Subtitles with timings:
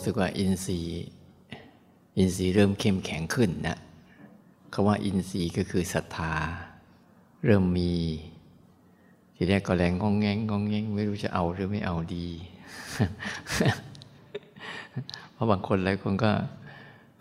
[0.00, 1.06] รู้สึกว่าอินทรีย์
[2.16, 3.78] อินทรีย์เริ่มเข้มแข็งขึ้นนะ
[4.72, 6.34] คาว่าอินทรีย์ก็คือศรัทธา
[7.44, 7.92] เริ่มมี
[9.34, 12.26] ทีแรกก็แรงงองแงงงองแงงไม่รู้จะเอาหรือไม่เอาดี
[15.32, 16.30] เพราะบางคนหลายคนก็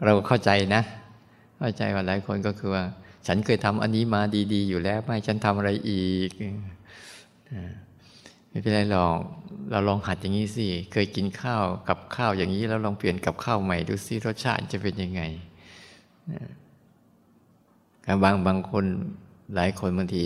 [0.05, 0.81] เราเข้าใจนะ
[1.59, 2.83] เข้าใจว่าหลายคนก็คือว่า
[3.27, 4.21] ฉันเคยทำอันนี้มา
[4.53, 6.29] ดี ๆ อยู่แล้ว ไม่ฉันทำอะไรอีก
[8.49, 9.17] ไม่เป็นไรหรอก
[9.71, 15.21] เราลองหัดอย่างนี้สิ เคยกินข้าวกับข้าวอย่างนี้ แล้วลองเปลี่ยนกับข้าวใหม่ดูสิรสชาติจะเป็นยังไง
[18.23, 18.85] บางบางคน
[19.55, 20.25] หลายคนบางที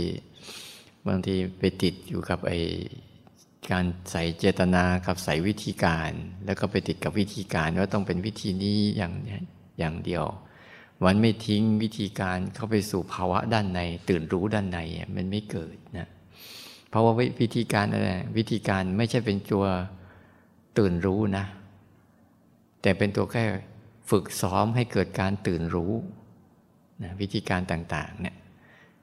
[1.07, 2.53] บางทีไปติดอยู่กับไอ
[3.71, 6.11] การใส่เจตนากับใส่วิธีการ
[6.45, 9.13] แล้วก็ไปติดกับวิธีการว่าต้องเป็นวิธีนี้อย่าง
[9.79, 10.25] อย่างเดียว
[11.05, 13.79] มันไม่ทิ้งวิธีการเข้าไปสู่ภาวะด้านใน
[14.09, 14.79] ตื่นรู้ด้านใน
[15.15, 16.07] มันไม่เกิดนะ
[16.93, 19.65] เพราะว่าวิธีการอะไรวิธีการไม่ใช่เป็นตัว
[20.77, 21.45] ตื่นรู้นะ
[22.81, 23.43] แต่เป็นตัวแค่
[24.09, 25.93] ฝึกซ้อมให้เกิดการตื่นรู้
[27.03, 28.35] นะวิธีการต่างๆเนี่ย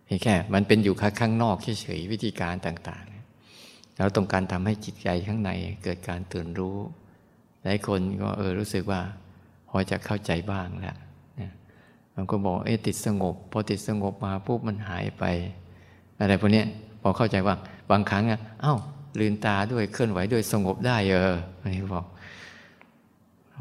[0.05, 5.51] เพียงแค่มันเป็นอยู่ข้างนอกเฉยๆวิธีการต่างๆแล้วต้องการทำให้จิตใจข้างใน
[5.85, 6.77] เกิดการตื่นรู้
[7.63, 9.01] หลายคนก็เออรู้สึกว่า
[9.69, 10.97] พอจะเข้าใจบ้างแล้ว
[12.15, 15.25] บางคนบอกเอ๊ติดสงบ พอติดสงบมาปุ๊บมันหายไป
[16.19, 16.65] อะไรพวกนี้
[17.03, 17.57] พอเข้าใจว่า
[17.91, 18.75] บางครั้งอะเอ้า
[19.21, 22.07] ลืนตาด้วยเคลื่อนไหวด้วยสงบได้เอออันนี้บอก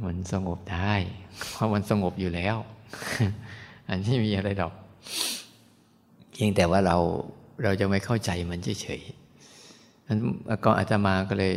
[0.06, 0.94] มันสงบได้
[1.52, 2.56] เพราะมันสงบอยู่แล้ว
[3.90, 4.74] อันนี้มีอะไรดอก
[6.32, 6.98] เพียงแต่ว่าเรา
[7.64, 10.20] เราจะไม่เข้าใจมันเฉยๆนั้น
[10.66, 11.54] ก็อาตมาก็เลย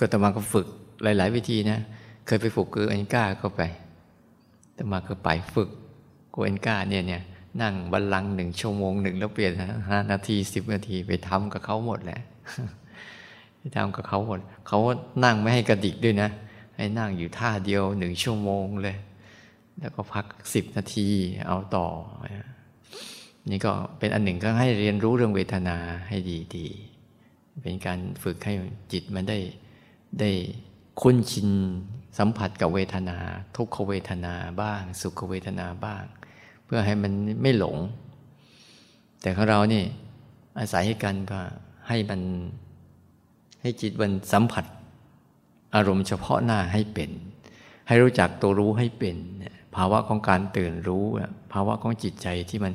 [0.00, 0.66] ก็อาตมาก็ฝึก
[1.02, 1.78] หลาย ๆ วิธีนะ
[2.26, 3.62] เคยไปฝึกคืออันก้าเข้าไป
[4.68, 5.68] อาตมาก็ไปฝึก
[6.30, 7.22] โกเอนก้าเนี่ยเนี่ย
[7.62, 9.52] นั่งบัลลังหนึ่งชั่วโมงหนึ่งแล้วเปลี่ยน
[9.88, 12.20] ห้านาทีสิบนาทีไปทำกับเขาหมดแหละ
[13.58, 14.78] ไปทำกับเขาหมดเขา
[15.24, 16.30] นั่งไม่ให้กระดิกด้วยนะ
[16.76, 18.96] ให้นั่งอยู่ท่าเดียวหนึ่งชั่วโมงเลย
[19.78, 21.08] แล้วก็พักสิบนาที
[21.46, 21.86] เอาต่อ
[23.50, 25.76] นี่ก็เป็นอันหนึ่งก็ให้เรียนรู้เรื่องเวทนา
[26.08, 26.16] ให้
[26.56, 28.52] ดีๆ เป็นการฝึกให้
[28.92, 29.38] จิตมันได้
[30.20, 30.30] ได้
[31.00, 31.48] คุ้นชิน
[32.18, 33.18] สัมผัสกับเวทนา
[33.56, 36.04] ทุกขเวทนาบ้าง สุขเวทนาบ้าง
[36.72, 37.76] พื่อให้มันไม่หลง
[39.22, 39.84] แต่ของเรานี่
[40.58, 41.38] อาศัยให้กันก็
[41.88, 42.20] ให้มัน
[43.62, 44.64] ให้จิตมันสัมผัส
[45.74, 47.10] อารมณ์เฉพาะหน้าให้เป็น
[47.88, 49.16] ให้รู้จักตัวรู้ให้เป็น
[49.76, 51.04] ภาวะของการตื่นรู้
[51.52, 52.72] ภาวะของจิตใจที่มัน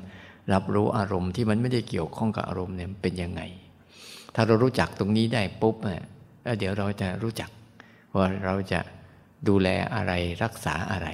[0.54, 3.42] รับรู้อารมณ์ที่มันไม่ได้เกี่ยวข้องกับอารมณ์เนี่ยเป็นยังไง
[4.36, 6.04] ถ้าเรารู้จักตรงนี้ได้ปุ๊บเนี่ย
[6.60, 7.50] เดี๋ยวเราจะรู้จัก
[8.16, 8.80] ว่าเราจะ
[9.48, 10.14] ดูแลอะไร
[10.44, 11.08] รักษาอะไร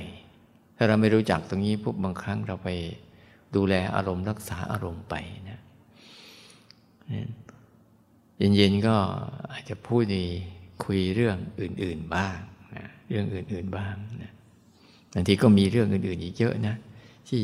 [0.82, 2.70] ถ้าเราไม่รู้จักตรงนี้ปุ๊บบางครั้งเราไป
[3.56, 5.16] ดูแลอารมณ์รักษาอารมณ์ไป
[5.50, 5.60] นะ
[8.38, 8.96] เย็นๆก็
[9.52, 10.26] อาจจะพูดดี
[10.84, 12.38] คุยเรื่องอื่น ๆบ้าง
[12.78, 14.32] นะเรื่องอื่น ๆบ้างนะ
[15.14, 16.76] บางทีก็มีเรื่องอื่น ๆ อีกเยอะนะ
[17.30, 17.42] ที่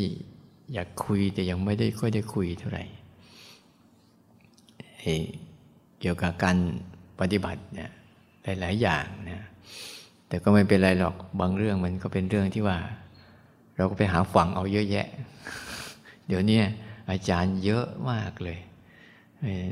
[0.74, 2.84] อยากคุยแต่ยังไม่ได้ค่อยได้คุยเท่าไหร่
[6.00, 6.58] เกี่ยวกับการ
[7.20, 7.92] ปฏิบัติเนี่ย
[8.44, 9.46] หลาย ๆ อย่างนะ
[10.28, 12.80] แต่ก็ไม่เป็นไรหรอกบางเรื่องมันก็เป็นเรื่องที่ว่า
[13.78, 15.08] เราก็ไปหาฟังเอาเยอะแยะ
[16.28, 16.62] เดี๋ยวนี้
[17.10, 18.60] อาจารย์เยอะมากเลย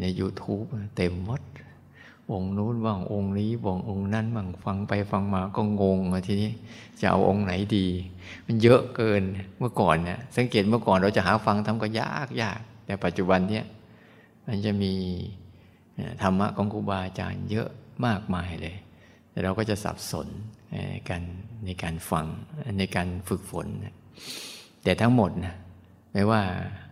[0.02, 1.42] ใน YouTube เต็มหมด
[2.32, 6.52] องค์นู้นบ้างองค์นี้บ้างองค์นั้นบ้างฟังไปฟังมาก็งงมาทีนี้
[7.00, 7.88] จะเอาองค์ไหนดี
[8.46, 9.24] มันเยอะเกิน
[9.58, 13.66] เมื่อก่อนเนี่ยสังเกตเมื่อก่อนเราจะหาฟังทำก็ยากยากแต่ปัจจุบันเนี่ย
[14.48, 14.94] มันจะมี
[16.22, 17.70] ธรรมะของครูบาอาจารย์เยอะ
[18.06, 18.76] มากมายเลย
[19.32, 20.28] แต่เราก็จะสับสน
[21.10, 21.22] กัน
[21.66, 22.26] ในการฟัง
[22.80, 23.68] ในการฝึกฝน
[24.84, 25.56] แต่ทั้งหมดนะ
[26.14, 26.42] ไม่ว่า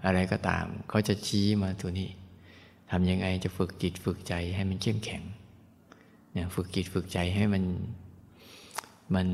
[0.05, 2.09] อะไรก็ตามเขาจะชี้มาตัวนี้
[2.91, 5.23] ทำยังไงจะฝึกจิตฝึกใจให้มันเข้มแข็ง
[6.31, 7.63] เนี่ยฝึกจิตฝึกใจให้มัน
[9.15, 9.27] มัน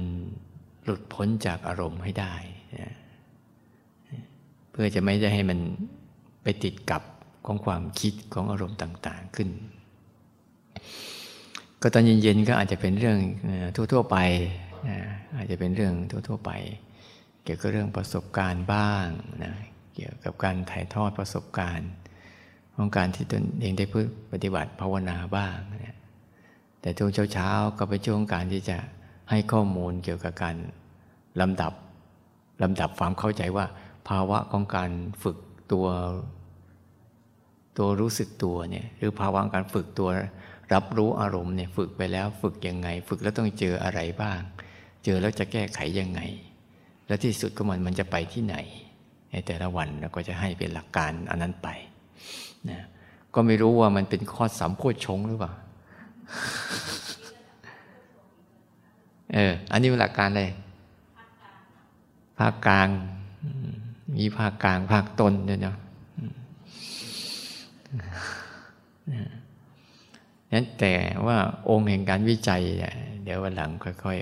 [0.83, 2.35] หลุดพ้นจากอารมณ์ให้ได้
[2.79, 2.95] นะ
[4.71, 5.59] เพื่อจะไม่ได้ให้มัน
[6.43, 7.03] ไปติดกับ
[7.45, 9.49] ของความคิดของอารมณ์ต่าง ๆ ขึ้น
[11.81, 13.17] ก็ตอนเย็นๆก็อาจจะเป็นเรื่อง
[13.75, 14.17] ทั่วๆไป
[15.37, 15.93] อาจจะเป็นเรื่อง
[16.27, 16.51] ทั่วๆไป
[17.43, 19.05] เกี่ยวกับเรื่องประสบการณ์บ้าง
[19.43, 19.53] นะ
[19.95, 21.91] เกี่ยวกับการถ่ายทอดประสบการณ์
[22.75, 25.55] ของการที่ตนเองได้พึ่ปฏิบัติภาวนาบ้าง
[25.85, 25.97] นะ
[26.81, 28.77] แต่ช่วงเช้าๆก็เป็นช่วงการที่จะ
[29.29, 30.55] ให้ข้อมูลเกี่ยวกับการ
[31.41, 31.73] ลำดับ
[32.63, 33.65] ลำดับความเข้าใจว่า
[34.09, 34.91] ภาวะของการ
[35.23, 35.37] ฝึก
[35.71, 35.87] ตัว
[37.77, 40.09] ตัวรู้สึกตัวเนี่ยหรือภาวะการฝึกตัว
[40.73, 44.39] รับรู้อารมณ์เนี่ยฝึกไปแล้วฝึกยังไง ฝึกแล้วต้องเจออะไรบ้าง
[45.05, 46.21] เจอแล้วจะแก้ไขยังไง
[47.07, 48.55] แล้วที่สุดก็มันมันจะไปที่ไหน
[49.31, 51.67] ในแต่ละวันเราก็จะให้เป็นหลักการอันนั้นไป
[52.69, 52.79] นะ
[53.33, 55.51] ก็ไม่รู้ว่ามันเป็นข้อสามโพชงหรือเปล่า
[59.33, 60.49] เอออันนี้เป็นหลักการเลย
[62.39, 62.89] ภาคกลาง
[64.17, 65.77] มีภาคกลางภาคตนเนี่ยเนาะ
[70.53, 70.93] นั้นแต่
[71.25, 71.37] ว่า
[71.69, 72.63] องค์แห่งการวิจัย
[73.23, 74.17] เดี๋ยววันหลังค่อย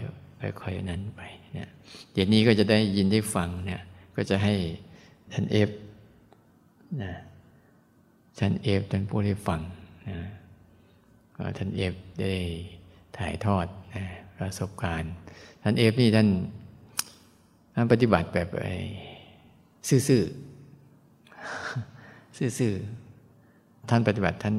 [0.53, 1.21] ๆค่อยๆนั้นไป
[1.53, 1.69] เนี่ย
[2.13, 3.81] เดี๋ยวนี้ก็จะได้ยินได้ฟังเนี่ย
[4.15, 4.53] ก็จะให้
[5.33, 5.69] ท่านเอฟ
[7.03, 7.11] นะ
[8.39, 9.61] ท่านเอฟท่านผู้ได้ฟัง
[10.09, 10.17] นะ
[11.57, 12.33] ท่านเอฟได้
[13.17, 14.03] ถ่ายทอดนะ
[14.37, 15.13] ประสบการณ์
[15.63, 16.27] ท่านเอฟนี่ท่าน
[17.73, 18.75] ท่านปฏิบัติแบบไอ้
[19.87, 20.27] ซื่อๆ
[22.59, 24.55] ซื่อๆท่านปฏิบัติท่าน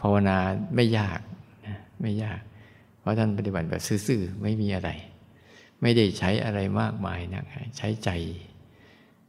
[0.00, 0.36] ภาวนา
[0.74, 1.20] ไม่ยาก
[1.66, 2.40] นะไม่ยาก
[2.98, 4.90] เพราะท่านปฏิบัติแบบซื่อๆไม่มีอะไร
[5.82, 7.44] ไม่ได้ใช้อะไรมากมายนะ
[7.76, 8.10] ใช้ใจ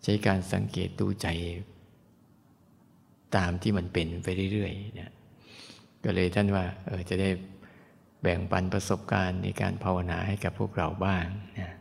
[0.03, 1.27] ใช้การสังเกตดูใจ
[3.35, 5.11] ตามที่มันเป็นไปเรื่อยๆเนี่ย
[6.03, 7.29] ก็เลยท่านว่าเออจะได้
[8.21, 11.25] แบ่งปันประสบการณ์ในการภาวนาให้กับพวกเราบ้าง
[11.59, 11.71] นะ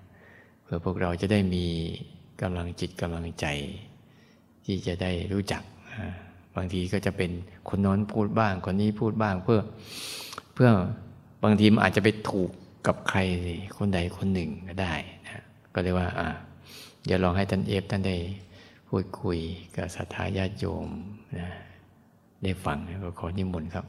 [0.62, 1.66] เพื่อพวกเราจะได้มี
[2.42, 3.46] กำลังจิตกำลังใจ
[4.64, 5.62] ที่จะได้รู้จัก
[6.58, 7.30] บางทีก็จะเป็น
[7.68, 9.60] คนน้นพูดบ้างคนนี้พูดบ้างเพื่อ
[10.54, 10.70] เพื่อ
[11.44, 12.50] บางทีมันอาจจะไปถูก
[12.86, 13.20] กับใคร
[13.76, 14.94] คนใดคนหนึ่งก็ได้
[15.24, 15.44] นะ
[15.74, 16.28] ก็เลยกว่าอ่า
[17.04, 18.16] เดี๋ยวลองให้ท่านเอฟท่านได้
[18.88, 19.38] พูดคุย
[19.76, 20.88] กับศรัทธาญาติโยม
[21.38, 21.48] นะ
[22.42, 23.86] ได้ฟังก็ขอนิมนต์ครับ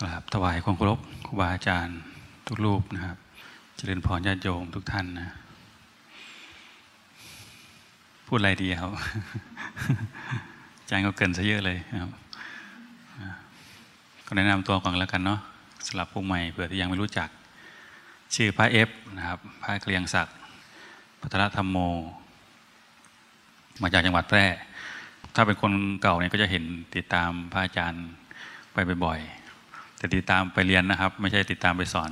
[0.00, 1.98] กราบถวายความเคารพครูบาอาจารย์
[2.46, 3.16] ทุกรูปนะครับ
[3.76, 5.30] เจริญพรญาติโยมทุกท่านนะ
[8.30, 8.90] พูดอะไรดีครับ
[10.78, 12.10] อาจารย์ก็เกินซะเยอะเลยครับ
[14.26, 15.40] ก็แนะนำตัวก่อนแล้วกันเนาะ
[15.86, 17.28] สำหรับผู้ใหม่เผื่อที่ยังไม่รู้จัก
[18.34, 18.88] ชื่อพระเอฟ
[19.18, 20.36] นะครับพระเกลียงศักดิ์
[21.20, 21.78] พัทรธรรมโม
[23.82, 24.46] มาจากจังหวัดแพร่
[25.34, 26.64] ถ้าเป็นคนเก่าเนี่ยก็จะเห็น
[26.96, 28.06] ติดตามพระอาจารย์
[28.72, 32.10] ไปบ่อยๆแต่ติดตามไปเรียนนะครับ ไม่ใช่ติดตามไปสอน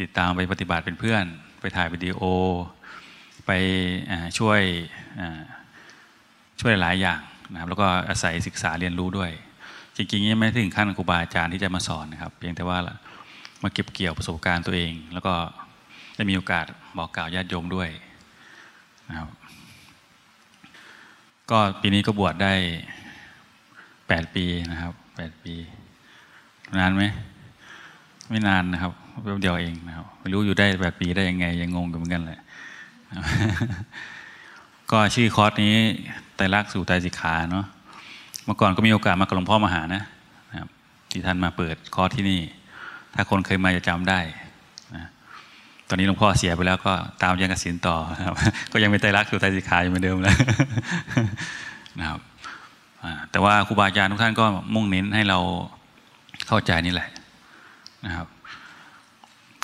[0.00, 1.24] ติดตามไปปฏิบัติเป็นเพื่อน
[1.60, 2.20] ไปถ่ายวิดีโอ
[3.46, 3.50] ไป
[4.38, 4.60] ช่วย
[6.60, 7.20] ช่วยหลายอย่าง
[7.52, 9.30] นะครับแล้วก็อาศัยศึกษาเรียนรู้ด้วย
[9.96, 12.78] จริงๆยังไม่ถึงขั้นครูบาอาจารย์ที่จะมาสอนนะครับ เพียงแต่ว่า
[13.62, 15.34] มาเก็บเกี่ยวประสบการณ์ตัวเอง แล้วก็
[16.16, 16.64] ได้มีโอกาส
[16.96, 17.88] บอกกล่าวญาติโยมด้วย
[19.08, 19.28] นะครับ
[21.50, 22.52] ก็ปีนี้ก็บวชได้
[24.08, 25.54] แปดปีนะครับแปดปี
[26.78, 27.02] นานไหม
[28.28, 28.92] ไม่นานนะครับ
[29.42, 32.40] เดียวเองนะครับไม่รู้อยู่ได้แปดปีได้ยังไงยังงงกันเหมือนกันแหละ
[34.92, 35.74] ก็ชื่อคอร์สนี้
[36.36, 37.64] ไตรลักษณ์สู่ไตรสิกขาเนาะ
[38.44, 40.02] เมื่อก่อนก็มีโอกาสมากับหลวงพ่อมหานะ
[40.60, 40.68] ครับ
[41.10, 42.40] ที่ท่านมาเปิดคอร์สที่นี่
[43.14, 44.20] ถ้าคนเคยมาจะจำได้
[44.94, 45.04] นะ
[45.88, 46.92] ตอนนี้หลวงพ่อเสียไปแล้วก็
[47.22, 48.34] ตามยังกสินต่อครับ
[48.72, 50.36] ก็ยังเป็นไตรลักษณ์สู่ไตรสิกขาอยู่เหมือนเดิมแล้ว
[51.98, 52.20] นะครับ
[53.30, 54.44] แต่ว่าครูบาอาจารย์ทุกท่านก็
[54.74, 55.38] มุ่งเน้นให้เรา
[56.46, 57.08] เข้าใจนี่แหละ
[58.06, 58.26] นะครับ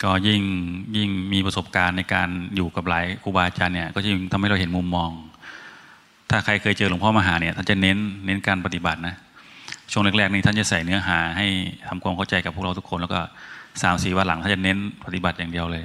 [0.02, 0.42] ก็ยิ่ง
[0.96, 5.10] ยิ่งมีประสบการณ์ในการอยู่กับหลายครูบาอาจารย์เนี่ยก็ยิ่งทำให้เราเห็นมุมมอง
[6.30, 9.14] ถ้าใครเคยเจอหลวงพ่อมหาเนี่ยท่านจะเน้นเน้นการปฏิบัตินะ
[9.92, 11.46] ช่วงแรกๆนี่ท่านจะใส่เนื้อหาให้
[11.88, 13.20] ทำความเข้าใจกับพวกเราทุกคน แล้วก็
[13.82, 15.84] สามสี่วันหลังท่านจะเน้นปฏิบัติอย่างเดียวเลย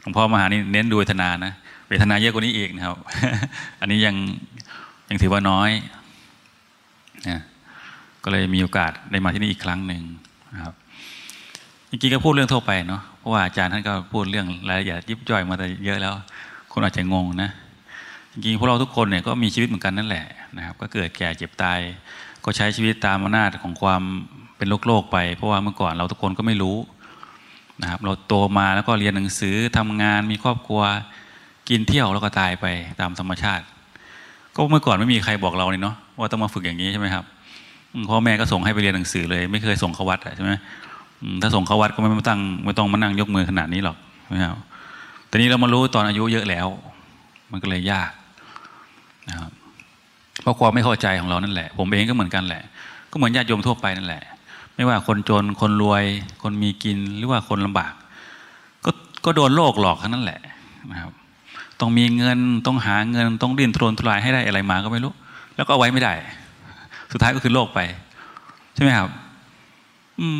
[0.00, 1.52] หลวงพ่อมหานี่เน้นดูเวทนานะ
[1.88, 2.96] เวทนาเยอะกว่านี้อีกนะครับ
[3.80, 4.14] อันนี้ยัง
[5.08, 5.70] ยังถือว่าน้อย
[7.28, 7.40] นะ
[8.24, 10.02] ก็เลยมีโอกาสได้มาที่นี่อีกครั้งหนึ่ง
[10.54, 10.74] นะครับ
[11.90, 16.14] จริงๆก็พูดเรื่องทั่วไปเนาะ ราะว่าอาจารย์ท่านก็พูดเรื่องรายละเอียดยิบย่อยมาแต่เยอะแล้ว
[16.72, 17.50] คนอาจจะงงนะ
[18.32, 21.78] จริงๆพวกเราทุกคนเนี่ยก็มีชีวิตเหมือนกันนั่นแหละนะครับ ก็เกิดแก่เจ็บตาย
[22.44, 24.02] ก็ใช้ชีวิตตามอำนาจของความ
[24.56, 26.76] เป็นโลกโลกไป เพราะว่าเมื่อก่อนเราทุกคนก็ไม่รู้
[27.82, 30.82] นะครับ เราโตมาแล้วก็เรียนหนังสือทำงานมีครอบครัว
[31.68, 32.66] กินเที่ยวแล้วก็ตายไป
[33.00, 33.64] ตามธรรมชาติ
[34.54, 37.24] ก็เมื่อก่อนไม่มีใครบอกเราเลยเนาะว่าต้องมาฝึกอย่างนี้ใช่ไหมครับ
[38.10, 40.52] พ่อแม่ก็ส่งให้ไปเรียนหนังสือเลย ไม่เคยส่งเขาวัดใช่ไหม
[41.42, 43.96] ถ้าส่งเขาวัดก็ไม่ต้องไม่ต้องมานั่งยกมือขนาดนี้หรอก
[44.28, 44.58] ไม่ครับ
[45.28, 46.66] แต่นี้เรามารู้ตอนอายุเยอะแล้ว
[47.50, 48.10] มันก็เลยยาก
[49.28, 49.50] นะครับ
[50.42, 52.62] เพราะความไม่เข้าใจของเรานั่นแหละ ผมเองก็เหมือนกันแหละ
[53.10, 54.22] ก็เหมือนญาติโยมทั่วไปนั่นแหละ
[54.74, 56.04] ไม่ว่าคนจนคนรวย
[56.42, 57.92] คนมีกินหรือว่าคนลำบาก
[58.84, 58.90] ก็
[59.24, 60.40] ก็โดนโลกหลอกทั้งนั้นแหละ
[60.90, 61.12] นะครับ
[61.80, 65.12] ต้องมีเงินต้องหาเงินต้องดิ้นทรนทุรายให้ได้อะไรมาก็ไม่รู้
[65.56, 66.12] แล้วก็เอาไว้ไม่ได้
[67.12, 67.80] สุดท้ายก็คือโลกไป
[68.74, 69.10] ใช่ไหมครับ
[70.20, 70.38] อืม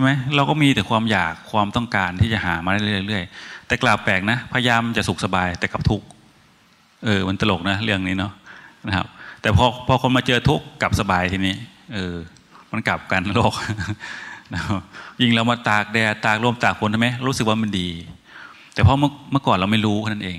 [0.00, 6.06] ช่ไหมเราก็มีแต่ความอยากความต้องการที่จะหามาเรื่อยๆแต่กล่าวแปลกนะ พยายามจะสุขสบายแต่กับทุกข์
[7.04, 8.32] เออมันตลกนะเรื่องนี้เนาะ
[8.88, 9.06] นะครับ
[9.42, 11.54] แต่พอพอคนมาเจอทุกข์กับสบายทีนี้
[11.94, 12.14] เออ
[12.72, 13.52] มันกลับกันโลก
[14.54, 14.62] นะ
[15.20, 17.88] ยิ่งเรามาตากแดดตากลมตากฝนใช่ไหมรู้สึกว่ามันดี
[18.74, 20.38] แต่เพราะเมื่อเมื่อก่อนเราไม่รู้นั่นเอง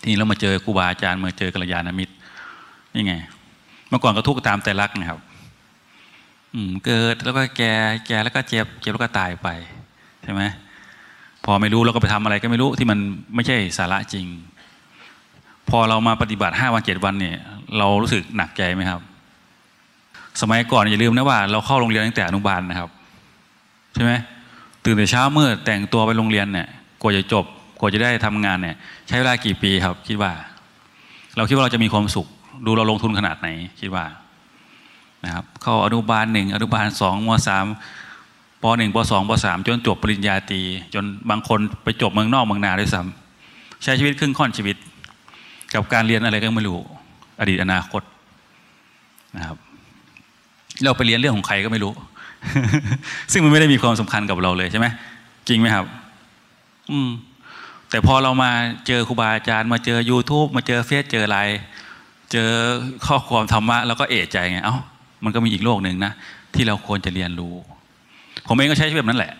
[0.00, 2.14] ทีนี้เรามาเจอครูบาอาจารย์มาเจอกัลยาณมิตร
[2.94, 3.14] นี่ไง
[3.88, 5.20] เมื่อก่อนก็ทุกข์ตามแต่รักนะครับ
[6.84, 7.72] เกิดแล้วก็แก่
[8.06, 9.48] แก่แล้วก็เจ็บเจ็บแล้วก็ตายไป
[10.22, 10.42] ใช่ไหม
[11.44, 12.98] พอไม่รู้เราก็ไปทำอะไรก็ไม่รู้ที่มัน
[13.34, 14.26] ไม่ใช่สาระจริง
[15.70, 17.36] พอเรามาปฏิบัติห้าวันเจ็ดวันเนี่ย
[17.78, 19.00] เรารู้สึกหนักใจไหมครับ
[20.40, 22.90] สมัยก่อนอย่าลืมนะว่า เราเข้าโรงเรียนตั้งแต่อนุบาลนะครับ
[23.94, 24.12] ใช่ไหม
[24.84, 26.66] ตื่นแต่เช้ามืดแต่งตัวไปโรงเรียนเนี่ย
[27.02, 27.44] กว่าจะจบ
[27.80, 28.76] กว่าจะได้ทำงานเนี่ย
[29.08, 30.32] ใช้เวลากี่ปีครับ คิดว่า
[31.36, 32.26] เราคิดว่าเราจะมีความสุข
[32.66, 33.48] ดูเราลงทุนขนาดไหน
[33.80, 34.04] คิดว่า
[35.24, 37.66] นะครับเข้าอนุบาลหนึ่งอนุบาลสองมสาม
[38.62, 40.60] ปหนึ่งปสองปสามจนจบปริญญาตรี
[40.94, 44.76] จนบางคนไปจบเมืองนอกเมืองนาด้วยซ้ำใช้ชีวิตครึ่งค่อนชีวิต
[45.74, 46.78] กับการเรียนอะไรก็ไม่รู้
[47.40, 48.02] อดีตอนาคต
[49.36, 49.56] นะครับ
[50.84, 51.92] เราไปเรียนเรื่องของใครก็ไม่รู้
[53.32, 54.86] ซึ่งมันไม่ได้มีความสำคัญกับเราเลยใช่ไหม
[55.48, 55.86] จริงไหมครับ
[56.90, 57.10] อืม
[57.90, 58.50] แต่พอเรามา
[58.86, 61.60] เจอครูบาอาจารย์ มาเจอ YouTube มาเจอเฟซเจอไลน์
[62.32, 62.48] เจอ
[63.06, 64.76] ข้อความธรรมะ แล้วก็เอะใจไงเอ้า
[65.24, 66.12] มันก็มีอีกโลกหนึ่งนะ
[66.54, 67.54] ที่เราควรจะเรียนรู้
[68.48, 69.32] ผมเองก็ใช้ชีวิตแบบนั้นแหละ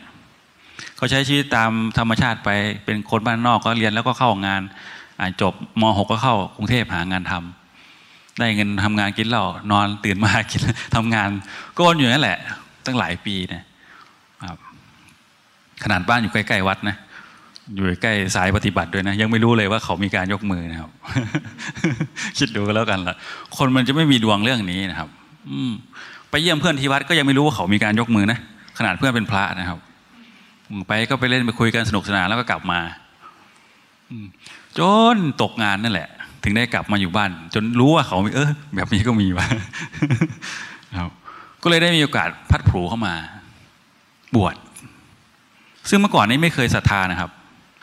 [0.97, 2.50] เขาใช้ชีวิตตามธรรมชาติไป
[2.85, 4.62] เป็นคนบ้านนอกก็เรียนแล้วก็เข้างาน
[5.21, 10.61] อาจบม .6 ก็เข้ากรุงเทพหางานทำได้เงินทำงานกินเหล้านอนตื่นมากิน
[10.97, 11.30] ทำงาน
[11.76, 12.38] ก็วนอยู่นั่นแหละ
[12.87, 13.62] ตั้งหลายปีนะ
[14.49, 14.59] ครับ
[15.83, 16.97] ขนาดบ้านอยู่ใกล้ๆวัดนะ
[17.75, 20.90] อยู่ใกล้สายปฏิบัติด้วยนะ ยังไม่รู้เลยว่าเขามีการยกมือนะครับ
[22.38, 23.16] คิดดูแล้วกันล่ะ
[23.56, 25.09] คนมันจะไม่มีดวงเรื่องนี้นะครับ
[25.50, 25.73] อืม
[26.31, 28.38] ไปเยี่ยมเพื่อนที่วัดก็ยังไม่รู้ว่าเขามีการยกมือนะ
[28.79, 29.79] ขนาดเพื่อนเป็นพระนะครับ
[30.88, 32.81] ไปก็ไปเล่นไปคุยกันสนุกสนานแล้วก็กลับมา
[34.79, 34.81] จ
[35.15, 36.09] นตกงานนั่นแหละ
[36.45, 39.47] ถึงได้กลับมาอยู่บ้าน จนรู้ว่าเขาเออแบบนี้ก็มีวะ
[40.99, 41.11] ครับ
[41.62, 43.15] ก็เลยได้มีโอกาสพัดผูเข้ามา
[44.35, 44.55] บวช
[45.88, 47.31] ซึ่งเมื่อก่อนนี้ไม่เคยศรัทธานะครับ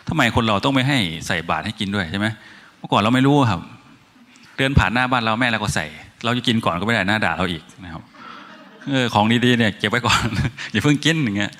[0.09, 2.27] ทำไมคนเราต้องไม่ให้ใส่บาตรให้กินด้วยใช่ไหม
[2.77, 3.61] เมื่อก่อนเราไม่รู้ครับ
[4.57, 5.85] เดินผ่านหน้าบ้านเราแม่เราก็ใส่
[6.23, 8.01] เราจะกินก่อนก็ไม่ได้หน้าด่าเราอีกนะครับ
[8.89, 10.25] เออของดีๆเนี่ยเก็บไว้ก่อน
[10.71, 11.51] อย่าเพิ่งกินอย่างเงี้ย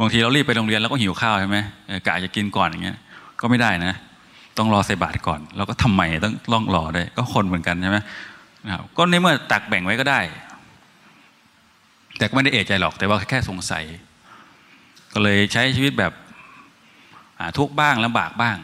[0.00, 1.58] บางทีเรารีบไปโรงเรียนแล้วก็หิวข้าวใช่ไหม
[2.06, 2.96] กะจะกินก่อนอย่างเงี้ย
[3.40, 3.92] ก็ไม่ได้นะ
[4.58, 7.98] ต้องรอใส่บาตรก่อน เราก็ทำไมต้องล่องรอได้ก็คนเหมือนกันใช่ไหม
[8.66, 10.20] นะครับก็ในเมื่อตักแบ่งไว้ก็ได้
[12.18, 13.84] แต่ก็ไม่ได้เอะใจหรอกแต่ว่าแค่สงสัย
[15.12, 16.12] ก็เลยใช้ชีวิตแบบ
[17.58, 18.56] ทุกบ้างลำบากบ้าง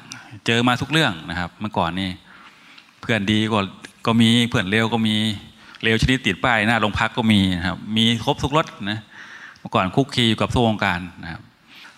[0.46, 2.10] เจอมาทุกเรื่องนะครับ เมื่อก่อนนี่
[3.00, 3.58] เพื่อนดีก็
[4.06, 5.14] ก็มีเพื่อนเลวก็มี
[5.82, 8.98] เลวชนิดติดป้ายหน้าโรงพักก็มีนะครับมีครบทุกรถนะ
[9.60, 11.42] เมื่อก่อนคุกคีอยู่กับทุกวงการนะครับ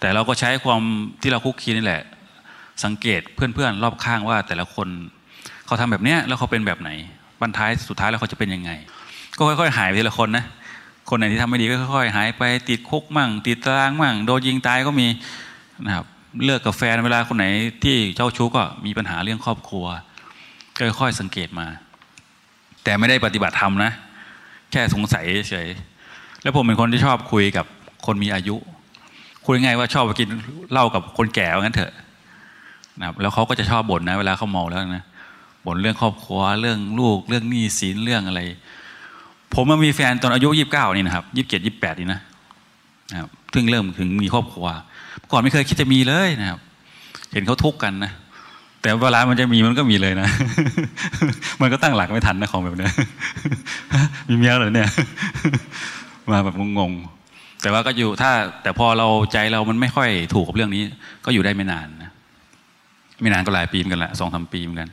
[0.01, 0.81] แต่เราก็ใช้ความ
[1.23, 2.03] ที่เราคุกคีนี่แหละ
[2.85, 4.89] สังเกตเพื่อนๆรอบข้างว่าแต่ละคน
[5.67, 6.91] เขาทำแบบเนี้ยแล้วเขาเป็นแบบไหน
[7.41, 8.71] บรรท้ายสุดท้ายแล้วเขาจะเป็นยังไง
[9.37, 10.45] ก็ค่อยๆ หายไปทีละคนนะ
[11.11, 15.07] คนไหนที่ทำไม่ดีก็ค่อยๆ หายไปติดคุกมั่ง ติดตารางมั่งโดนยิงตายก็มี
[15.87, 16.07] นะครับ
[16.45, 17.47] เลิกกับแฟนเวลาคนไหน
[17.85, 19.87] ที่เจ้าชู้ก็มีปัญหาเรื่องครอบครัว
[20.77, 21.67] ก็ค่อยๆสังเกตมา
[22.85, 23.93] แต่ไม่ได้ปฏิบัติธรรมนะ
[24.71, 25.69] แค่สงสัยเฉย
[26.43, 27.67] แล้วผมเป็นคนที่ชอบคุยกับ
[28.07, 28.57] คนมีอายุ
[29.47, 30.29] คุยง่ายว่าชอบไปกิน
[30.73, 31.93] เหล้ากับคนแก่ว่างั้นเถอะ
[32.99, 35.05] นะครับแล้วเขาก็จะชอบบ่นนะ เวลาเขาเมาแล้วนะ
[35.67, 38.41] บ่นเรื่องครอบครัวเรื่องลูกเรื่องหนี้สินเรื่องอะไร
[39.55, 42.21] ผมมามีแฟนตอนอายุยี่สิบเก้านี่นะครับยี่สิบเจ็ดยี่สิบแปดนี่นะ
[43.11, 44.67] นะครับเพิ่งเริ่มถึงมีครอบครัว
[45.33, 46.61] ก่อนไม่เคยคิดจะมีเลยนะครับ
[47.33, 48.13] เห็นเขาทุกข์กันนะ
[48.83, 50.29] แต่เวลามันจะมีมันก็มีเลยนะ
[51.61, 52.89] มันก็ตั้งหลักไม่ทันนะของแบบนี้
[54.29, 54.89] มีเมียเหรอเนี่ย
[56.31, 58.31] มาแบบงงๆแต่ว่าก็อยู่ถ้า
[58.63, 60.83] แต่พอเราใจเรามันไม่ค่อยถูกกับเรื่องนี้
[61.25, 62.11] ก็อยู่ได้ไม่นานนะ
[63.23, 64.89] ไม่นานก็หลายปีเหมือนกันละสองสามปีเหมือนกัน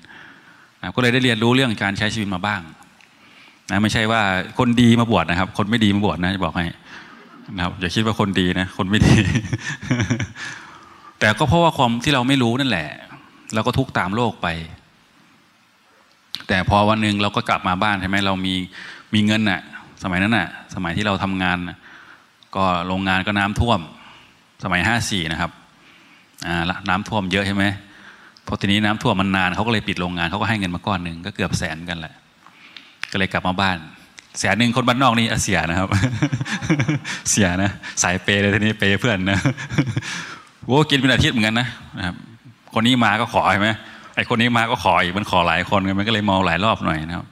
[0.81, 2.61] นะก็เลยได้เรียนรู้เรื่องการใช้ชีวิตมาบ้าง
[3.71, 4.21] นะไม่ใช่ว่า
[4.59, 6.65] คนดีมาบวชนะครับ คนไม่ดีมาบวชนะจะบอกให้
[7.55, 9.15] นะครับอย่าคิดว่าคนดีนะ คนไม่ดี
[11.19, 12.89] แต่ก็เพราะว่าความที่เราไม่รู้นั่นแหละ
[13.53, 14.47] เราก็ทุกตามโลกไป
[16.47, 18.55] แต่พอวันหนึ่งเราก็กลับมาบ้านใช่ไหมเรามี
[19.13, 19.61] มีเงินน่ะ
[20.03, 21.57] สมัยนั้นน่ะสมัยที่เราทำงาน
[22.55, 23.79] ก็โรงงานก็น้ำท่วม
[24.63, 25.51] สมัยห้าสี่นะครับ
[26.45, 27.63] อ่าน้ำท่วมเยอะใช่ไหม
[28.47, 32.13] พอทีนี้น้ำท่วมมันนานเขาก็เลยปิดโรงงานเขาก็ให้เงินมาก้อนหนึ่งก็เกือบแสนกันแหละ
[33.11, 33.77] ก็เลยกลับมาบ้าน
[34.39, 35.89] แสนหนึ่งคนบ้านนอกนี่เสียนะครับ
[37.31, 37.71] เสียนะ
[38.03, 39.39] สายเปเลยทีนี้เปเพื่อนนะ
[40.65, 41.67] โว้กินเป็นอาทิตย์เหมือนกันนะ
[42.05, 42.15] ครับ
[42.79, 43.69] คนนี้มาก็ขอใช่ไหม
[44.15, 47.25] ไอคนนี้มาก็ขออีกมันขอหลายคนมันก็เลยมองหลายรอบหน่อยนะครับ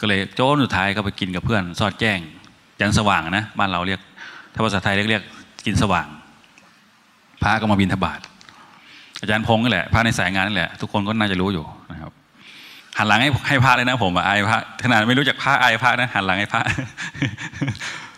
[0.00, 2.18] ก็เลยโจ้นสุดท้ายก็ไปกินกับเพื่อนซอดแจ้ง
[2.80, 4.00] ยันสว่างนะบ้านเราเรียก
[4.54, 5.22] ถ้าภาษาไทยเรียกเรียก
[5.66, 6.08] กินสว่าง
[7.42, 8.20] พระก็มาบินทบาท
[9.20, 12.12] อาจารย์พงศ์นี่แหละพระในสายงานนี่แหละทุกคนก็น่าจะรู้อยู่นะครับ
[12.98, 16.62] หันหลังให้ให้พระเลยนะ ผมอายพระขนาดไม่รู้จักพระอายพระนะหันหลังให้พระ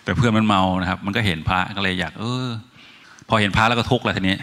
[0.05, 2.47] แต่เพื่อนมันเมานะครับ มันก็เห็นพระก็เลยอยาก เออ
[3.29, 4.37] พอเห็นพระแล้วก็ทุกข์แล้วทีนี้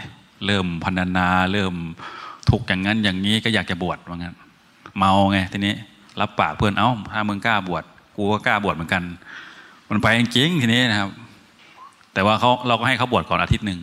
[0.46, 1.74] เริ่มพันนา เริ่ม
[2.50, 4.34] ทุกอย่างนั้นอย่างนี้ก็อยากจะบวชว่างั้น
[4.98, 5.74] เมาไงทีนี้
[6.20, 7.84] รับปากเพื่อนเอ้าถ้ามึงกล้าบวช
[8.16, 9.02] กูก็กล้าบวชเหมือนกัน
[9.90, 11.10] มันไปจริงทีนี้นะครับ
[12.14, 13.80] แต่ว่าเขาเราก็ให้เขาบวชก่อนอาทิตย์หนึ่ง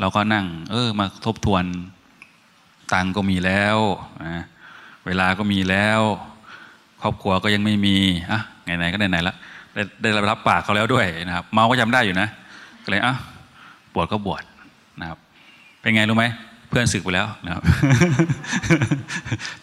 [0.00, 1.64] เราก็นั่ง เออ มาทบทวน
[2.92, 3.78] ตังก็มีแล้ว
[4.26, 4.44] นะ
[5.06, 6.00] เวลาก็มีแล้ว
[7.02, 7.96] ครอบครัวก็ยังไม่มี
[8.30, 9.34] อะไหนๆก็ไหนๆละ
[9.74, 12.28] ได้ได้รับปากเขาแล้วด้วยนะครับ เมาก็จำได้อยู่นะ
[12.84, 13.14] ก็เลยอะ
[13.94, 14.42] บวชก็บวช
[15.80, 16.24] เป็นไงรู้ไหม
[16.68, 17.62] เพื่อนศึกไปแล้วนะครับ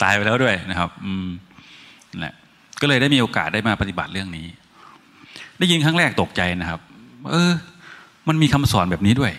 [0.01, 1.27] ตายไปแล้วด้วยนะครับ อืม
[2.11, 2.33] นั่แหละ
[2.81, 4.47] ก็เลยได้มีโอกาสได้มาปฏิบัติเรื่องนี้
[5.59, 6.79] ได้ยินครั้งแรกตกใจนะครับ
[7.31, 7.51] เออ
[8.27, 9.31] มันมีคำสอนแบบนี้ด้วย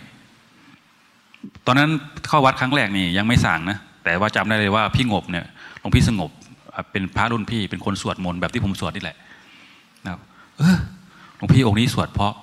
[1.66, 1.90] ตอนนั้น
[2.28, 5.44] เข้าวัดครั้งแรกนี่ยังไม่สั่งนะแต่ว่าจำได้เลยว่าพี่งบเนี่ย
[5.80, 6.30] หลวงพี่สงบ
[6.92, 9.16] เป็นพระรุ่นพี่เป็นคนสวดมนต์แบบที่ผมสวดนี่แหละ
[10.04, 10.20] นะครับ
[10.58, 10.76] เออ
[11.36, 12.34] หลวงพี่องค์นี้สวดเพราะ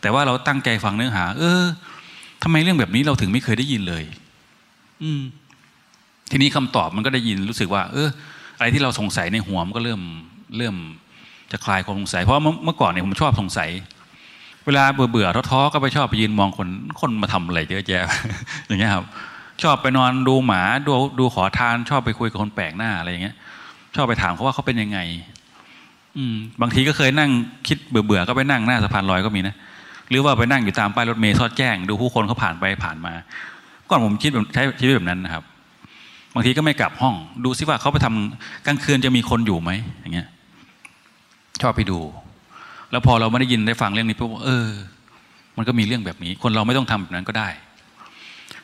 [0.00, 1.62] แต่ว่าเราตั้งใจฟังเนื้อหา เออ
[2.42, 4.04] ทำไมเรื่องแบบนี้เราถึงไม่เคยได้ยินเลย
[5.02, 5.22] อืม
[6.30, 8.08] ทีนี้คำตอบมันก็ได้ยินรู้สึกว่า เออ
[8.56, 10.00] อะไรที่เราสงสัยในหัวมันก็เริ่ม
[10.56, 10.74] เริ่ม
[11.52, 13.70] จะคลายความสงสัยเพราะเมื่อก่อนเนี่ยผมชอบสงสัย
[14.66, 16.68] เวลาเบื่อเบื่อท้อๆก็ไปชอบไปยืนมองคน
[17.00, 18.02] คนมาทำอะไรเยอะแยะ
[18.66, 19.04] อย่างเงี้ยครับ
[19.62, 23.36] ชอบไปนอนดูหมาดูดูขอทาน ชอบไปคุยกับคนแปลกหน้าอะไรอย่างเงี้ย
[23.96, 24.98] ชอบไปถามเขาว่าเขาเป็นยังไง
[26.16, 27.30] อืม บางทีก็เคยนั่ง
[27.68, 29.54] คิดเบื่อเบื่อก็ไปนั่งหน้าสะพานลอยก็มีนะ
[30.08, 33.12] หรือว่าไปนั่งอยู่ตามป้ายรถเมล์ซอดแจ้ง ดูผู้คนเขาผ่านไปผ่านมา
[33.90, 35.44] ก่อนผมคิดแบบใช้ชีวิตแบบนั้นนะครับ
[36.34, 40.28] บางทีก็ไม่กลับห้อง ดูซิว่าเขาไปทำกลางคืนจะมีคนอยู่ไหมอย่างเงี้ย
[41.62, 41.98] ชอบไปดู
[42.90, 44.68] แล้วพอเราไม่ได้ยินได้ฟังเรื่องนี้ปุ๊บเออ
[45.56, 47.48] มันก็มีเรื่องแบบนี้ คนเราไม่ต้องทำแบบนั้นก็ได้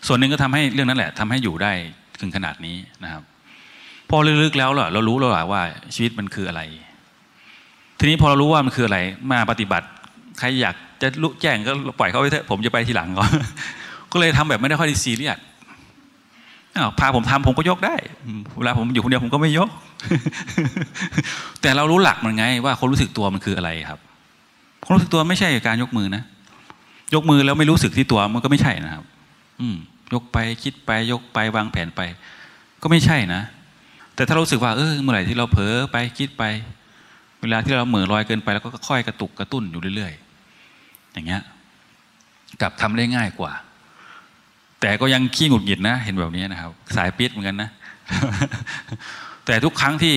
[0.07, 1.73] ส่วนหนึ่งก็ทำให้เรื่องนั้นแหละทำให้อยู่ได้
[2.21, 3.23] ถึงขนาดนี้นะครับ
[4.11, 5.63] พอลึกๆแล้วเรารู้แล้วว่า
[5.95, 6.63] ชีวิตมันคืออะไร
[7.99, 8.99] ทีนี้พอเรารู้ว่ามันคืออะไร
[9.33, 9.87] มาปฏิบัติ
[10.39, 13.31] ใครอยาก จะรู้แจ้งก็ปล่อยเขาไปเถอะผมจะไปทีหลังก่อน
[14.13, 15.39] ก็เลยทำแบบไม่ได้ค่อยดีซีเรียส
[16.99, 17.97] พาผมทำผมก็ยกได้
[18.59, 19.69] เวลาผมอยู่คนเดียวผมก็ไม่ยก
[21.63, 23.99] แต่เรารู้หลักมันไง ว่าคนรู้สึกตัวมันคืออะไรครับ
[24.85, 26.23] คนรู้สึกตัวไม่ใช่การยกมือนะ
[27.15, 29.05] ยกมือแล้วไม่รู้สึกที่ตัวมันก็ไม่ใช่นะครับ
[29.61, 29.77] อืม
[30.13, 32.01] ยกไปคิดไปยกไปวางแผนไป
[32.83, 33.43] ก็ไม่ใช่นะ
[34.15, 36.43] แต่ถ้ารู้สึกว่าเออเมื่อไหร่ที่เราเผลอไปคิดไป
[37.41, 40.28] เวลาที่เราเหม่อลอยเกินไป แล้วก็ค่อยกระตุกกระตุ้นอยู่เรื่อยๆ
[41.19, 41.45] อย่างเงี้ย
[42.61, 43.53] กลับทำได้ง่ายกว่า
[44.81, 47.71] แต่ก็ยังขี้หงุดหงิดนะ เห็นแบบนี้นะครับ สายปิดเหมือนกันนะ
[49.47, 50.15] แต่ทุกครั้งที่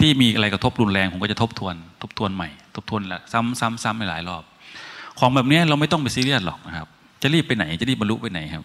[0.00, 4.42] ที่มีอะไรกระทบรุนแรงผมก็จะทบทวน ทบทวนใหม่ ทบทวนละซ้ำซ้ำซ้ำไปหลายรอบ
[5.18, 6.86] ของแบบนี้เราไม่ต้องไปซีเรียสหรอกนะครับ
[7.22, 8.64] จะรีบไปไหน จะรีบบรรลุไปไหนครับ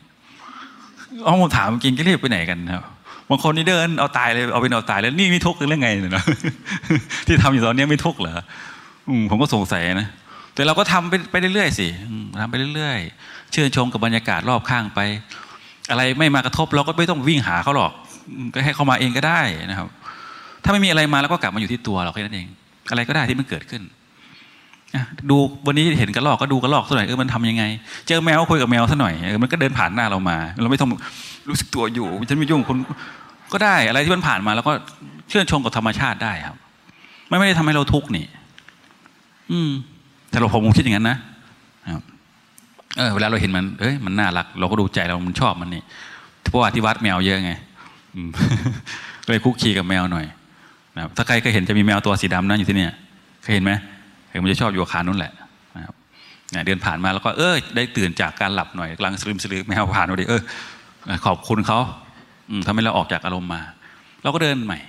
[1.24, 2.84] เอาผมถามจริงจะรีบไปไหนกันครับ
[3.30, 6.24] บางคนนี่เดินเอาตายเลยเอาเป็นเอาตายแล้วนี่ไม่ทุกข์เรื่องไงเนี่ยนะ
[7.28, 8.34] ที่ทำอยู่ตอนนี้ไม่ทุกข์เหรอ
[9.30, 10.08] ผมก็สงสัยนะ
[10.62, 11.88] แต่เราก็ทำไปไปเรื่อยๆสิ
[12.42, 15.00] ทำไปเรื่อยๆ ชื่นชมกับบรรยากาศรอบข้างไป
[15.92, 17.92] อะไรไม่มากระทบเราก็ไม่ต้องวิ่งหาเขาหรอก
[18.54, 19.88] ก็ให้เขามาเองก็ได้นะครับ
[20.64, 22.48] ถ้าไม่มีอะไรมาแล้วก็กลับมาอยู่ที่ตัวเราแค่นั้นเอง
[22.92, 23.82] อะไรก็ได้ที่มันเกิดขึ้น
[25.30, 27.64] ดูวันนี้เห็นกระรอกก็ดูกระรอกสักหน่อยเออมันทำยังไง
[28.08, 30.90] เจอแมวคุยกับแมวสักหน่อยเออมันก็เดินผ่านหน้าเรามา เราไม่ต้อง
[31.50, 32.78] รู้สึกตัวอยู่ฉันไม่ยุ่งคน
[33.54, 34.72] ก็ได้อะไรที่มันผ่านมาแล้วก็
[35.30, 36.58] เชื่อชมกับธรรมชาติได้ครับ
[37.28, 38.26] ไม่ไม่ได้ทำให้เราทุกข์นี่
[39.52, 39.72] อืม
[40.32, 41.18] แต่เราผมคิดอย่างนั้นนะ
[42.98, 45.84] เออเวลาเราเห็นมันเอ้ยมันน่ารัก เราก็ดูใจเรามันชอบมันนี่
[46.50, 47.52] เพราะว่าที่วัดแมวเยอะไง
[49.28, 50.26] เลยคุกคีกับแมวหน่อย
[50.96, 52.94] นะถ้าใครก็เห็นจะมีแมวตัวสีดำนั่นอยู่ที่เนี่ย
[53.42, 53.72] เคยเห็นไหม
[54.30, 55.34] เห็นมันจะชอบอยู่อาคารนู้นแหละ
[55.76, 55.96] นะครับ
[56.66, 60.42] เดินผ่านมาแล้วก็เออได้ตื่นจากการหลับหน่อยกลางสลืมสลือแมวผ่านมาดิเออ
[61.26, 61.80] ขอบคุณเขา
[62.66, 63.62] ทำให้เราออกจากอารมณ์มา
[64.24, 64.80] เราก็เดินใหม่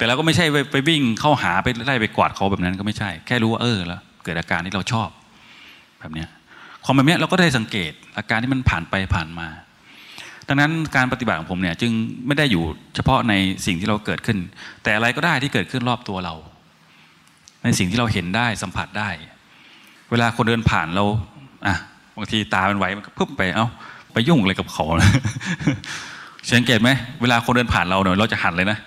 [0.00, 5.08] แต่เราก็ไม่ใช่ไปวิ่งเข้าหาไปไล่ไปกวาดเขาแบบนั้นก็ไม่ใช่ แค่รู้ว่าเออแล้วเกิดอาการที่เราชอบ
[6.00, 6.28] แบบนี้ย
[6.84, 9.48] ของแบบนี้เราก็ได้สังเกตอาการที่มันผ่านไปผ่านมา
[10.48, 11.92] ดังนั้นการปฏิบัติของผมเนี่ยจึง
[12.26, 13.34] ไม่ได้อยู่เฉพาะใน
[13.66, 14.38] สิ่งที่เราเกิดขึ้น
[14.82, 16.34] แต่อะไรก็ได้ที่เกิดขึ้นรอบตัวเรา
[17.62, 19.10] ในสิ่งที่เราเห็นได้สัมผัสได้
[20.10, 21.04] เวลาคนเดินผ่านเรา
[21.66, 21.74] อะ
[22.16, 23.66] บางทีตาเป็นไหวมันก็พุ่งไปเอา้า
[24.12, 24.84] ไปยุ่งอะไรกับเขา
[26.50, 26.90] สังเกตไหม
[27.22, 28.78] เวลาคนเดินผ่านเราเนี่ยเราจะหันเลยนะ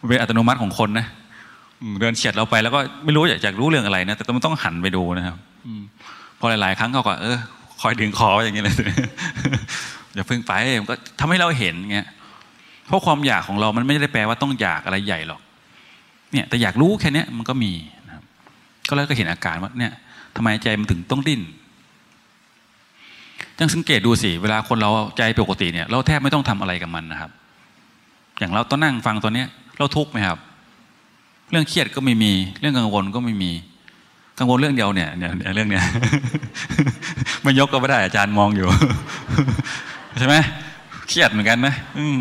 [0.00, 1.06] มันเป็นอัตโนมัติของคนนะ
[2.00, 5.36] เดินเฉียดเราไปแล้วก็ไม่รู้อยากจะรู้เรื่องอะไรนะแต่มันต้องหันไปดูนะครับ
[6.38, 7.38] พอหลาย ๆ ครั้งเขาก็เออ
[7.80, 8.74] คอยดึงคออย่างเงี้ยเลย
[10.14, 12.08] อย่าเพิ่งไปมันก็ทำให้เราเห็นเงี้ย
[12.86, 15.40] เพราะความอยากของเรามันไม่ได้แปลว่าต้องอยากอะไรใหญ่หรอก
[16.32, 17.72] เนี่ย แต่อยากรู้แค่นี้มันก็มี
[18.06, 18.24] นะครับ
[18.88, 19.92] ก็แล้วก็เห็นอาการว่าเนี่ย
[20.36, 21.40] ทำไมใจมันถึงต้องดิ้น
[23.58, 27.30] ยังสังเกตดูสิเวลาคนเราใจปกติเนี่ย เราแทบไม่ต้องทำอะไรกับมันนะครับ
[28.38, 29.48] อย่างเราต้องนั่งฟังตัวเนี้ย
[29.80, 30.38] เราทุกข์ไหมครับ
[31.50, 33.50] เรื่องเครียดก็ไม่มี เรื่องกังวลก็ไม่มี
[34.38, 35.84] กังวลเรื่องเดียวเนี่ยเนี่ยเรื่องเนี้ย
[37.44, 38.68] มันยกก็ไม่ได้อาจารย์มองอยู่
[40.18, 40.34] ใช่ไหม
[41.08, 42.18] เครียดเหมือนกันนะอืม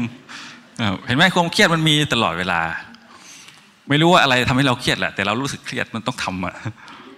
[1.07, 2.59] เห็นไหมความเครียดมันมีตลอดเวลา
[3.89, 6.55] ไม่รู้ว่าอะไรทำให้เราเครียดแหละแต่เรารู้สึกเครียดมันต้องทำอะ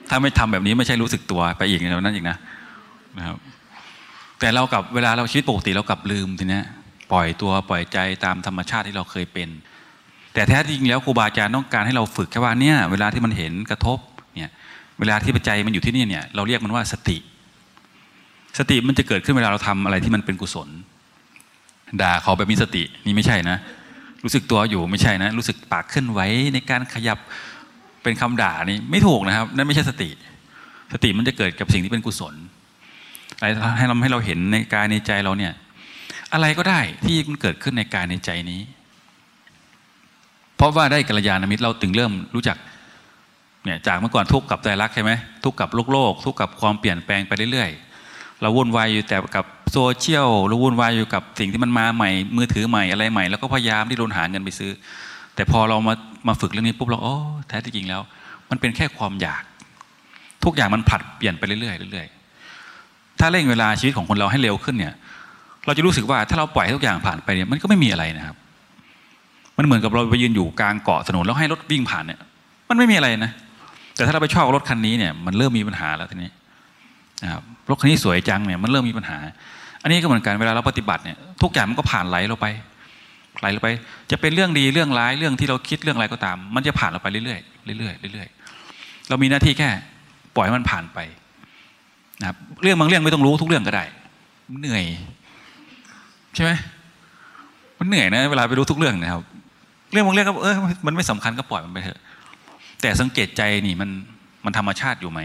[0.09, 2.37] ถ้าไม่ทำแบบนี้ไม่ใช่รู้สึกตัวไปอีกแล้วนั่นอีกนะ
[3.17, 3.37] นะครับ
[4.39, 6.65] แต่เรากับเวลาเราชีวิตปกติเรากลับลืมทีเนี้ย
[7.11, 9.49] ปล่อยตัวปล่อยใจตามธรรมชาติที่เราเคยเป็น
[10.33, 13.99] แต่แท้จริงแล้วครูบาอาจารย์ต้องการให้เราฝึกแค่ว่าเนี่ยเวลาที่มันเห็นกระทบ
[14.39, 14.51] เนี่ย
[14.99, 17.17] เวลาที่ปัจจัยมันอยู่ที่นี่เนี่ยเราเรียกมันว่าสติ
[18.59, 20.69] สติมันจะเกิดขึ้นเวลาเราทำอะไรที่มันเป็นกุศล
[22.01, 23.57] ด่าเขาแบบมีสตินี่ไม่ใช่นะ
[24.23, 26.19] รู้สึกตัวอยู่ไม่ใช่นะ รู้สึกปากเคลื่อนไหว
[26.53, 27.17] ในการขยับ
[28.03, 30.09] เป็นคำด่านี่ไม่ถูกนะครับนั่นไม่ใช่สติ
[30.93, 32.35] สติมันจะเกิดกับสิ่งที่เป็นกุศล
[33.37, 35.53] อะไรให้เราให้เราเห็นในกายในใจเราเนี่ย
[36.33, 38.61] อะไรก็ได้ที่มันเกิดขึ้นในกายในใจนี้
[40.61, 42.57] เพราะว่าได้กัลยาณมิตรเราถึงเริ่มรู้จัก
[43.65, 45.11] เนี่ยจากเมื่อก่อนทุกข์กับใจรักใช่ไหม
[45.43, 54.71] ทุกข์กับโลกโลก ทุกข์กับความเปลี่ยนแปลงไปเรื่อยๆ เราวุ่นวายอยู่แต่กับโซเชียลเราวุ่นวายอยู่กับสิ่งที่มันมาใหม่ มือถือใหม่อะไรใหม่แล้วก็พยายามที่รนหาเงินไปซื้อ
[55.35, 55.93] แต่พอเรามา
[56.27, 57.15] มาฝึกเรื่องนี้ปุ๊บเราโอ้
[57.47, 58.01] แท้ที่จริงแล้ว
[58.49, 59.43] มันเป็นแค่ความอยาก
[60.43, 64.93] ทุกอย่างมันผลัดเปลี่ยนไปเรื่อยๆเรื่อยๆถ้าเร่งเวลาชีวิตของคนเราให้เร็วขึ้นเนี่ย
[65.65, 68.35] เราจะรู้สึกว่าถ้าเราปล่อยทุกอย่างผ่านไปเนี่ยมันก็ไม่มีอะไรนะครับ
[69.61, 72.19] มันเหมือนกับเราไปยืนอยู่กลางเกาะถนนแล้วให้รถวิ่งผ่านเนี่ย
[72.69, 73.31] มันไม่มีอะไรนะ
[73.95, 76.29] แต่ถ้าเราไปชอบรถคันนี้เนี่ยมันเริ่มมีปัญหาแล้วทีนี้
[77.23, 79.17] นะครับรถคันนี้สวยจังเนี่ยมันเริ่มมีปัญหา
[79.81, 82.47] อันนี้ก็เหมือนกันเวลาเราปฏิบัติเนี่ยทุกอย่างมันก็ผ่านไหลเราไป
[83.39, 83.69] ไหลเราไป
[84.11, 87.37] จะเป็นเรื่องดีเรื่องร้ายเรื่องที่เราคิดเรื่องอะไรก็ตาม มันจะผ่านเราไปเรื่อ
[87.73, 89.69] ยๆเรื่อยๆเรื่อยๆเรามีหน้าที่แค่
[90.35, 90.99] ปล่อยมันผ่านไป
[92.21, 93.83] นะครับเรื่องบางเรื่องไม่ต้องรู้ทุกเรื่องก็ได้
[94.61, 94.83] เหนื่อย
[96.35, 96.51] ใช่ไหม
[97.79, 99.21] มันเหนื่อยนะ เวลาไปรู้ทุกเรื่องนะครับ
[99.91, 101.99] เรื่องบางเรื่องก็เออมันไม่สำคัญก็ปล่อยมันไปเถอะ
[102.81, 103.89] แต่สังเกตใจนี่มัน
[104.45, 105.19] มันธรรมชาติอยู่ไหม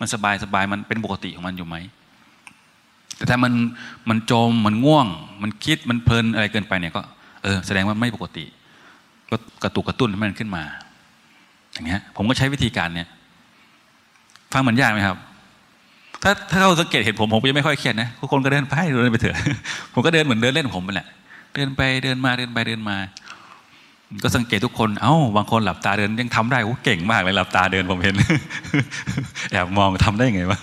[0.00, 1.76] มันสบายสบายมันเป็นปกติของมันอยู่ไหม
[3.16, 3.52] แต่ถ้ามัน
[4.08, 5.06] มันจมมันง่วง
[5.42, 7.02] มันคิดมันเพลินอะไรเกินไปเนี่ยก็
[7.42, 8.44] เออแสดงว่าไม่ปกติ
[9.30, 10.62] ก็กระตุกกระตุ้นให้มันขึ้นมา
[11.72, 13.08] อย่างเงี้ย ผมก็ใช้วิธีการเนี้ย
[14.52, 15.16] ฟังเหมือนยากไหมครับ
[16.22, 19.36] ถ้าถ้าเราสังเกตเห็นผมผมก็จะไม่ค่อยเครียดนะคนก็เดินไปเดินไปเถอะ
[19.92, 21.08] ผมก็เดินเหมือนเดินเล่นผมไปแหละ
[21.54, 22.96] เดินไปเดินมาเดินไปเดินมา
[24.22, 28.14] ก็สังเกตทุกคน เอ้า บางคนหลับตาเดินยังทำได้โอ้เก่งมากเลยหลับตาเดินผมเห็น
[29.50, 30.58] แอบมองทำได้ไงวะ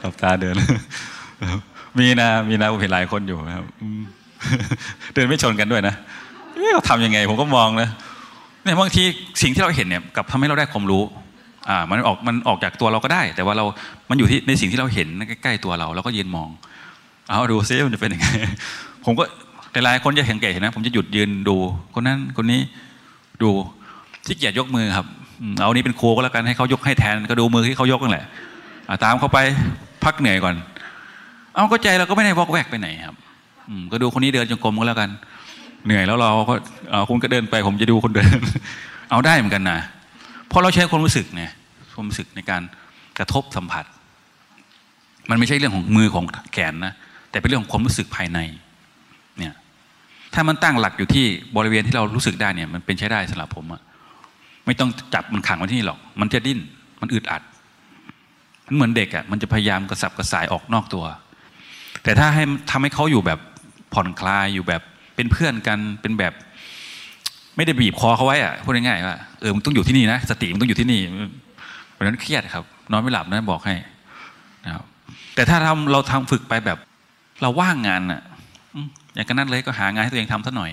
[0.00, 0.54] หลับตาเดิน
[1.98, 3.66] มีนะ มีนะผมเห็นหลายคนอยู่ครับ
[5.14, 5.94] เดินไม่ชนกันด้วยนะ
[6.72, 7.88] เราทำยังไง ผมก็มองนะ
[8.64, 9.02] เนี่ยบางที
[9.42, 11.02] สิ่งที่เราเห็นเนี่ยกับทำให้เราได้ความรู้
[11.68, 13.64] อ่า มันออก มันออกจากตัวเราก็ได้ แต่ว่าเรา
[14.10, 16.48] มันอยู่ที่ในสิ่งที่เราเห็นใกล้ๆตัวเราเราก็ยืนมอง
[17.28, 18.26] เอาดูซิมันจะเป็นยังไง
[19.04, 19.24] ผมก็
[19.72, 21.56] หลายๆคนจะเห็นเกตนะ ผมจะหยุดยืนดู
[21.94, 22.60] คนนั้นคนนี้
[23.42, 23.50] ดู
[24.26, 25.06] ที่เกียจยกมือครับ
[25.60, 28.26] เอานี้เป็นครูก็แล้วกันให้เขายกให้แทนก็ดูมือที่เขายกนั่นแหละ
[29.04, 29.38] ตามเขาไป
[30.04, 30.54] พักเหนื่อยก่อน
[31.54, 33.16] เอาก็ใจเราก็ไม่ได้วอกแวกไปไหนครับ
[33.92, 35.10] ก็ดูคนนี้เดินจงกรมก็แล้วกัน
[35.86, 36.54] เหนื่อยแล้วเราก็
[37.08, 38.38] คุณก็เดินไป ผมจะดูคนเดิน
[39.10, 39.78] เอาได้เหมือนกันนะ
[40.48, 41.44] เพราะเราใช้ความรู้สึกไง
[41.94, 42.62] ความรู้สึกในการ
[43.18, 43.84] กระทบสัมผัส
[45.30, 46.92] มันไม่ใช่เรื่องของมือของแขนนะ
[47.30, 48.38] แต่เป็นเรื่องของความรู้สึกภายใน
[49.38, 49.54] เนี่ย
[50.34, 53.82] ถ้ามันตั้งหลักอยู่ที่บริเวณที่เรารู้สึกได้เนี่ยมันเป็นใช้ได้สำหรับผมอะ
[54.66, 56.60] ไม่ต้องจับมันขังไว้ที่นี่หรอก มันจะดิ้น
[57.00, 57.42] มันอึดอัด
[58.66, 61.04] มันเหมือนเด็กอะมันจะพยายามกระสับกระส่ายออกนอกตัว
[62.02, 63.38] แต่ถ้าให้ทำให้เขาอยู่แบบ
[63.94, 64.82] ผ่อนคลายอยู่แบบ
[65.16, 66.32] เป็นเพื่อนกันเป็นแบบ
[67.56, 71.00] ไม่ได้บีบคอเขาไว้อะพูดง่ายๆว่าเออมันต้องอยู่ที่นี่นะสติมันต้องอยู่ที่นี่
[71.92, 73.74] เพราะนั้นเครียดครับ นอนไม่หลับนะบอกให้
[74.64, 74.84] นะครับ
[75.34, 76.78] แต่ถ้าทำเราทำฝึกไปแบบ
[77.42, 78.22] เราว่างงานอะ
[79.14, 80.70] อย่างนั้นเลยก็หางานให้ตัวเองทำสักหน่อย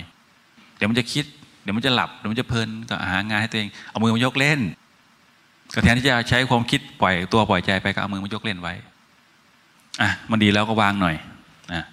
[0.76, 1.24] เดี๋ยวมันจะคิด
[1.62, 4.60] เดี๋ยวมันจะหลับ เดี๋ยวมันจะเพลิน ก็หางานให้ตัวเอง เอามือมายกเล่น
[5.74, 8.74] ก็แทนที่จะใช้ความคิดปล่อยตัวปล่อยใจไปก็เอามือมายกเล่นไว้
[10.02, 11.16] อะ มันดีแล้วก็วางหน่อย
[11.72, 11.84] นะ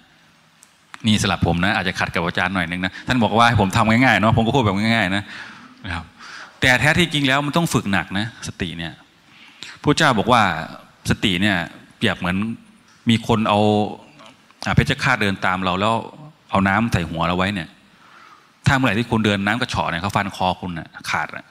[1.06, 5.22] นี่สลับผมนะ อาจจะขัดกับอาจารย์หน่อยนึงนะ ท่านบอกว่าให้ผมทำง่ายๆเนาะ ผมก็พูดแบบง่ายๆนะ
[5.84, 6.04] นะครับ
[6.60, 8.92] แต่แท้ที่จริงแล้วมันต้องฝึกหนักนะ สติเนี่ย
[9.82, 10.42] พระเจ้าบอกว่า
[11.10, 11.56] สติเนี่ย
[11.96, 12.36] เปรียบเหมือน
[13.10, 13.60] มีคนเอา
[14.74, 15.94] เพชฌฆาตเดินตามเราแล้ว
[16.56, 17.68] เอาน้ำใส่หัวเราไว้เนี่ย
[18.66, 21.46] ถ้าเมื่อไหร่ที่คุณเดินน้ำกระฉอเนี่ยเขาฟันคอคุณนะขาดอะ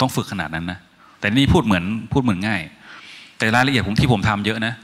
[0.00, 0.78] ต้องฝึกขนาดนั้นนะ
[1.20, 2.62] แต่นี่พูดเหมือนพูดเหมือนง่าย
[3.38, 4.74] แต่รายละเอียดผมที่ผมทำเยอะนะ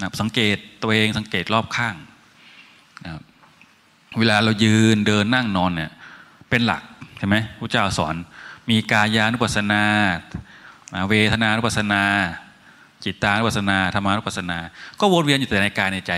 [0.00, 1.94] นะสังเกตตัวเองสังเกตรอบข้าง
[3.04, 3.12] นะ
[4.18, 5.90] เวลาเรายืนเดินนั่งนอนเนี่ย
[6.50, 6.82] เป็นหลัก
[7.18, 8.14] ใช่ไหมพระเจ้าสอน
[8.70, 9.82] มีกายานุปัสสนา
[11.08, 12.02] เวทนานุปัสสนา
[13.04, 14.58] จิตตานุปัสสนาธรรมานุปัสสนา
[15.00, 16.12] ก็วนเวียนอยู่แต่ในกายในใจ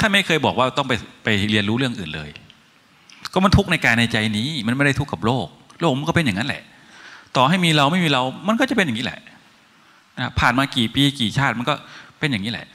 [0.00, 0.92] ถ้าไม่เคยบอกว่าต้องไป
[1.24, 2.30] ไปเรียนรู้เรื่องอื่นเลย
[3.32, 5.46] ก็มันทุกข์ในกายในใจนี้ มันไม่ได้ทุกข์กับโลก
[5.80, 6.62] โลกมันก็เป็นอย่างนั้นแหละ
[7.36, 9.20] ต่อให้มีเราไม่มีเรา มันก็จะเป็นอย่างนี้แหละ
[10.18, 11.74] นะผ่านมากี่ปีกี่ชาติมันก็
[12.18, 12.66] เป็นอย่างนี้แหละ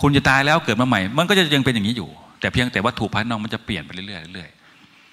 [0.00, 2.08] คุณจะตายแล้วเกิดมาใหม่ มันก็จะยังเป็นอย่างนี้อยู่
[2.40, 4.48] แต่เพียงแต่วัตถุภายนอกมันจะเปลี่ยนไปเรื่อยๆเรื่อย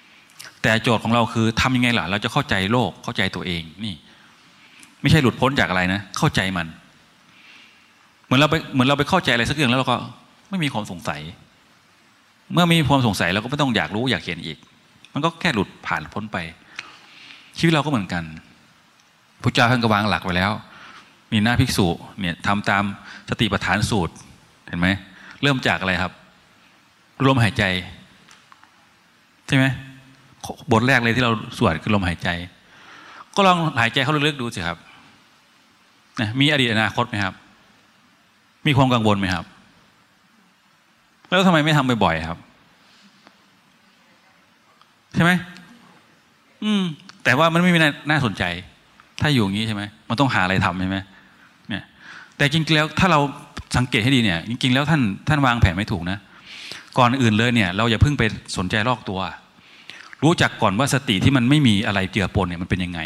[0.00, 3.94] ๆแต่โจทย์ของเราคือทำยังไงล่ะ เราจะเข้าใจโลกเข้าใจตัวเองนี่
[5.00, 6.66] ไม่ใช่หลุดพ้นจากอะไรนะ เข้าใจมัน
[8.24, 9.96] เหมือนเราไปเหมือนเราไปเข้าใจอะไรสักอย่างแล้วเราก็
[10.50, 11.20] ไม่มีความสงสัย
[12.52, 14.58] เมื่อมีความสงสัยเราก็ไม่ต้องอยากรู้อยากเห็นอีก
[15.12, 16.36] มันก็แค่หลุดผ่านพ้นไป
[17.58, 18.24] ชีวิตเราก็เหมือนกัน
[19.42, 20.52] พระเจ้าท่านก็วางหลักไว้แล้ว
[21.32, 21.86] มีหน้าภิกษุ
[22.20, 22.84] เนี่ยทำตาม
[23.30, 24.14] สติปัฏฐานสูตร
[24.66, 24.88] เห็นไหม
[25.42, 26.12] เริ่มจากอะไรครับ
[27.28, 27.64] ลมหายใจ
[29.46, 29.64] ใช่ไหม
[30.72, 32.28] บทแรกเลยที่เราสวดคือลมหายใจ
[33.36, 34.78] ก็ลองหายใจเข้าลึกๆดูสิครับ
[36.20, 37.34] นะมีอดีตอนาคตไหมครับ
[38.66, 39.44] มีความกังวลไหมครับ
[41.34, 42.38] แล้วทำไมไม่ทำบ่อยๆครับ
[45.14, 45.30] ใช่ไหม
[46.64, 46.82] อืม
[47.24, 47.78] แต่ว่ามันไม่มี
[48.10, 48.44] น่าสนใจ
[49.20, 50.98] ถ้าอยู่อย่างนี้ใช่ไหมมันต้องหาอะไรทำใช่ไหม
[51.68, 51.82] เนี่ย
[52.36, 53.20] แต่จริงๆแล้วถ้าเรา
[53.76, 56.18] สังเกตให้ดีเนี่ย จริงๆแล้วท่านท่านวางแผนไม่ถูกนะ
[56.98, 58.22] ก่อนอื่นเลยเนี่ย เราอย่าเพิ่งไป
[58.56, 59.20] สนใจลอกตัว
[60.22, 63.00] รู้จักก่อนว่าสติที่มันไม่มีอะไรเจือปนเนี่ยมันเป็นยังไง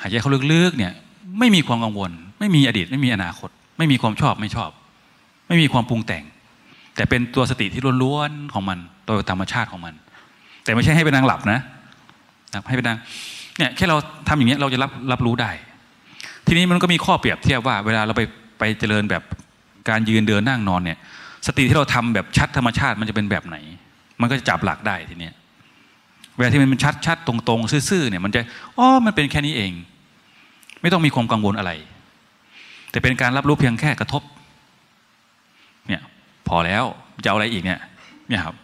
[0.00, 0.92] หายใจเขาลึกๆเนี่ย
[1.38, 4.70] ไม่มีความกังวล ไม่มีอดีต ไม่มีอนาคต ไม่มีความชอบไม่ชอบ
[5.48, 6.24] ไม่มีความปรุงแต่ง
[6.98, 9.94] แต่เป็นตัวสติที่ล้วนๆของมันโดยธรรมชาติของมัน
[10.64, 11.60] แต่ไม่ใช่ให้ไปนั่งหลับนะ
[12.68, 12.98] ให้ไปนั่ง
[13.58, 13.96] เนี่ยแค่เรา
[14.28, 15.50] ทำอย่างนี้เราจะรับรับรู้ได้
[16.46, 18.22] ทีนี้มันก็มีข้อเปรียบเทียบว่า เวลาเราไป
[18.58, 19.22] ไปเจริญแบบ
[19.88, 20.98] การยืนเดินนั่งนอนเนี่ย
[21.46, 23.56] สติที่เราทำแบบชัดธรรมชาติมันจะเป็นแบบไหน
[24.20, 25.34] มันก็จะจับหลักได้ทีเนี้ย
[26.36, 28.40] เวลาที่มันชัดชัดตรงๆ ซื่อๆเนี่ยมันจะ
[28.78, 29.72] อ๋อมันเป็นแค่นี้เอง
[30.82, 31.72] ไม่ต้องมีความกังวลอะไร
[32.90, 34.22] แต่เป็นการรับรู้เพียงแค่กระทบ
[36.48, 36.84] พอแล้ว
[37.24, 37.80] จะเอาอะไรอีกเนี่ย
[38.28, 38.54] เนี่ยครับ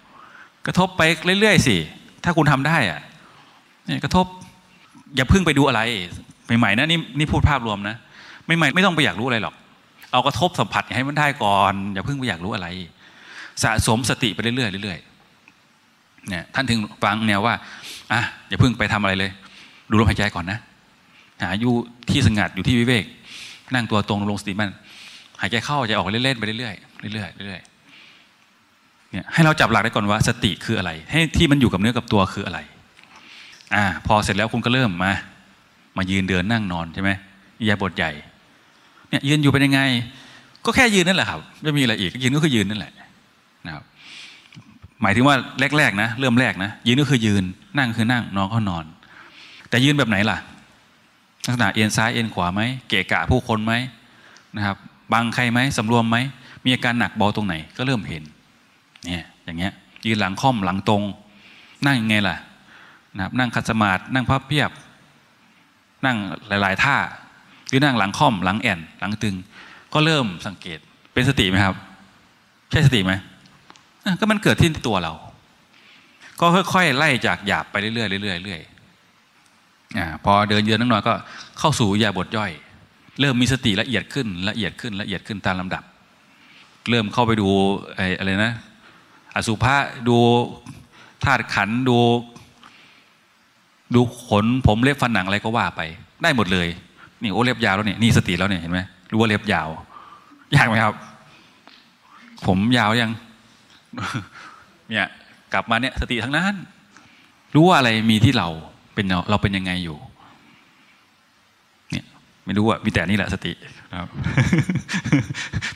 [0.67, 1.03] กระทบไป
[1.41, 1.77] เรื่อยๆสิ
[2.25, 3.01] ถ้าคุณทำได้อะ
[3.87, 4.27] เนี่ยกระทบ
[5.17, 5.81] อย่าเพิ่งไปดูอะไร
[6.59, 7.97] ใหม่ๆนะนี่นี่พูดภาพรวมนะ
[8.47, 9.55] ไม่ใหม่ไม่ต้องไปอยากรู้อะไรหรอก
[10.13, 12.69] เอากระทบสัมผัสให้มันได้ก่อนอย่าเพิ่งไปอยากรู้อะไร
[13.63, 17.55] สะสมสติไปเรื่อยๆเรื่อยๆเนี่ยท่านถึงฟังแนวว่า
[18.13, 19.31] อะอย่าเพิ่งไปทำอะไรเลย
[19.91, 20.59] ดูลมหายใจก่อนนะ
[21.43, 21.73] หาอยู่
[22.11, 23.05] ที่สงัดอยู่ที่วิเวก
[23.75, 24.71] นั่งตัวตรงลงสติมัน
[25.41, 27.74] หายใจเข้าใจออกเล่นๆไปเรื่อยๆเรื่อยๆเรื่อยๆ
[29.15, 32.59] เนี่ยให้เราจับหลักได้ก่อนว่าสติคืออะไร ให้ที่มันอยู่กับเนื้อกับตัวคืออะไร
[33.75, 35.13] อ่าพอเสร็จแล้วคุณก็เริ่มมา
[35.97, 37.11] มายืนเดินนั่งนอนใช่ไหม
[37.69, 38.11] ยาบทใหญ่
[39.09, 39.81] เนี่ยยืนอยู่เป็นยังไง
[40.65, 42.93] ก็แค่ยืนนั่นแหละครับไม่มีอะไรอีกยืนก็คือยืนนั่นแหละ
[43.67, 43.85] นะครับ
[45.03, 45.37] หมายถึงว่า
[45.79, 47.45] แรกๆนะเริ่มแรกนะยืนก็คือยืน
[47.79, 48.85] นั่งคือนั่งนอนก็นอน
[49.69, 50.39] แต่ยืนแบบไหนล่ะ
[51.47, 53.73] ลักษณะเอ็นซ้ายเอ็นขวาไหมเกะกะผู้คนไหม
[54.57, 54.77] นะครับ
[55.13, 56.17] บังใครไหมสำรวมไหม
[56.65, 58.23] มีอาการหนักเบาตรงไหนก็เริ่มเห็น
[59.05, 59.73] เนี่ยอย่างเงี้ย
[60.07, 61.03] ยืนหลังค่อมหลังตรง
[61.87, 62.37] นั่งยังไงล่ะ
[63.17, 64.71] นะครับนั่งคัดสมาธินั่งพับเพียบ
[66.05, 66.17] นั่ง
[66.49, 66.97] หลาย ๆ ท่า
[67.69, 69.37] หรือนั่งหลังค่อมหลังแอนหลังตึง
[69.93, 70.79] ก็เริ่มสังเกต
[71.13, 71.77] เป็นสติไหมครับ
[72.71, 73.13] ใช่สติไหม
[74.21, 75.13] ก็มันเกิดที่ตัวเรา
[76.41, 78.61] ก็ค่อยๆไล่จากหยาบไปเรื่อยๆเรื่อยๆเรื่อย
[79.99, 81.15] อ่าพอเดินเยือนนั่งนอนก็
[81.59, 82.53] เข้าสู่ยาบทย่อย
[83.21, 85.85] เริ่มมีสติละเอียดขึ้นละเอียดขึ้นละเอียดขึ้นตามลำดับ
[86.91, 87.49] เริ่มเข้าไปดู
[88.19, 88.53] อะไรนะ
[89.35, 89.77] อสุภะ
[90.09, 90.17] ดู
[91.25, 91.99] ธาตุขันดู
[93.95, 95.81] ดูขนผมเล็บฟันหนังอะไรก็ว่าไป
[96.23, 96.69] ได้หมดเลย
[97.23, 99.69] นี่โอ้เล็บยาวแล้วเนี่ยนี่สติแล้วเนี่ยเห็นไหมรู้ว่าเล็บยาว
[100.57, 100.95] ยากไหมครับ
[102.47, 103.11] ผมยาวยัง
[104.91, 105.07] เนี่ย
[105.53, 106.55] กลับมาเนี่ยสติทั้งนั้น
[107.55, 108.49] รู้ว่าอะไรมีที่เรา
[108.95, 109.97] เป็นเราเป็นยังไงอยู่
[111.91, 112.05] เนี่ย
[112.45, 113.53] ไม่รู้อะมีแต่นี่แหละสติ
[113.99, 114.09] ครับ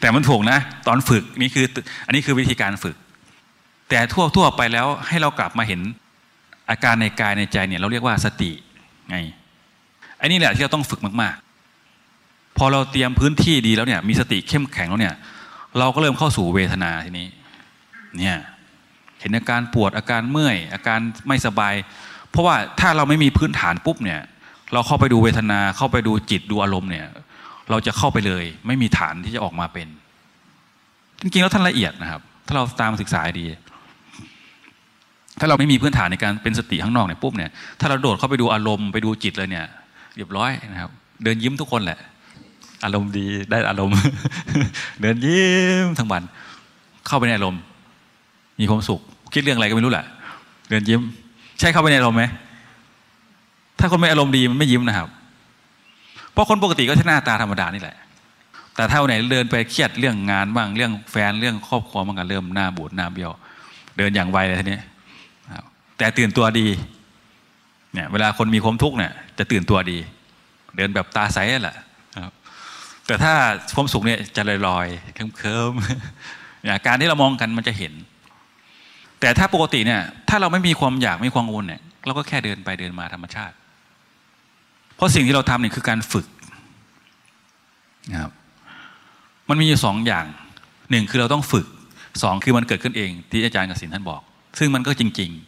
[0.00, 1.66] แต่มันถูกนะ ตอนฝึกนี่คือ
[2.06, 2.96] อันนี้คือวิธีการฝึก
[3.88, 5.80] แต่ทั่วทั่วไปแล้วให้เรากลับมาเห็น
[6.70, 8.50] อาการในกายในใจเนี่ยเราเรียกว่าสติ
[9.10, 9.16] ไง
[10.20, 11.34] อันนี้แหละที่เราต้องฝึกมาก
[11.96, 15.14] ๆ พอเราเตรียมพื้นที่ดีแล้วเนี่ยมีสติเข้มแข็งแล้วเนี่ย
[15.78, 17.26] เราก็เริ่มเข้าสู่เวทนาทีนี้
[18.18, 18.36] เนี่ย
[19.20, 21.74] เห็นอาการปวดอาการเมื่อย อาการไม่สบาย
[22.30, 24.20] เพราะว่าถ้าเราไม่มีพื้นฐานปุ๊บเนี่ย
[24.72, 27.06] เราเข้าไปดูเวทนาเข้าไปดูจิตดูอารมณ์เนี่ย
[27.70, 29.88] เราจะเข้าไปเลย ไม่มีฐานที่จะออกมาเป็น
[31.20, 33.46] จริงๆแล้วท่านละเอียดนะครับ ถ้าเราตามศึกษาดี
[35.40, 39.64] ถ้าเราไม่มีพื้นฐานในการเป็นสติข้างนอกเนี่ยปุ๊บเนี่ยถ้าเราโดดเข้าไปดูอารมณ์ไปดูจิตเลยเนี่ย
[40.16, 40.90] เรียบร้อยนะครับ
[41.24, 41.98] เดินยิ้มทุกคนแหละ
[42.84, 43.94] อารมณ์ดีได้อารมณ์
[45.00, 45.46] เดินยิ้
[45.84, 46.22] มทั้งวัน
[47.06, 47.60] เข้าไปในอารมณ์
[48.60, 49.00] มีความสุข
[49.34, 50.06] คิดเรื่องอะไรก็ไม่รู้แหละ
[50.70, 51.00] เดินยิ้ม
[51.58, 52.24] ใช่เข้าไปในอารมณ์ไหม
[53.78, 55.08] ถ้าคนไม่อารมณ์ดีมันไม่ยิ้มนะครับ
[56.32, 57.96] เพราะคนปกติก็ใช้หน้าตาธรรมดานี่แหละ
[58.76, 63.32] แต่ถ้าไหนเดินไปเครียดเรื่องงานบ้างเรื่องแฟนเรื่องครอบครัวมันก็เริ่มหน้าบูดหน้าเบี้ยว
[63.98, 64.78] เดินอย่างไวเลยทีนี้
[65.98, 66.66] แต่ตื่นตัวดี
[67.92, 69.98] เนี่ยเวลาคนมีความทุกข์เนี่ยจะตื่นตัวดี
[70.76, 71.76] เดินแบบตาใสแหละ
[73.06, 73.32] แต่ถ้า
[73.76, 74.86] ความสุขเนี่ยจะลอยลอย
[75.38, 77.92] เคิมๆเนี่ยการที่เรามองกันมันจะเห็น
[79.20, 83.54] แต่ถ้าปกติเนี่ยถ้าเราไม่มีความอยากไม่ความกังวลเนี่ยเราก็แค่เดินไปเดินมาธรรมชาติ
[84.96, 86.26] เพราะสิ่งที่เราทำเนี่ยคือการฝึก
[88.12, 88.32] นะครับ
[89.48, 90.26] มันมีอยู่สองอย่าง
[90.90, 91.66] หนึ่งคือเราต้องฝึก
[92.22, 94.20] สองคือมันเกิดขึ้นเองที่อาจารย์กสินท่านบอก
[94.58, 95.47] ซึ่งมันก็จริง ๆ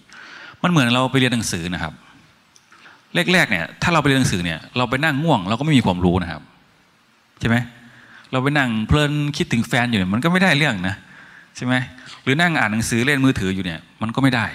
[0.63, 1.93] มันเหมือนเราไปเรียนหนังสือนะครับ
[3.33, 6.43] แรกๆเนี่ยถ้าเราไปเรียนหนังสือเนี่ยเราไปนั่งง่วงเราก็ไม่มีความรู้นะครับ
[7.41, 7.57] ใช่ไหม
[8.33, 10.95] เราไปนั่งเพลินคิดถึงแฟนอยู่เนี่ยมันก็ไม่ได้เรื่องนะ
[11.57, 11.75] ใช่ไหม
[12.23, 14.47] หรือนั่งอ่านหนังสือเล่นมือถืออยู่เนี่ย มันก็ไม่ได้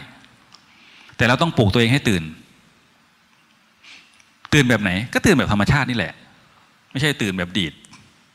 [1.18, 2.24] แต่เราต้องปลุกตัวเองให้ตื่น
[4.54, 6.14] ตื่นแบบไหน ก็ตื่นแบบธรรมชาตินี่แหละ
[6.92, 7.74] ไม่ใช่ตื่นแบบดีด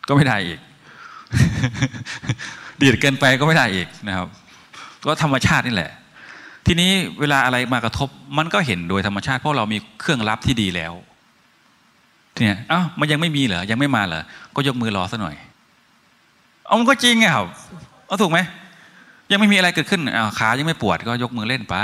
[0.08, 0.58] ก็ไม่ได้อีก
[2.82, 4.28] ดีดเกินไปก็ไม่ได้อีกนะครับ
[5.04, 5.90] ก็ธรรมชาตินี่แหละ
[6.72, 10.92] ทีนี้เวลาอะไรมากระทบ มันก็เห็นโดยธรรมชาติเพราะเรามีเครื่องรับที่ดีแล้ว
[12.40, 14.22] เนี่ยอ้าวมันยังไม่มีเหรอยังไม่มาเหรอ
[14.54, 15.36] ก็ยกมือรอซะหน่อย
[16.66, 17.46] เอามันก็จริงไงครับ
[18.06, 18.38] เอาถูกไหม
[19.30, 21.76] ยังไม่มีอะไรเกิดขึ้นอ้าวขายังไม่ปวดก็ยกมือเล่นไป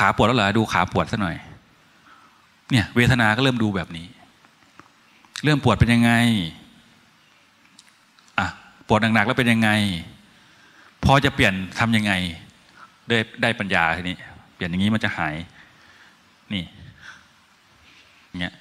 [0.00, 1.36] ขาปวดแล้วเหรอดูขาปวดซะหน่อย
[2.70, 4.06] เนี่ยเวทนาก็เริ่มดูแบบนี้
[5.44, 6.12] เริ่มปวดเป็นยังไง
[8.38, 8.46] อะ
[8.88, 9.70] ปวดหนักๆแล้วเป็นยังไง
[11.04, 12.14] พอจะเปลี่ยนทํำยังไง
[13.08, 14.16] ได้ได้ปัญญาทีนี้
[14.54, 15.34] เปลี่ยนอย่างนี้มันจะหาย
[16.52, 16.64] นี่
[18.40, 18.54] เงี้ย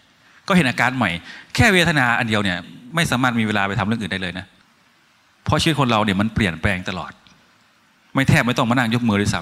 [0.47, 1.10] ก็เห็นอาการใหม่
[1.56, 2.58] แค่เวทนาอันเดียวเนี่ย
[2.95, 4.45] ไม่สามารถมีเวลาไปทำเรื่องอื่นได้เลยนะ
[5.43, 7.12] เพราะชีวิตคนเราเนี่ยมันเปลี่ยนแปลงตลอด
[8.13, 9.41] ไม่แทบไม่ต้องมานั่งยกมือเลยซ้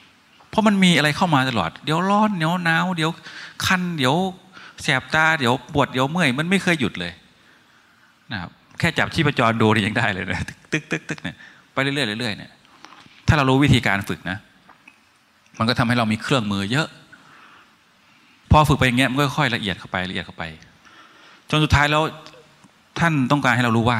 [0.00, 3.10] ำเพราะมันมีอะไรเข้ามาตลอด เดี๋ยวร้อนเดี๋ยวหนาวเดี๋ยว
[3.66, 4.14] คันเดี๋ยว
[4.82, 7.12] แสบตาเดี๋ยวปวดเดี๋ยวเมื่อยมันไม่เคยหยุดเลย
[8.32, 11.36] นะครับแค่จับชีพจรดูนี่ยังได้เลยนะตึกตึกตึกเนี่ย
[11.72, 12.50] ไปเรื่อยๆเรื่อยๆเนี่ย
[13.28, 14.38] ถ้าเรารู้วิธีการฝึกนะ
[15.58, 16.88] มันก็ทำให้เรามีเครื่องมือเยอะ
[18.50, 20.44] พอฝึกไปอย่างเงี้ยมันก็ค่อยละเอียดเข้าไปละเอียดเข้าไป
[21.50, 22.02] จนสุดท้ายแล้ว
[22.98, 23.98] ท่านต้องการให้เรารู้ว่า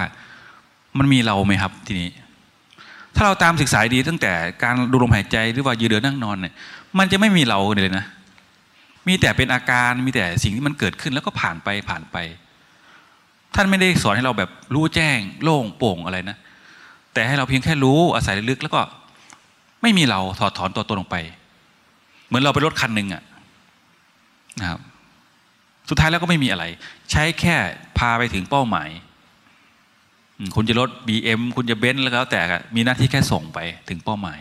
[0.98, 2.09] มันมีเราไหมครับทีนี้
[3.16, 6.54] ถ้าเราตามศึกษาดีตั้งแต่การดูลมหายใจหรือว่ายืนเดินนั่งนอนเนี่ย
[6.98, 8.04] มันจะไม่มีเราเลยนะ
[9.06, 12.16] มีแต่เป็นอาการมีแต่สิ่งที่มันเกิดขึ้นแล้วก็ผ่านไปผ่านไป
[13.54, 16.37] ท่านไม่ได้สอนให้เราแบบรู้แจ้ง โล่งโปร่งอะไรนะ
[17.12, 18.80] แต่ให้เราเพียงแค่รู้อาศัยลึกแล้วก็
[19.82, 21.16] ไม่มีเราถอดถอนตัวตนลงไป
[22.26, 23.22] เหมือนเราไปรถคันหนึ่งอะ
[24.60, 24.80] นะครับ
[25.88, 26.64] สุดท้ายแล้วก็ไม่มีอะไร
[27.10, 27.56] ใช้แค่
[27.98, 28.88] พาไปถึงเป้าหมาย
[30.56, 32.40] คุณจะรถ BM คุณจะเบนซ์แล้วแต่
[32.76, 34.40] มีหน้าที่แค่ส่งไปถึงเป้าหมาย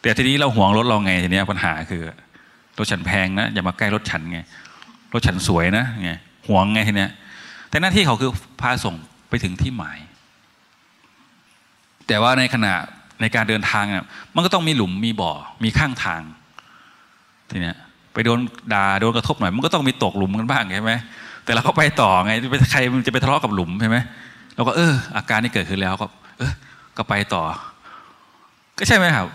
[0.00, 2.02] แต่ทีนี้เราห่วงรถเราไงทีนี้ปัญหาคือ
[2.78, 4.38] รถฉันแพงนะอย่ามาใกล้รถฉันไง
[5.12, 6.10] รถฉันสวยนะไง
[6.48, 7.10] ห่วงไงทีเนี้ย
[7.68, 8.94] แต่หน้าที่เขาคือพาส่ง
[9.28, 9.98] ไปถึงที่หมาย
[12.06, 12.74] แต่ว่าในขณะ
[13.20, 15.32] ในการเดินทางอะมันก็ต้องมีหลุมมีบ่อ
[15.64, 16.22] มีข้างทาง
[17.50, 17.76] ทีเนี้ย
[18.12, 18.38] ไปโดน
[18.74, 20.92] ด่าโดนกระทบหน่อยมันก็ต้องมีตกหลุมกันบ้างใช่ไหม
[21.44, 22.32] แต่เราก็ไปต่อไง
[22.72, 23.96] ใครมันจะไปทะเลาะกับหลุมใช่ไหม
[24.56, 26.06] เราก็เออ อาการที่เกิดขึ้นแล้วก็
[26.38, 26.52] เออ
[26.96, 27.42] ก็ไปต่อ
[28.78, 29.26] ก็ใช่ไหมครับ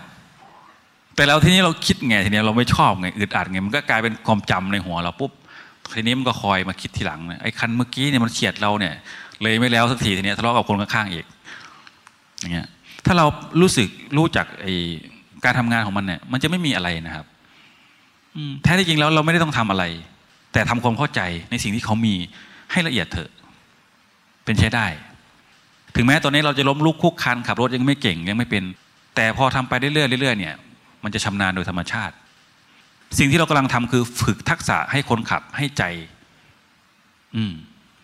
[1.14, 5.32] แต่แล้วทีนี้เราคิดไงทีนี้เราไม่ชอบไงอึดอัดไงมันก็กลายเป็นความจำในหัวเราปุ๊บ
[5.94, 8.94] ทีนี้มันก็คอยมาคิดทีหลังไอ้คันเมื่อกี้เนี่ยมันเฉียดเราเนี่ย
[9.42, 11.24] เลยไม่แล้วสักทีทีนี้ทะเลาะกับคนข้างๆอีก
[12.40, 12.66] อย่างเงี้ย
[13.08, 13.26] ถ้าเรา
[13.60, 14.74] รู้สึกรู้จักไอ้
[15.44, 17.26] การทำงานของมันเนี่ยมันจะไม่มีอะไรนะครับ
[18.62, 19.84] แท้ที่จริงแล้วเราไม่ได้ต้องทำอะไร
[20.52, 22.14] แต่ทำความเข้าใจในสิ่งที่เขามี
[22.72, 23.30] ให้ละเอียดเถอะ
[24.44, 24.86] เป็นใช้ได้
[25.96, 28.64] ถึงแม้ตอนนี้เราจะล้มลุกคุกคันขับรถยังไม่เก่งยังไม่เป็น
[29.16, 30.54] แต่พอทำไปเรื่อยๆเรื่อยๆเนี่ย
[31.04, 32.14] มันจะชำนาญโดยธรรมชาติ
[33.18, 35.82] สิ่งที่เรากำลังทำคือฝึกทักษะให้คนขับให้ใจ
[37.36, 37.52] อืม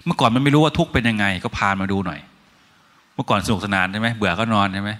[0.07, 2.21] เมื่อก่อนมันไม่รู้ว่าทุกข์เป็นยังไง ก็พามาดูหน่อย
[3.15, 4.91] เมื่อก่อนสนุกสนานใช่ไหมเบื่อก็นอนใช่ไหม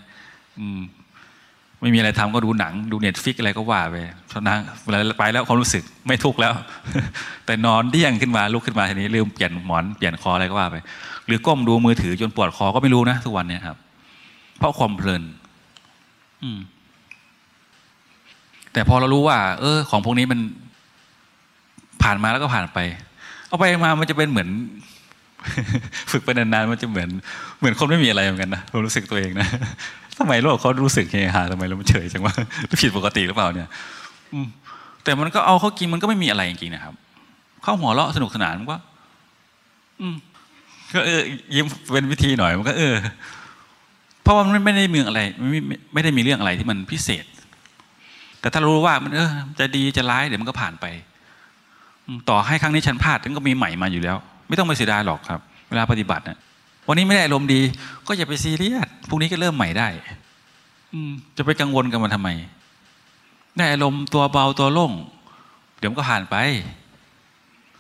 [1.81, 3.97] ไม่มีอะไรทำก็ดูหนัง ดู Netflix อะไรก็ว่าไป
[4.33, 6.53] ชนะเวลาไปแล้วความรู้สึกไม่ทุกข์แล้ว
[7.47, 10.77] แต่นอนเดี้ยงขึ้นมาลุกขึ้นมาทีนี้ลืมเปลี่ยนหมอนเปลี่ยนคออะไรก็ว่าไป
[11.27, 13.77] หรือก้มดูมือถือจนปวดคอก็ไม่รู้นะทุกวันนี้ครับ
[14.59, 15.23] เพราะความเพลิน
[16.43, 16.59] อืม
[18.73, 20.41] แต่พอเรารู้ว่า เออ ของพวกนี้มัน
[22.03, 22.79] ผ่านมาแล้วก็ผ่านไป
[23.49, 24.49] เอาไปมามันจะเป็นเหมือน
[26.11, 27.09] ฝึกไปนานๆมันจะเหมือน
[27.59, 29.49] เหมือนคนไม่มีอะไรเหมือนกันนะผมรู้สึกตัวเองนะ
[30.19, 32.35] ทำไมโลกเขารู้สึกเฮฮาทำไมเราเฉยจังวะ
[32.81, 33.69] ผิดปกติหรือเปล่าเนี่ย
[35.05, 36.95] แต่มันก็เอาเขากินมันก็ไม่มีอะไรจริงๆนะครับ
[37.63, 38.77] เข้าหัวเราะสนุกสนานมันก็
[40.01, 40.17] อืม
[40.95, 41.21] ก็เออ
[41.55, 42.95] ยิ้มเป็นวิธีหน่อยมันก็เออ
[44.23, 45.21] เพราะว่ามันไม่ได้มีอะไร
[45.51, 45.61] ไม่
[45.95, 47.25] ไม่ได้มีเรื่องอะไรที่มันพิเศษ
[48.41, 50.87] แต่ถ้ารู้ว่ามันเออจะดีจะร้ายเดี๋ยวมันก็ผ่านไป
[52.29, 54.19] ต่อให้ครั้งนี้ฉันพลาดถึงก็มีใหม่มาอยู่แล้ว
[54.49, 56.39] ไม่ต้องไปเสียดายหรอกครับ เวลาปฏิบัตินะ
[56.89, 57.61] วันนี้ไม่ได้อารมณ์ดี
[58.07, 59.89] ก็อย่าไปซีเรียสพรุ่งนี้ก็เริ่มใหม่ได้
[60.93, 60.99] อื
[61.37, 62.29] จะไปกังวลกันมาทำไม
[63.59, 64.93] ได้อารมณ์ตัวเบาตัวโล่ง
[65.79, 66.37] เดี๋ยวมันก็ผ่านไป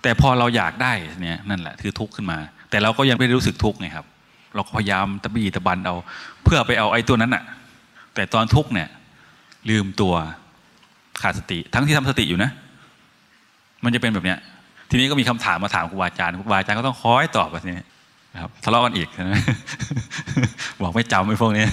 [0.02, 0.92] แต่พอเราอยากได้
[1.22, 2.38] เนี่ยนั่นแหละคือทุกข์ขึ้นมา
[2.70, 4.06] แต่เราก็ยังไม่รู้สึกทุกข์ไงครับ
[4.54, 5.94] เราก็พยายามตะบีตะบันเอา
[6.44, 7.44] เพื่อไปเอาไอ้ตัวนั้นอะ
[8.14, 8.88] แต่ตอนทุกข์เนี่ย
[9.70, 10.14] ลืมตัว
[11.22, 12.50] ขาดสติ ทั้งที่ทำสติอยู่นะ
[13.84, 14.38] มันจะเป็นแบบเนี้ย
[14.90, 17.78] ทีนี้ก็มีคำถามมาถามครูบาอาจารย์ครูบาอาจารย์ก็ต้องคอยตอบแบบนี้
[18.34, 19.42] นะครับทะเลาะกันอีกนะ
[20.82, 21.64] บอกไม่จำไม่พวกนี้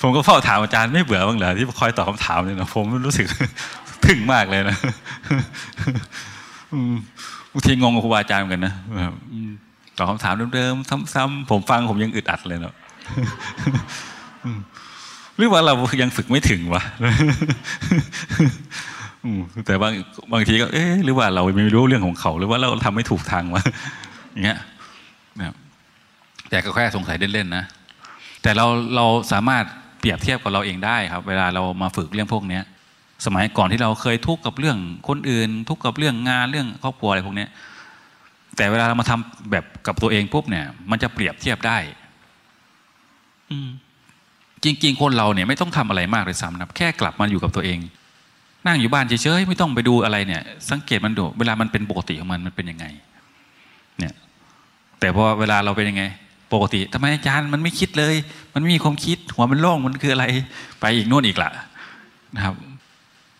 [0.00, 3.26] ผมก็เฝ้าถามอาจารย์ไม่เบื่อบ้างเหรอที่คอยตอบคำถามเนี่ยนะผมรู้สึก
[4.04, 4.76] ทึ่งมากเลยนะ
[7.52, 8.74] บางทีงงกับครูบาอาจารย์เหมือนกันนะ
[9.96, 12.74] ตอบคำถามเดิมๆซ้ำๆผมฟังผมยังอึดอัดเลยเนาะ
[15.36, 16.82] หรือว่าเรายังฝึกไม่ถึงวะ
[19.66, 19.92] แต่บาง
[20.32, 23.62] บางทีก็เอ๊ะหรือว่าเราไม่รู้เรื่องของเขา หรือว่าเราทำไม่ถูกทางวะ
[24.32, 24.58] อย่างเงี้ย
[25.40, 25.54] นะ
[26.50, 27.64] แต่ก็แค่สงสัยเล่นๆนะ
[28.42, 28.66] แต่เรา
[28.96, 29.64] เราสามารถ
[30.00, 32.62] เปรียบเทียบกับเราเองได้ครับ เวลาเรามาฝึกเรื่องพวกเนี้ย
[33.26, 37.46] สมัยก่อนที่เราเคยทุกข์กับเรื่องคนอื่น ทุกข์กับเรื่องงานเรื่องครอบครัวอะไรพวกนี้
[38.56, 41.78] แต่เวลาเรามาทำแบบกับตัวเองปุ๊บเนี่ย มันจะเปรียบเทียบได้
[43.50, 43.68] อืม
[44.64, 47.78] จริง ๆ คนเราเนี่ยไม่ต้องทำอะไรมากเลยซ้ำนะแค่กลับมาอยู่กับตัวเอง
[48.66, 52.86] นั่งอยู่บ้านเฉยๆไม่ต้องไปดูอะไรเนี่ย สังเกตมันดูเวลามันเป็นปกติของมันมันเป็นยังไง
[53.98, 54.14] เนี่ย
[55.00, 56.04] แต่พอเวลาเราเป็นยังไง
[56.54, 58.14] ปกติทำไมอาจารย์มันไม่คิดเลย
[58.54, 60.24] มันไม่มีความคิด หัวมันโล่งมันคืออะไร
[60.80, 61.50] ไปอีกโน่นอีกละ
[62.36, 62.54] นะครับ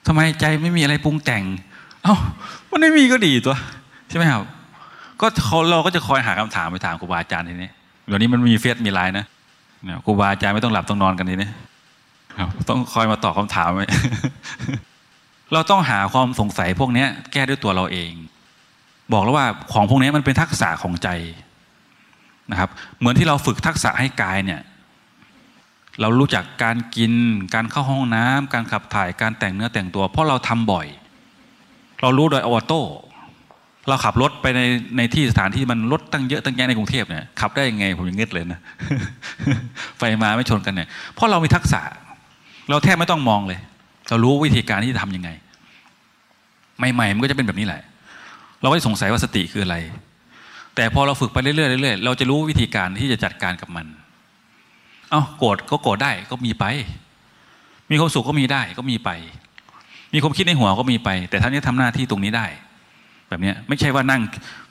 [0.06, 1.42] ทำไมใจไม่มีอะไรปรุงแต่ง
[2.04, 2.14] เอ้า
[2.70, 3.56] มันไม่มีก็ดีตัว
[4.08, 4.42] ใช่ไหมครับ
[5.20, 5.26] ก็
[5.70, 7.70] เราก็จะคอยหาคำถามไปถามครูบาอาจารย์ทีนี้
[8.06, 9.26] เดี๋ยวนี้มันมีเฟซมีไลน์นะ
[10.04, 11.48] ครูบาอาจารย์ไม่ต้องหลับต้องนอนกันทีนี้
[12.68, 13.86] ต้องคอยมาตอบคาถามไว้
[15.52, 18.12] เราต้องหาความสงสัยพวกนี้แก้ด้วยตัวเราเอง
[19.12, 21.08] บอกแล้วว่าของพวกนี้มันเป็นทักษะของใจ
[22.50, 24.60] นะครับ เหมือนที่เราฝึกทักษะให้กายเนี่ย
[26.00, 27.12] เรารู้จักการกิน
[27.54, 30.86] การเข้าห้องน้ำการขับถ่ายการแต่งเนื้อแต่งตัว เพราะเราทำบ่อย
[32.00, 32.82] เรารู้โดยออโต้
[33.88, 34.60] เราขับรถไปใน
[34.96, 38.60] ในที่สถานที่มันรถตั้งเยอะตั้งแยะในกรุงเทพเนี่ยขับได้ยังไงผมยังงึดเลยนะ
[39.98, 41.80] ไฟมาไม่ชนกันเนี่ยเพราะเรามีทักษะ
[42.70, 43.60] เราแทบไม่ต้องมองเลย
[44.08, 45.30] เรารู้วิธีการที่จะทำยังไง
[46.94, 47.82] ใหม่ๆมันก็จะเป็นแบบนี้แหละ
[48.60, 49.76] เราก็จะสงสัยว่าสติคืออะไร
[50.74, 53.86] แต่พอเราฝึกไปเรื่อยๆเรื่อยๆเราจะรู้วิธีการที่จะจัดการกับมัน
[55.10, 56.64] เอา้าโกรธก็โกรธได้ก็มีไป
[57.90, 59.10] มีความสุขก็มีได้ก็มีไป
[60.14, 62.46] มีความคิดในหัวก็มีไป แต่ท่านนี้ทำหน้าที่ตรงนี้ได้
[63.28, 64.20] แบบนี้ไม่ใช่ว่านั่ง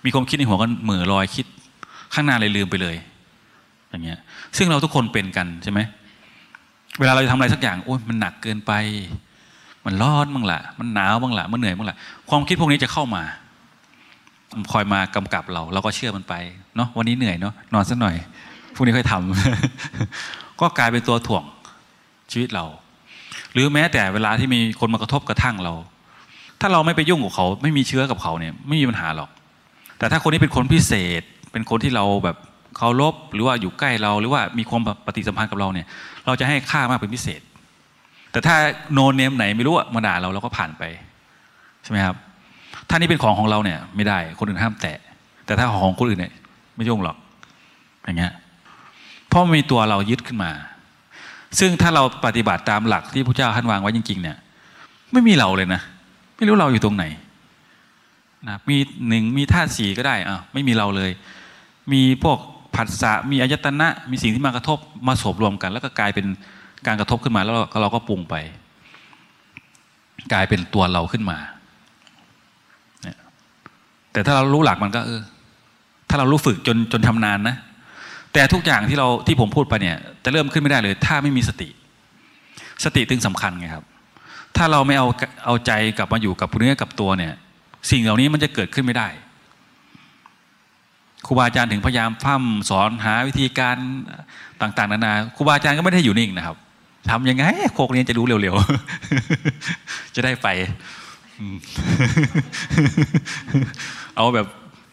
[0.06, 1.46] มีความคิดในหัวก็เหม่อลอยคิด
[2.14, 2.96] ข้างหน้าเลยลืมไปเลย
[3.90, 4.20] อย่างเงี้ย
[4.58, 5.80] ซึ่งเราทุกคนเป็นกันใช่ไหม
[7.00, 8.72] เวลาเราจะทำอะไรสักอย่างโอ้ยมันหนักเกินไป
[9.86, 11.98] มันร้อนบ้างละมันหนาวบ้างละมันเหนื่อยบ้างละ
[12.30, 13.24] ความคิดพวกนี้จะเข้ามา
[14.72, 16.34] คอยมากำกับเรา เราก็เชื่อมันไป
[16.76, 18.16] เนาะวันนี้เหนื่อยเนาะนอนสักหน่อย
[18.76, 21.44] พวกนี้ค่อยทำก็กลายเป็นตัวถ่วง
[22.32, 22.66] ชีวิตเรา
[23.54, 25.74] หรือแม้แต่เวลาที่มีคนมากระทบกระทั่งเรา
[26.62, 29.30] ถ้าเราไม่ไปยุ่งกับเขา ไม่มีเชื้อกับเขาเนี่ย ไม่มีปัญหาหรอก
[29.98, 31.22] แต่ถ้าคนนี้เป็นคนพิเศษ
[31.52, 32.38] เป็นคนที่เราแบบ
[32.78, 35.88] เคารพหรือว่าอยู่ใกล้เราหรือว่ามีความปฏิสัมพันธ์กับเราเนี่ย
[36.26, 37.41] เราจะให้ค่ามากเป็นพิเศษ
[38.32, 38.55] แต่ถ้า
[38.93, 40.84] โนเนมไหนไม่รู้มาด่าเราเราก็ผ่านไป
[41.84, 42.15] ใช่ไหมครับ
[42.89, 44.97] ถ้านี่เป็นของของเราเนี่ย ไม่ได้คนอื่นห้ามแตะ
[45.45, 46.34] แต่ถ้าของคนอื่นเนี่ย
[46.76, 47.17] ไม่ยุ่งหรอก
[48.03, 48.34] อย่างเงี้ย
[49.28, 50.51] เพราะมีตัวเรายึดขึ้นมา
[51.59, 54.38] ซึ่งถ้าเราปฏิบัติตามหลักที่พระเจ้าท่านวางไว้จริง ๆ เนี่ย
[55.11, 55.82] ไม่มีเราเลยนะ
[56.38, 57.05] ไม่รู้เราอยู่ตรงไหน
[58.47, 61.11] นะมีหนึ่งมีธาตุสีก็ได้อะไม่มีเราเลย
[61.91, 62.38] มีพวก
[62.76, 66.26] ผัสสะมีอายตนะมีสิ่งที่มากระทบมาสบรวมกัน แล้วก็กลายเป็น
[66.88, 68.36] การกระทบขึ้นมาแล้วเราก็ปรุงไป
[70.34, 71.38] กลายเป็นตัวเราขึ้นมา
[73.03, 73.17] เนี่ย
[74.11, 75.21] แต่ถ้าเรารู้หลักมันก็เออ
[76.09, 77.55] ถ้าเรารู้ฝึกจนจนทำนานนะ
[78.34, 81.69] แต่ทุกอย่างที่เราที่ผมพูดไปเนี่ย จะเริ่มขึ้นไม่ได้เลย ถ้าไม่มีสติ
[82.84, 83.86] สติตึงสำคัญไงครับ
[84.57, 85.07] ถ้าเราไม่เอา
[85.45, 87.34] เอาใจกลับมาอยู่กับเนื้อกับตัวเนี่ย
[87.91, 89.07] สิ่งเหล่านี้มันจะเกิดขึ้นไม่ได้
[91.26, 93.78] ครูบาอาจารย์ถึงพยายามพร่ำสอนหาวิธีการ
[94.61, 96.57] ต่าง ๆ นานาครูบาอาจารย์ก็ไม่ได้อยู่นิ่งนะครับ
[97.09, 97.43] ทำยังไง
[97.74, 100.47] โคกนี้จะรู้เร็วๆ จะได้ไป
[104.15, 104.47] เอาแบบ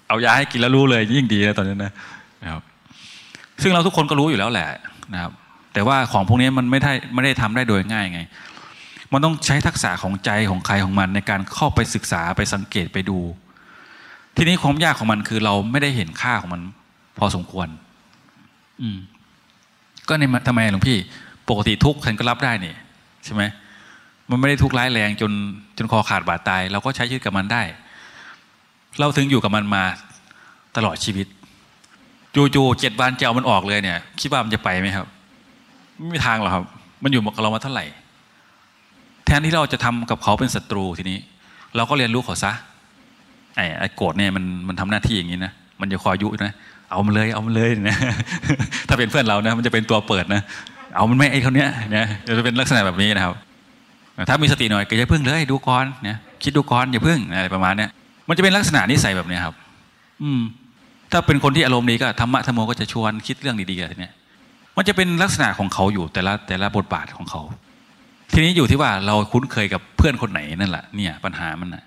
[0.09, 1.93] เอายาให้กินแล้วรู้เลยยิ่งดีนะตอนนี้นะ
[2.53, 2.63] ครับ
[3.63, 4.69] ซึ่งเราทุกคนก็รู้อยู่แล้วแหละ
[5.13, 5.33] นะครับ
[5.73, 8.21] แต่ว่าของพวกนี้มันไม่ได้ไม่ได้ทำได้โดยง่ายไง
[9.13, 13.19] มันต้องใช้ทักษะของใจของใครของมันในการเข้าไปศึกษาไปสังเกตไปดู
[14.43, 16.63] ทีนี้ความยากของมันคือเราไม่ได้เห็นค่าของมัน
[17.19, 17.69] พอสมควร
[18.83, 18.99] อืม
[20.09, 20.99] ก็ในทำไมหลวงพี่
[21.49, 22.75] ปกติทุกข์ฉันก็รับได้นี่
[23.25, 23.43] ใช่ไหม
[24.31, 25.33] มันไม่ได้ทุกข์ร้ายแรงจน
[25.79, 27.63] จนคอขาดบาดตาย เราก็ใช้ชีวิตกับมันได้
[29.01, 29.83] เราถึงอยู่กับมันมา
[30.77, 31.27] ตลอดชีวิต
[32.55, 35.07] จู่ๆเจ็ดวันจะเอามันออกเลยเนี่ย คิดว่ามันจะไปไหมครับ
[35.97, 36.65] ไม่มีทางหรอกครับ
[37.03, 37.87] มันอยู่กับเรามาเท่าไหร่
[39.27, 41.19] แทนที่เราจะทำกับเขาเป็นศัตรูทีนี้
[41.77, 42.53] เราก็เรียนรู้เขาซะ
[43.57, 46.53] ไอ้ไอ้โกรธเนี่ยมันมันทำหน้าที่อย่างนี้นะมันจะคอยยุนะ
[46.91, 47.97] เอามันเลยเอามันเลยนะ
[48.89, 50.43] ถ้าเป็นเพื่อนเรานะมันจะเป็นตัวเปิดนะ
[50.97, 52.05] เอามันไม่ไอ้คนเนี้ยนะ
[52.39, 53.35] จะเป็นลักษณะแบบนี้นะครับ
[54.29, 57.91] ถ้ามีสติหน่อยก็อย่าพึ่งเลยดูก่อนเนี่ยคิดดูก่อนอย่าพึ่งอะไรประมาณเนี้ย
[58.29, 59.55] มันจะเป็นลักษณะนิสัยแบบนี้ครับ
[60.23, 60.41] อืม
[61.13, 64.15] ถ้าเป็นคนที่อารมณ์ดีก็ธรรมะธรรมโมก็จะชวนคิดเรื่องดีๆอะไรเนี้ย
[64.77, 67.43] มันจะเป็นลักษณะของเขาอยู่แต่ละแต่ละบทบาทของเขา
[68.33, 71.85] ทีนี้อยู่ที่ว่าเราคุ้นเคยกับเพื่อนคนไหนนั่นแหละเนี่ย ปัญหามันนะ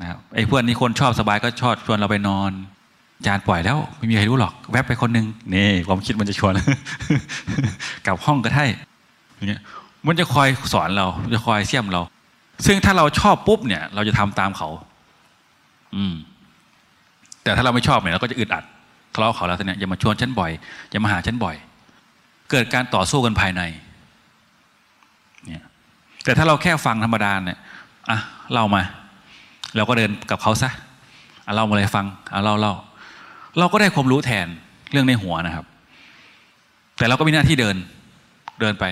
[0.00, 2.50] นะครับไอ้เพื่อนนี่คนชอบสบายก็ชอบชวนเราไปนอน
[3.26, 6.52] จานปล่อยแล้วไม่มีใครรู้หรอก แวบไปคนหนึ่งนี่ความคิดมันจะชวน
[8.06, 8.64] กลับห้องก็ได้
[9.36, 9.62] อย่างเงี้ย
[10.06, 12.02] มันจะคอยสอนเราจะคอยเสี่ยมเรา
[12.66, 14.68] ซึ่งถ้าเราชอบปุ๊บเนี่ย เราจะทำตามเขา
[15.96, 16.14] อืม
[17.42, 18.64] แต่ถ้าเราไม่ชอบเนี่ยเราก็จะอึดอัด
[19.14, 20.50] ทะเลาะเขาแล้วเนี่ยอย่ามาชวนฉันบ่อย
[20.90, 21.56] อย่ามาหาฉันบ่อย
[22.50, 23.62] เกิดการต่อสู้กันภายใน
[25.46, 25.62] เนี่ย
[26.24, 27.58] แต่ถ้าเราแค่ฟังธรรมดาเนี่ย
[28.10, 28.18] อะ
[28.52, 28.82] เล่ามา
[29.76, 30.70] เราก็เดินกับเขาซะ
[31.44, 32.74] เอะเล่ามาเลยฟังเอะเล่าเล่า
[33.58, 34.46] เราก็ได้ความรู้แทน
[34.92, 35.66] เรื่องในหัวนะครับ
[36.98, 37.76] แต่เราก็มีหน้าที่เดิน
[38.60, 38.84] เดินไป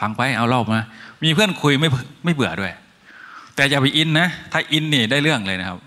[0.00, 0.80] ฟังไปเอาเล่ามา
[1.24, 1.88] มีเพื่อนคุยไม่
[2.24, 2.72] ไม่เบื่อด้วย
[3.54, 5.78] แต่อย่าไปอินนะถ้าอินนี่ได้เรื่องเลยนะครับ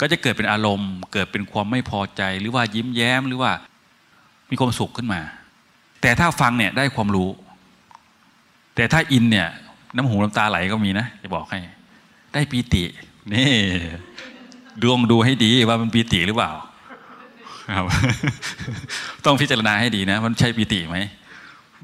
[0.00, 3.52] ก็จะเกิดเป็นอารมณ์ เกิดเป็นความไม่พอใจหรือว่ายิ้มแย้มหรือว่า
[4.50, 5.20] มีความสุขขึ้นมา
[6.02, 7.28] แต่ถ้าฟังเนี่ยได้ความรู้
[8.74, 9.48] แต่ถ้าอินเนี่ย
[9.96, 11.60] น้ำหูน้ำตาไหลก็มีนะจะบอกให้
[12.32, 12.84] ได้ปีติ
[13.34, 13.52] นี่
[14.82, 16.52] ดวงดูให้ดีว่ามันปีติหรือเปล่า
[17.76, 17.84] ครับ
[19.24, 20.98] ต้องพิจารณาให้ดีนะ มันใช่ปีติไหม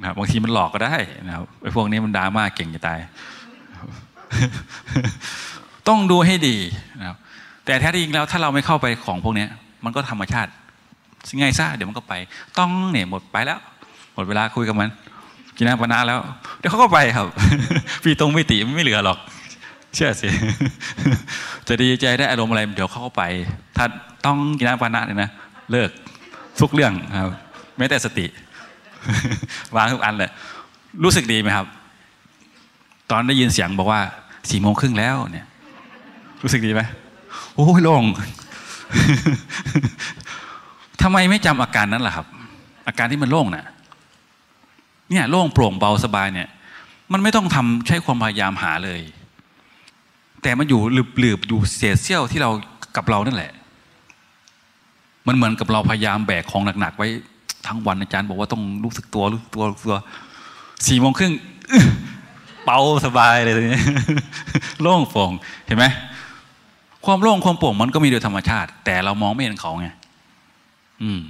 [0.01, 2.99] นะครับบางทีมันหลอกก็ได้นะครับไอ้พวกนี้มันดราม่าเก่งจะตาย
[5.89, 6.57] ต้องดูให้ดี
[7.01, 7.17] นะครับ
[7.65, 9.47] แต่แท้จริงแล้วถ้าเราไม่เข้าไปของพวกนี้
[9.85, 10.51] มันก็ธรรมชาติ
[11.39, 12.15] ไงซะเดี๋ยวมันก็ไป
[12.59, 13.59] ต้องเนี่ยหมดไปแล้ว
[14.15, 14.89] หมดเวลาคุยกับมัน
[15.57, 16.19] กินน้ำปนาแล้ว
[16.59, 17.27] เดี๋ยวเขาก็ไปครับ
[18.03, 19.19] พี่ตรงไม่ติไม่เหลือหรอก
[19.95, 20.29] เชื่อสิ
[21.69, 23.23] จะดีใจได้อารมณ์อะไร เดี๋ยวเข้าไป
[23.77, 23.87] ถ้า
[24.27, 25.31] ต้องกินน้ำปานะเนี่ยนะ
[25.71, 25.91] เลิก
[26.61, 27.31] ทุกเรื่องครับ
[27.79, 28.27] แม้แต่สติ
[29.77, 30.31] วางทุกอันเลย
[31.05, 31.67] รู้สึกดีไหมครับ
[33.11, 34.01] ตอนได้ยินเสียงบอกว่า
[34.51, 35.47] สี่โมงครึ่งแล้วเนี่ย
[36.43, 36.83] รู้สึกดีไหม
[37.55, 38.05] โอ้ยโล่ง
[41.03, 42.27] ทำไมไม่จำอาการนั้นล่ะครับ
[42.89, 43.65] อาการที่มันโล่งน่ะ
[45.11, 46.49] เนี่ยโล่งโปร่งเบาสบายเนี่ย
[47.13, 49.01] มันไม่ต้องทำใช้ความพยายามหาเลย
[50.45, 50.81] แต่มันอยู่
[51.19, 52.51] หลืบๆอยู่เศษเสี้ยวที่เรา
[52.97, 53.53] กับเรานั่นแหละ
[55.27, 57.09] มันเหมือนกับเราพยายามแบกของหนักๆไว้
[57.67, 60.01] ทั้งวันอาจารย์บอกว่าต้องรู้สึกตัวรู้สึกตัวรู้สึกตัว
[60.87, 61.33] สี่โมงครึ่ง
[61.71, 61.87] อื้อ
[62.65, 63.55] เบาสบายเลย
[64.83, 65.33] โล่งโปร่ง
[65.67, 65.85] เห็นไหม
[67.05, 69.89] ความโล่งความโปร่งมันก็มีโดยธรรมชาติ แต่เรามองไม่เห็นเขาไง
[71.03, 71.21] อืม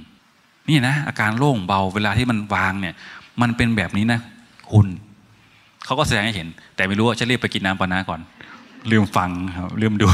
[0.69, 2.95] นี่นะอาการโล่งเบาเวลาที่มันวางเนี่ย
[3.41, 4.19] มันเป็นแบบนี้นะ
[4.71, 4.87] คุณ
[5.85, 8.19] เขาก็แสดงให้เห็น แต่ไม่รู้ว่าจะรีบไปกินน้ำปานาก่อน
[8.91, 10.07] ลืมฟังครับลืมดู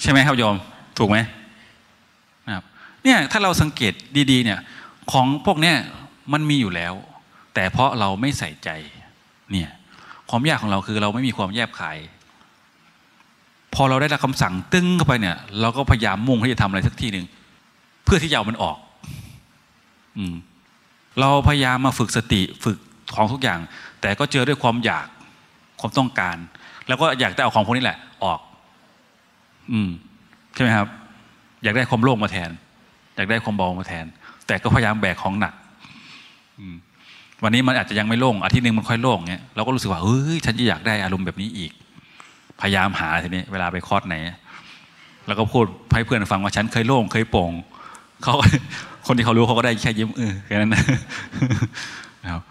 [0.00, 0.56] ใช่ไหมครับโยม
[0.98, 1.16] ถูกไหม
[2.46, 2.64] นะครับ
[3.04, 3.92] เนี่ยถ้าเราสังเกต
[4.30, 4.58] ดีๆเนี่ย
[5.12, 5.76] ของพวกเนี้ย
[6.32, 6.94] มันมีอยู่แล้ว
[7.54, 8.68] แต่เพราะเราไม่ใส่ใจ
[9.52, 9.70] เนี่ย
[10.30, 11.98] ความยากของเราคือเราไม่มีความแยบขาย
[13.74, 17.26] พอเราได้รับคำสั่งตึ้งเข้าไปเนี่ย เราก็พยายามมุ่งที่จะทำอะไรสักที่หนึ่ง
[18.04, 18.76] เพื่อที่จะเอามันออก
[20.16, 20.34] อืม
[21.20, 22.78] เราพยายามมาฝึกสติฝึก
[23.14, 23.60] ของทุกอย่าง
[24.00, 25.06] แต่ก็เจอด้วยความอยาก
[25.84, 26.36] ความต้องการ
[26.88, 28.40] แล้วก็อยากได้เอาของพวกนี้แหละ ออก
[29.72, 29.90] อืม
[30.54, 30.88] ใช่ไหมครับ
[31.62, 32.50] อยากได้ความโล่งมาแทน
[33.16, 34.06] อยากได้ความเบามาแทน
[34.46, 35.54] แต่ก็พยายามแบกของหนัก
[36.58, 36.74] อืม
[37.42, 41.72] วันนี้มันอาจจะยังไม่โล่งอาทิตย์หนึ่งมันค่อยโล่งเงี้ยเราก็รู้สึกว่าเฮ้ยฉันจะอยากได้อารมณ์แบบนี้อีก
[42.60, 44.16] พยายามหาทีนี้ เวลาไปคอร์สไหน
[45.26, 47.52] แล้วก็พูดให้เพื่อนฟังว่าฉันเคยโล่งเคยโป่ง
[48.22, 48.34] เขา
[49.06, 52.42] คนที่เขารู้เขาก็ได้แค่ยิ้มเออแค่นั้นนะครับ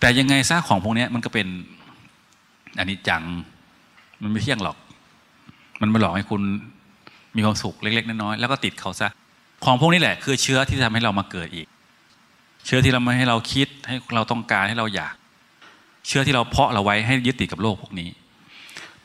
[0.00, 1.46] แต่ยังไงซะของพวกนี้มันก็เป็น
[2.78, 3.22] อันนี้จัง
[4.22, 4.76] มันไม่เที่ยงหรอก
[5.80, 6.42] มันมาหลอกให้คุณ
[7.36, 9.08] มีความสุขเล็ก ๆน้อยๆแล้วก็ติดเขาซะ
[9.64, 11.66] ของพวกนี้แหละ คือเชื้อที่ทำให้เรามาเกิดอีก
[12.66, 15.14] เชื้อที่เราให้เราคิดให้เราต้องการให้เราอยาก
[16.06, 18.08] เชื้อที่เราเพาะเราไว้ให้ยึดติดกับโลกพวกนี้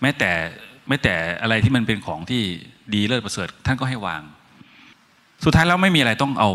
[0.02, 0.32] แม้แต่
[0.88, 2.42] แม้แต่อะไรที่มันเป็นของที่
[2.94, 4.22] ดีเลิศประเสริฐ ท่านก็ให้วาง
[5.44, 6.52] สุดท้ายแล้วไม่มีอะไรต้องเอา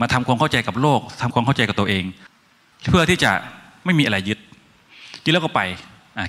[0.00, 2.04] มาทำความเข้าใจกับโลกทำความเข้าใจกับตัวเอง
[2.90, 3.32] เพื่อที่จะ
[3.84, 4.38] ไม่มีอะไรยึด
[5.26, 5.60] ยึดแล้วก็ไป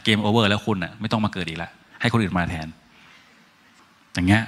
[0.03, 1.71] เกมโอเวอร์แล้วคุณอะไม่ต้องมาเกิดอีกแล้ว
[2.01, 2.67] ให้คนอื่นมาแทน
[4.13, 4.43] อย่างเงี้ย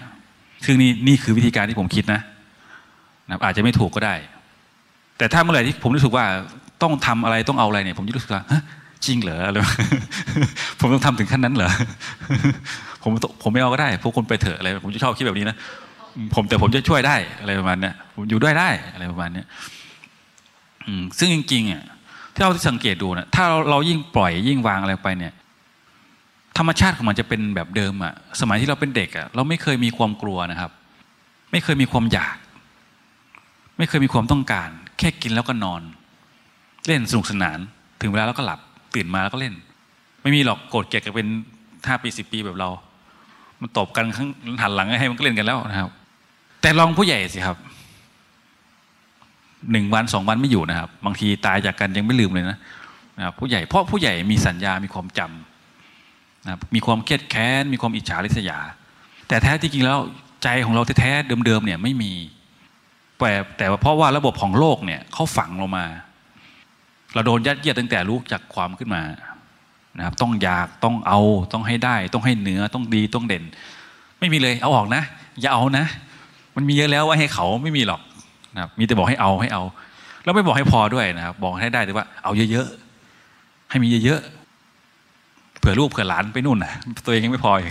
[0.65, 2.21] ซึ่งนี่นี่คือวิธีการที่ผมคิดนะ
[3.29, 4.15] นะอาจจะไม่ถูกก็ได้
[5.17, 6.25] แต่ถ้าเมื่อไหร่ที่ผมรู้สึกว่า
[6.81, 8.43] ต้องทำอะไรต้องเอาอะไรเนี่ย ผมจะรู้สึกว่า
[9.05, 9.57] จริงเหรออะไร
[10.79, 11.71] ผมต้องทำถึงขั้นนั้นเหรอ
[13.03, 15.57] ผมผมไม่เอาก็ได้ พวกคุณไปเถอะอะไรผมจะชอบคิดแบบนี้นะ
[16.35, 19.45] ผมแต่ผมจะช่วยได้อะไรประมาณเนี้ยผมอยู่ด้วยได้อะไรประมาณเนี้ย
[21.19, 21.83] ซึ่งจริงๆอะ
[22.39, 25.33] ที่เราที่สังเกตดูนะถ้าเรายิ่งปล่อยยิ่งวางอะไรไปเนี่ย
[26.57, 30.71] ธรรมชาติของมันจะเป็นแบบเดิมอะสมัยที่เราเป็นเด็กอะเราไม่เคยมีความกลัวนะครับ
[31.51, 32.37] ไม่เคยมีความอยาก
[33.77, 34.69] ไม่เคยมีความต้องการ
[34.99, 35.81] แค่กินแล้วก็นอน
[36.87, 37.59] เล่นสนุกสนาน
[38.01, 38.59] ถึงเวลาแล้วก็หลับ
[38.95, 39.53] ตื่นมาแล้วก็เล่น
[40.21, 41.27] ไม่มีหรอกโกรธเกลียดกันเป็น
[41.87, 42.69] ห้าปีสิบปีแบบเรา
[43.61, 44.29] มันตบกันข้าง
[44.61, 45.91] หันหลังให้มันก็เล่นกันแล้วนะครับ
[46.61, 47.57] แต่ลองผู้ใหญ่สิครับ
[49.71, 52.57] หนึ่งวันสองวันไม่อยู่นะครับ บางทีตายจากกันยังไม่ลืมเลยนะ
[53.17, 58.59] นะครับผู้ใหญ่เพราะผู้ใหญ่มีสัญญามีความจำนะครับมีความเครียดแค้นมีความอิจฉาริษยา
[59.27, 59.99] แต่แท้ที่จริงแล้ว
[60.43, 62.13] ใจของเราแท้ๆเดิมๆเนี่ยไม่มี
[63.17, 65.85] แต่แต่เพราะว่าระบบของโลกเนี่ยเขาฝังลงมา
[67.13, 69.03] เราโดนยัดเยียดตั้งแต่รู้จากความขึ้นมา
[69.97, 71.19] นะครับต้องอยากต้องเอา
[71.53, 73.43] ต้องให้ได้ ต้องให้เหนือต้องดีต้องเด่น
[74.19, 75.03] ไม่มีเลยเอาออกนะ
[75.39, 75.85] อย่าเอานะ
[76.55, 78.01] มันมีเยอะแล้วว่าให้เขาไม่มีหรอก
[78.55, 79.63] นะครับมีแต่บอกให้เอาให้เอา
[80.23, 86.73] แล้วไม่บอกให้พอด้วยนะครับ บอกให้ได้แต่ว่าเอาเยอะๆให้มีเยอะๆเผื่อลูกเผื่อหลานไปนู่นนะ
[87.05, 87.69] ตัวเองยังไม่พออีก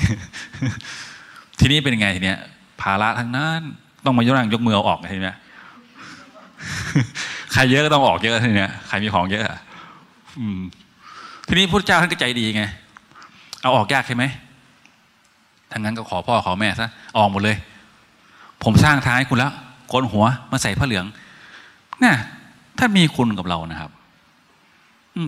[1.58, 2.38] ทีนี้เป็นยังไงทีเนี้ย
[2.80, 3.60] ภาระทั้งนั้น
[4.04, 5.36] ต้องมายกนั่งยกมือเอาออกทีเนี้ย
[7.52, 9.42] ใครเยอะก็ต้องออกเยอะทีเนี้ยใครมีของเยอะ
[10.38, 10.60] อืม
[11.48, 12.62] ทีนี้พระเจ้าท่านก็ใจดีไง
[13.62, 14.24] เอาออกยากใช่ไหม
[15.70, 17.56] ถ้างั้นก็ขอพ่อขอแม่ซะออกหมดเลย
[18.64, 19.52] ผมสร้างทางให้คุณแล้ว
[19.88, 21.06] โกนหัวมาใส่ผ้าเหลือง
[22.04, 22.14] น่ะ
[22.78, 23.90] ถ้ามีคุณกับเรานะครับ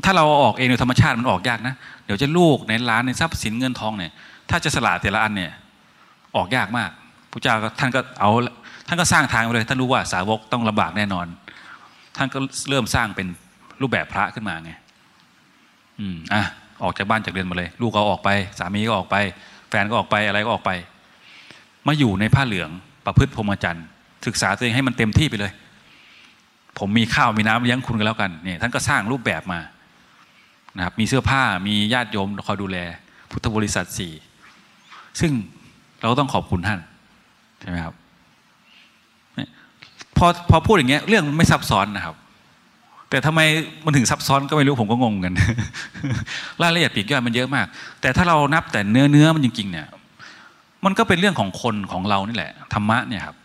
[0.04, 4.12] ถ้าเราออกเองโดยธรรมชาติมันออกยากนะ เดี๋ยวจะลูกในร้านในทรัพย์สินเงินทองเนี่ย
[4.50, 5.52] ถ้าจะสละแต่ละอันเนี่ย
[6.36, 6.90] ออกยากมาก
[7.30, 8.30] พระเจ้าท่านก็เอา
[8.88, 11.26] ท่านก็สร้างทางไปเลยท่านรู้ว่าสาวกต้องลำบากแน่นอน
[12.16, 12.38] ท่านก็
[12.70, 13.26] เริ่มสร้างเป็น
[13.80, 14.72] รูปแบบพระขึ้นมาไง
[15.98, 16.42] อืมอะ
[16.82, 19.16] ออกจากบ้านจากเรือนมาเลย ลูกก็ออกไป สามีก็ออกไป
[19.68, 20.70] แฟนก็ออกไปอะไรก็ออกไป
[21.86, 22.70] มาอยู่ในผ้าเหลือง
[23.06, 23.86] ประพฤติพรหมจรรย์
[24.26, 25.52] ศึกษาตัวเองให้มันเต็มที่ไปเลย
[26.78, 29.60] ผมมีข้าวมีน้ำเลี้ยงคุณกันแล้วกันเนี่ยท่านก็สร้างรูปแบบมา
[30.76, 32.78] นะครับมีเสื้อผ้ามีญาติโยมคอยดูแล
[33.30, 34.12] พุทธบริษัทสี่
[35.20, 35.32] ซึ่ง
[36.00, 36.80] เราก็ต้องขอบคุณท่าน
[37.60, 37.94] ใช่ไหมครับ
[40.16, 42.16] พอพอพูดอย่างเงี้ยเรื่องมันไม่ซับซ้อนนะครับ
[43.10, 43.40] แต่ทำไม
[43.84, 45.32] มันถึงซับซ้อนก็ไม่รู้ผมก็งงกัน
[46.62, 47.66] รายละเอียดปีกย่อยมันเยอะมาก
[48.00, 49.86] แต่ถ้าเรานับแต่เนื้อเนื้อมันจริงๆเนี่ย
[50.84, 53.36] มันก็เป็นเรื่องของคนของเรานี่แหละธรรมะเนี่ยครับ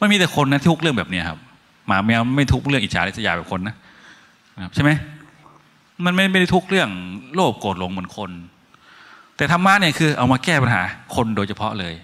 [0.00, 1.38] มันมีแต่คนนะทุกเรื่องแบบนี้ครับ
[1.86, 3.74] หมาแมวไม่ทุกเรื่องอิจฉาริษยาแบบคนนะ
[4.64, 4.90] ครับใช่ไหม
[6.04, 6.88] มันไม่ไม่ได้ทุกเรื่อง
[7.34, 8.30] โลภโกรธหลงเหมือนคน
[9.36, 10.82] แต่ธรรมะเนี่ยคือเอามาแก้ปัญหา
[11.14, 11.94] คนโดยเฉพาะเลย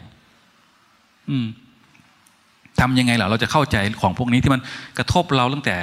[1.30, 1.46] อืม
[2.80, 4.60] ทำยังไงล่ะเราจะเข้าใจของพวกนี้ที่มัน
[4.98, 5.76] กระทบเราตั้งแต่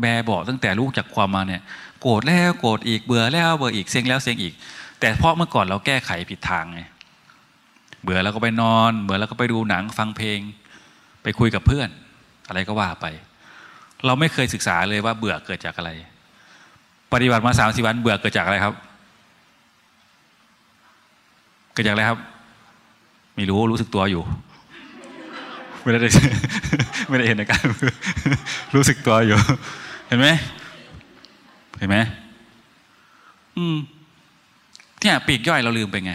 [0.00, 1.62] แบบเบาตั้งแต่รู้จากความมาเนี่ย
[2.02, 4.54] โกรธแล้วโกรธอีกเบื่อแล้วเบื่ออีกเซ็งแล้วเซ็งอีก
[5.00, 6.80] แต่เพราะเมื่อก่อนเราแก้ไขผิดทางไง
[8.02, 10.38] เบื่อแล้วก็ไปนอน เบื่อแล้วก็ไปดูหนังฟังเพลง
[11.24, 11.88] ไปคุยกับเพื่อน
[12.48, 13.06] อะไรก็ว่าไป
[14.06, 15.90] เราไม่เคยศึกษาเลยว่าเบื่อเกิดจากอะไร
[17.12, 18.74] ปฏิบัติมาสามสิวันเบื่อเกิดจากอะไรครับ
[21.72, 22.18] เกิดจากอะไรครับ
[23.34, 24.22] ไม่รู้รู้สึกตัวอยู่
[25.82, 25.98] ไม่ได้
[27.08, 27.62] ไม่ได้เห็นอาการ
[28.74, 29.38] รู้สึกตัวอยู่
[30.08, 30.28] เห็นไหม
[31.78, 31.96] เห็นไหม
[33.56, 33.76] อืม
[35.00, 36.12] เนี่ยปีกย่อยเราลืมไปไง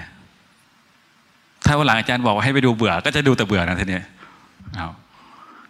[1.66, 4.00] ถ้าวันหลังอาจารย์บอกว่าให้ไปดูเบื่อ ก็จะดูแต่เบื่อนะทีนี้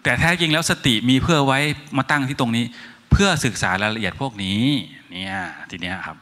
[0.04, 1.60] แต่แท้จริงแล้วสติมีเพื่อไว้
[1.98, 2.66] มาตั้งที่ตรงนี้
[3.12, 4.62] เพื่อศึกษารายละเอียดพวกนี้
[5.12, 5.36] เนี่ย
[5.70, 6.18] ทีเนี้ยครับ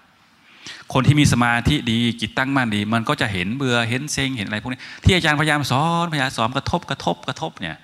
[0.93, 7.75] คนที่มีสมาธิดีจิตตั้งมั่นดี มันก็จะเห็นเบื่อเห็นเซ็งเห็นอะไรพวกนี้ที่อาจารย์พยายามสอนพยายามสอนกระทบกระทบกระทบเนี่ย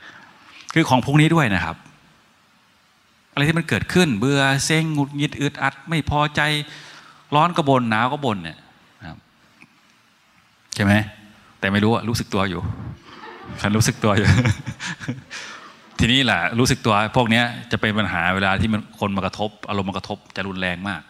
[0.74, 1.76] คือของพวกนี้ด้วยนะครับ
[3.32, 6.42] อะไรที่มันเกิดขึ้นเบื่อเซ็งหงุดหงิดอึดอัด ไม่พอใจ
[7.36, 8.58] ร้อนก็บนหนาวก็บนเนี่ย
[9.06, 9.18] ครับ
[10.76, 10.94] ใช่ไหม
[11.60, 12.62] แต่ไม่รู้รู้สึกตัวอยู่
[13.62, 14.28] ฉันรู้สึกตัวอยู่
[16.00, 21.02] ทีนี้แหละรู้สึกตัวพวกเนี้ยจะเป็นปัญหาเวลาที่มันคนมากระทบ อารมณ์มากระทบจะรุนแรงมาก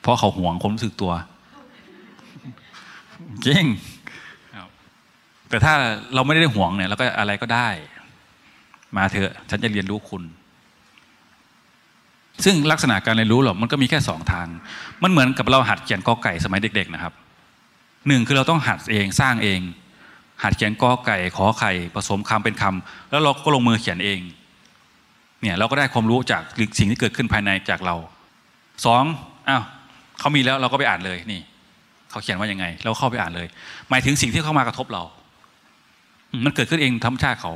[0.00, 1.12] เพราะเขาห่วงความรู้สึกตัว
[3.46, 3.64] จริง
[5.48, 5.74] แต่ถ้า
[6.14, 7.68] เราไม่ได้ห่วงเนี่ยเราก็อะไรก็ได้
[8.96, 10.22] มาเถอะ ฉันจะเรียนรู้คุณ
[12.44, 14.46] ซึ่งลักษณะการเรียนรู้หรอมันก็มีแค่สองทาง
[15.02, 17.12] มันเหมือนกับเราหัดเขียนกอไก่สมัยเด็ก ๆ นะครับ
[18.08, 19.60] หนึ่งคือเราต้องหัดเองสร้างเอง
[20.42, 24.20] หัดเขียนกอไก่ขอไข่ผสมคำเป็นคำแล้วเราก็ลงมือเขียนเอง
[25.40, 26.42] เนี่ยเราก็ได้ความรู้จาก
[26.78, 27.96] สิ่งที่เกิดขึ้นภายในจากเรา
[28.84, 29.04] สอง
[29.48, 29.62] อ้าว
[30.18, 31.40] เขามีแล้วเราก็ไปอ่านเลยนี่
[32.10, 33.46] เขาเขียนว่ายังไง เราเข้าไปอ่านเลย
[33.90, 35.02] หมายถึงสิ่งที่เข้ามากระทบเรา
[36.44, 37.52] มันเกิดขึ้นเองธรรมชาติเขา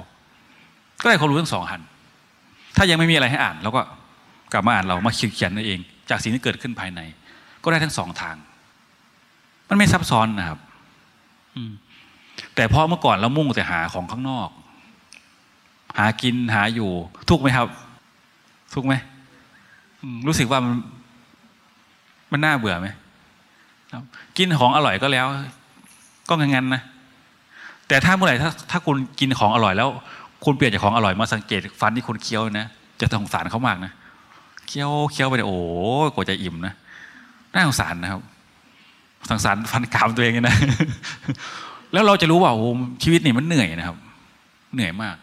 [1.02, 1.82] ก็ได้ความรู้ทั้งสองหัน
[2.76, 3.82] ถ้ายังไม่มีอะไรให้อ่านเราก็
[4.52, 7.00] กลับมาอ่านเรามาเขียนนั่นเอง จากสิ่งที่เกิดขึ้นภายใน
[7.62, 8.36] ก็ได้ทั้งสองทาง
[9.68, 10.58] มันไม่ซับซ้อนนะครับ
[11.56, 11.72] อืม
[12.54, 14.48] แต่พราะเมื่อก่อนเรามุ่งแต่หาของข้างนอก
[15.98, 16.90] หากินหาอยู่
[17.30, 17.68] ทุกไหมครับ
[18.74, 18.94] ทุกไหม
[20.26, 20.74] รู้สึกว่ามัน
[22.32, 22.88] มันน่าเบื่อไหม
[24.38, 25.26] กินของอร่อยก็แล้ว
[26.28, 26.82] ก็งั้นๆนะ
[27.88, 29.88] แต่ถ้าเมื่อไหร่ถ้าถ้าคุณกินของอร่อยแล้ว
[30.44, 32.66] คุณเปลี่ยนจากของอร่อยมาสังเกตฟันที่คุณเคี้ยวนะ
[33.00, 33.92] จะสงสารเขามากนะ
[34.66, 35.58] เคี้ยวเคี้ยวไปโอ้
[36.14, 36.74] กว่าจะอิ่มนะ
[37.54, 38.20] น่าสงสารนะครับ
[39.30, 40.56] สงสารฟันกรามตัวเองนะ
[41.92, 42.70] แล้วเราจะรู้ว่าโอ้
[43.02, 43.96] ชีวิตนี่มันเหนื่อยนะครับ
[44.74, 45.16] เหนื่อยมาก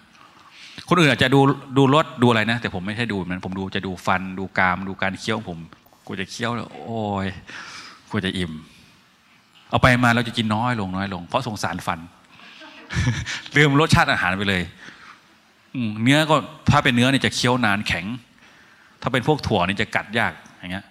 [0.90, 1.40] คนอื่นอาจจะดู
[1.78, 5.58] ดูรถดูอะไรนะ แต่ผมไม่ใช่ดูมันผมดูจะดูฟันดูกรามดูการเคี้ยวผม
[6.08, 7.28] กูจะเคี้ยวแล้วโอ้ย
[8.12, 8.52] กูจะอิ่ม
[9.70, 12.00] เอาไปมาเราจะกินน้อยลงน้อยลง เพราะสงสารฟัน
[13.56, 14.64] ลืมรสชาติอาหารไปเลย
[16.04, 16.36] เนื้อก็
[16.72, 18.06] ถ้าเป็นเนื้อเนี่ยจะเคี้ยวนานแข็ง
[19.02, 20.86] ถ้าเป็นพวกถั่วนี่จะกัดยากอย่างเงี้ย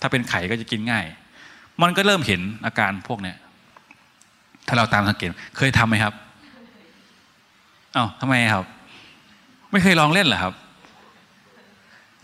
[0.00, 1.04] ถ้าเป็นไข่ก็จะกินง่าย
[1.82, 3.36] มันก็เริ่มเห็นอาการพวกเนี้ย
[4.68, 6.14] ถ้าเราตามสังเกตเคยทำไหมครับ
[7.96, 8.64] อ้าทำไมครับ
[9.72, 10.52] ไม่เคยลองเล่นเหรอครับ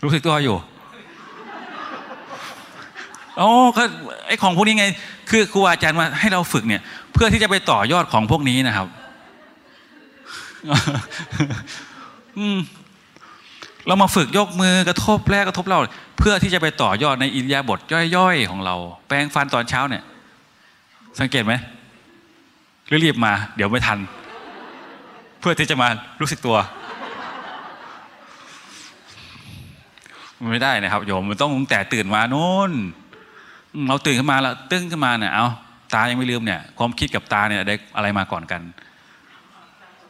[0.03, 0.57] รู้สึกตัวอยู่
[3.39, 3.83] อ๋อก็
[4.27, 4.85] ไอของพวกนี้ไง
[5.29, 6.81] คือครูอาจารย์มาให้เราฝึกเนี่ย
[7.13, 8.87] เพื่อที่จะไปต่อยอดของพวกนี้นะครับ
[12.37, 12.57] อืม
[13.87, 15.79] เรามาฝึกยกมือกระทบแรกกระทบเรา
[16.17, 17.79] เพื่อที่จะไปต่อยอดในอินยาบท
[18.15, 18.75] ย่อยๆของเรา
[19.07, 20.03] แปรงฟันตอนเช้าเนี่ย
[21.19, 21.53] สังเกตไหม
[22.91, 23.99] รีบๆมา เดี๋ยวไม่ทัน
[25.39, 25.87] เพื่อที่จะมา
[26.21, 26.57] รู้สึกตัว
[30.41, 32.71] มันไม่ได้นะครับโยมมันต้องแต่ตื่นมาโน้น
[33.87, 35.47] เราตื่นขึ้นมาแล้วตึ้งขึ้นมาเนี่ยเอา
[35.93, 38.61] ตายังไม่ลืมเนี่ย ความคิดกับตาเนี่ยได้อะไรมาก่อนกัน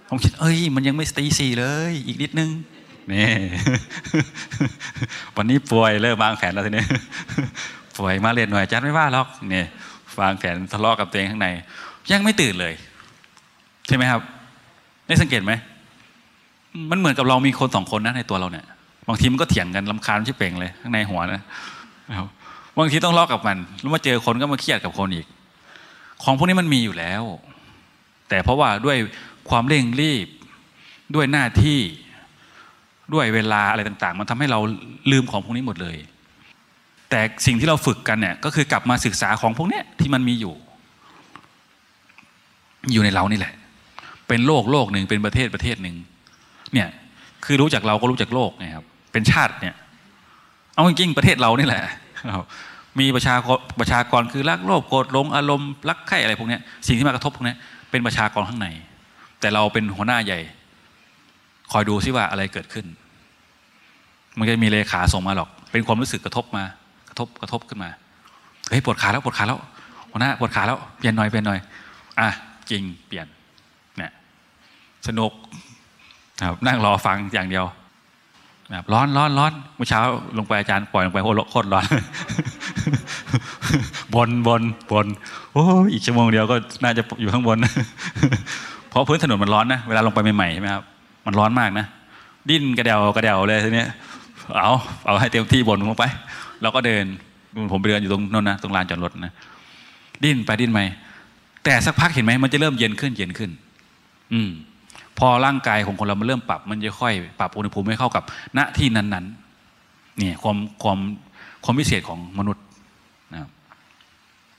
[0.10, 2.50] ผมคิด เอ้ย มันยังไม่ตีสี่เลย อีกนิดนึง
[3.12, 3.32] นี่
[5.36, 6.86] วันนี้ป่วยเริ่มวางแผนแล้วทีนี้
[7.98, 9.64] ป่วยมาเรียนหน่อยจารย์ไม่ว่าหรอกนี่
[10.22, 11.48] วางแผนทะเลาะกับตัวเองข้างใน
[12.12, 12.74] ยังไม่ตื่นเลย
[13.88, 14.22] ใช่ไหมครับ
[15.08, 15.54] ได้สังเกตไหม
[16.92, 18.66] มันเหมือนกับเรามีคนสองคนนะในตัวเราเนี่ย
[19.08, 21.42] บางทีมันก็เถียงกันลำคาญชิบเป่งเลยข้างในหัวนะ
[22.18, 22.28] ครับ
[22.78, 25.26] บางทีต้องเลาะกับมันแล้วมาเจอคนก็มาเครียดกับคนอีก
[26.24, 27.24] ของพวกนี้มันมีอยู่แล้ว
[28.30, 28.98] แต่เพราะว่าด้วย
[29.50, 30.28] ความเร่งรีบ
[31.16, 31.80] ด้วยหน้าที่
[33.14, 34.60] ด้วยเวลาอะไรต่าง ๆ มันทำให้เรา
[35.12, 35.98] ลืมของพวกนี้หมดเลย
[37.10, 40.54] แต่สิ่งที่เราฝึกกันเนี่ยก็คือกลับมาศึกษาของพวกเนี้ยที่มันมีอยู่
[42.92, 43.54] อยู่ในเรานี่แหละ
[44.28, 45.96] เป็นโลกโลกหนึ่งเป็นประเทศประเทศหนึ่ง
[46.74, 46.88] เนี่ย
[47.46, 49.76] คือรู้จักเราก็รู้จักโลกนะครับ เป็นชาติเนี่ย
[50.74, 51.82] เอาจริงๆประเทศเรานี่แหละ
[53.00, 56.58] มีประชากรประชากรคือรักโลภโกรธลงอารมณ์รักใคร่อะไรพวกนี้
[56.88, 57.56] สิ่งที่มากระทบพวกนี้
[57.92, 58.68] เป็นประชากรข้างใน
[59.40, 60.40] แต่เราเป็นหัวหน้าใหญ่
[61.72, 62.86] คอยดูซิว่าอะไรเกิดขึ้น
[64.38, 66.64] มันจะมีเลขาส่งมาหรอก เป็นความรู้สึกกระทบมา
[67.10, 67.90] กระทบกระทบขึ้นมา
[68.70, 69.60] เฮ้ยปวดขาแล้วปวดขาแล้ว
[70.12, 71.60] หัวหน้าปวดขาแล้วเปลี่ยนหน่อยเปลี่ยนหน่อย
[72.20, 72.30] อะ
[72.70, 73.28] จริงเปลี่ยน
[73.98, 74.12] เนี่ย
[75.08, 75.32] สนุก
[76.40, 77.66] นะครับนั่งรอฟังอย่างเดียว
[78.70, 80.02] แบบร้อนร้อนร้อนเมื่อเช้า
[80.38, 81.86] ลงไปอาจารย์ปล่อยลงไปโคตรโคตรร้อน
[84.16, 84.62] บนบน
[84.92, 85.08] บน
[85.52, 85.64] โอ้
[85.94, 87.58] อีกชั่วโมงเดียวก็น่าจะอยู่ข้างบน
[88.90, 90.84] เพราะพื้นถนนมันร้อนนะเวลาลงไปใหม่ๆใช่ไหมครับ
[91.26, 91.86] มันร้อนมากนะ
[92.50, 93.86] ดิ้นกระเดวกระเดวเลยทีนี้
[94.62, 94.72] เอา
[95.06, 96.04] เอาให้เต็มที่บนลงไป
[96.62, 97.06] เราก็เดิน
[97.72, 99.34] ผมไปเดินอยู่ตรงนั้นนะตรงลานจอดรถนะ
[100.24, 100.80] ดิ้นไปดิ้นไป
[101.66, 103.52] แต่สักพักเห็นไหมมันจะเริ่มเย็นขึ้นเย็นขึ้น
[104.34, 104.52] อืม
[105.20, 108.24] พอร่างกายของคนเรามันเริ่มปรับ มันจะค่อยปรับอุณหภูมิให้เข้ากับ
[108.58, 111.00] ณที่นั้นๆเนี่ยความความ
[111.64, 112.64] ความพิเศษของมนุษย์
[113.34, 113.40] นะ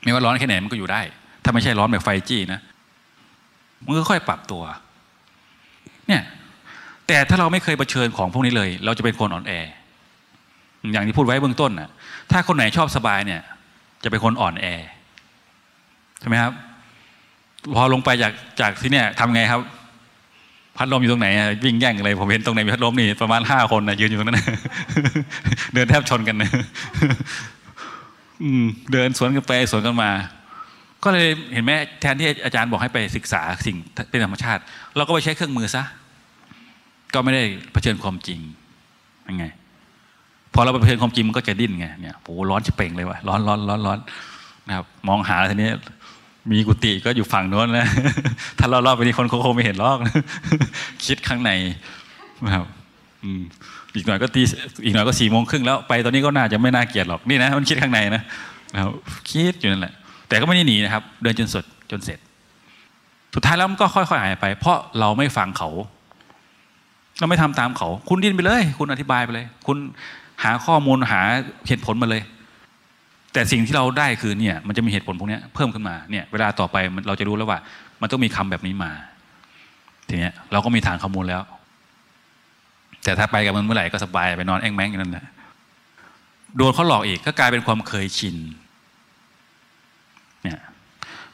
[0.02, 1.00] ไม่ว่าร้อนแค่ไหนมันก็อยู่ได้
[1.44, 2.60] ถ้าไม่ใช่ร้อนแบบไฟจี้นะ
[3.84, 4.62] มันก็ค่อยปรับตัว
[6.08, 6.22] เนี่ย
[7.06, 9.52] แต่ถ้าเราไม่เคยเผชิญของพวกนี้เลย เราจะเป็นคนอ่อนแอ
[10.92, 11.90] อย่างที่พูดไว้เบื้องต้นน่ะ
[12.30, 13.40] ถ้าคนไหนชอบสบายเนี่ย
[14.04, 14.66] จะเป็นคนอ่อนแอ
[16.20, 16.52] ใช่ไหมครับ
[17.74, 19.60] พอลงไปจากจากที่เนี่ยทำไงครับ
[20.76, 21.28] พัดลมอยู่ตรงไหน
[21.64, 24.40] วิ่งแย่งอะไรผมเห็นตรงไหนมีพัดลมนี่ประมาณห้าคนนะยืนอยู่ตรงนั้น
[25.74, 26.50] เดินแทบชนกันนะ
[28.92, 30.10] เดินสวนกันไปสวนกันมา
[31.04, 33.76] ก็เลยเห็นไหมแทนที่อาจารย์บอกให้ไปศึกษาสิ่ง
[34.10, 34.62] เป็นธรรมชาติ
[34.96, 35.82] เราก็ไปใช้เครื่องมือซะ
[37.14, 37.42] ก็ไม่ได้
[37.72, 38.40] เผชิญความจริง
[39.28, 39.44] ยังไง
[40.54, 43.98] พอเราไปเผชิญความจริงมันก็จะดิ้นไงเนี่ยโอ้ร้อนจะเป่งเลยวะร้อนร้อนร้อนร้อน
[44.68, 45.70] นะครับ มองหาทีนี้
[46.50, 47.88] มีกุฏิก็อยู่ฝั่งโน้นนะ
[48.58, 49.98] ถ้าเรารอบไปนี้คนคงไม่เห็นหรอก
[51.06, 51.50] คิดข้างใน
[52.44, 52.66] นะครับ
[53.94, 54.42] อีกหน่อยก็ตี
[54.84, 58.22] อีกหน่อยก็สี่โมงครึ่งแล้วไปตอนนี้ก็น่าจะไม่น่าเกลียดหรอกนี่นะมันคิดข้างในนะ
[58.74, 58.92] นะครับ
[59.30, 59.94] คิดอยู่นั่นแหละ
[60.28, 62.18] แต่ก็ไม่ได้หนีนะครับ เดินจนสุดจนเสร็จ
[63.34, 65.70] สุดท้ายแล้วมันก็ค่อยๆหายไป เพราะเราไม่ฟังเขา
[67.18, 69.76] เราไม่ทำตามเขา คุณดิ้นไปเลย คุณอธิบายไปเลย คุณ
[70.42, 71.20] หาข้อมูลหา
[71.66, 72.22] เหตุผลมาเลย
[73.36, 76.76] แต่สิ่งที่เราได้คือเนี่ยมันจะมีเหตุผลพวกนี้เพิ่มขึ้นมาเนี่ยเวลาต่อไป
[77.06, 77.58] เราจะรู้แล้วว่า
[78.00, 78.92] มันต้องมีคำแบบนี้มา
[80.08, 81.42] ทีเนี้ยเราก็มีฐานข้อมูลแล้ว
[83.04, 85.26] แต่ถ้าไปกับมันเมื่อไหร่ก็สบายไปนอนแองแมงอย่างนั้นแหละ
[86.56, 88.36] โดนเขาหลอกอีกก็กลายเป็นความเคยชิน
[90.42, 90.60] เนี่ย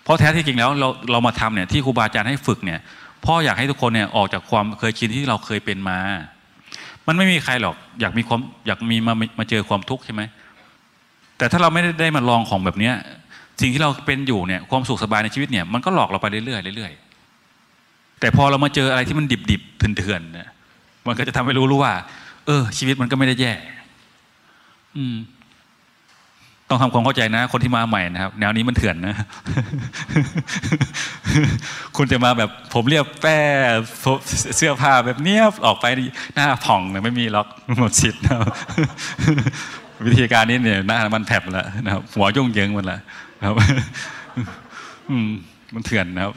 [0.03, 2.81] เพราะแท้ที่จริงแล้วเราเรามาทำเนี่ยที่ครูบาอาจารย์ให้ฝึกเนี่ย
[3.25, 5.99] พ่ออยากให้ทุกคนเนี่ยออกจากความเคยชินที่เราเคยเป็นมา
[7.07, 10.23] มันไม่มีใครหรอก อยากมีความอยากมีมามาเจอความทุกข์ใช่ไหม
[11.43, 12.95] แต่ถ้าเราไม่ได้ไดมาลองของแบบเนี้ย
[13.61, 20.49] สิ่งที่เราเป็นอยู่เนี่ยความสุขสบายในชีวิตเนี่ยมันก็หลอกเราไปเรื่อยๆเรื่อยๆแต่พอเรามาเจออะไรที่มันดิบๆเถื่อนๆเนี่ย
[21.07, 21.95] มันก็จะทำให้รู้รู้ว่า
[22.47, 23.53] เออ ชีวิตมันก็ไม่ได้แย่
[24.97, 25.17] อืม
[26.69, 29.15] ต้องทำความเข้าใจนะ คนที่มาใหม่นะครับ แนวนี้มันเถื่อนนะ
[31.97, 33.39] คุณจะมาแบบผมเรียบแป้
[34.57, 35.87] เสื้อผ้าแบบเนี้ยออกไป
[36.35, 38.47] หน้าผ่องเนี่ยไม่มีล็อกหมดสิทธิ์นะครับ
[40.07, 43.01] วิธีการนี้เนี่ยหน้ามันแผบแล้วนะครับหัวยุ่งเยิงหมดแล้ว
[43.39, 43.55] นะครับ
[45.75, 46.35] มันเถื่อนนะครับ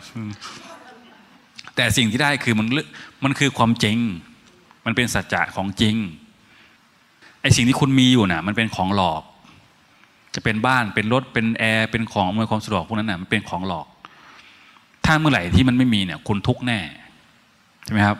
[1.75, 2.87] แต่สิ่งที่ได้คือมันเลือก
[3.23, 3.97] มันคือความจริง
[4.85, 5.95] มันเป็นสัจจะของจริง
[7.41, 9.21] ไอสิ่งที่คุณมีอยู่น่ะ มันเป็นของหลอก
[10.35, 13.87] จะเป็นบ้านเป็นรถเป็นแอร์เป็นของอำนวยความสะดวกพวกนั้นน่ะมันเป็นของหลอก
[15.05, 16.79] ถ้าเมื่อไหร่ที่มันไม่มีเนี่ย คุณทุกข์แน่
[17.83, 18.17] ใช่ไหมครับ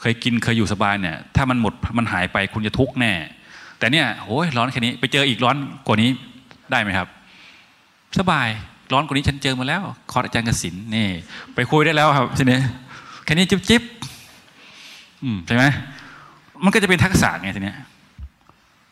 [0.00, 3.12] เคยกินเคยอยู่สบายเนี่ย ถ้ามันหมดมันหายไปคุณจะทุกข์แน่
[3.78, 5.56] แต่เนี่ยโอ้ยร้อนแค่นี้ไปเจออีกร้อน
[5.86, 6.10] กว่านี้
[6.70, 7.08] ได้ไหมครับ
[8.18, 8.48] สบาย
[8.92, 11.06] ร้อนกว่านี้ฉันเจอมาแล้วคอร์สอาจารย์กสินนี่
[11.54, 12.58] ไปคุยได้แล้วครับทีนี้
[13.24, 13.82] แค่นี้จิ๊บจิ๊บ
[15.22, 15.64] อืมใช่ไหม
[16.64, 17.74] มันก็จะเป็นทักษะไงทีนี้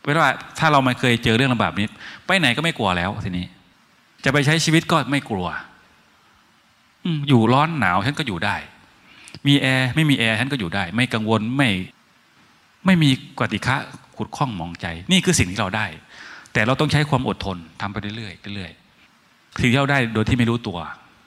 [0.07, 0.29] เวลา
[0.59, 1.89] ถ้าเราไม่เคยเจอเรื่องลำบากนี้
[2.27, 3.47] ไปไหนก็ไม่กลัวแล้วทีนี้
[4.25, 5.47] จะไปใช้ชีวิตก็ไม่กลัว
[7.05, 8.57] อืมอยู่ร้อนหนาวฉันก็อยู่ได้
[9.47, 11.69] มีแอร์ไม่มีแอร์ฉันก็อยู่ได้ ไม่กังวลไม่
[12.87, 13.77] ไม่มีกติกะ
[14.19, 15.87] ขุดข้องมองใจ นี่คือสิ่งที่เราได้
[16.53, 20.79] แต่เราต้องใช้ความอดทนทำไปเรื่อยๆเรื่อยๆสิ่งที่เราได้โดยที่ไม่รู้ตัว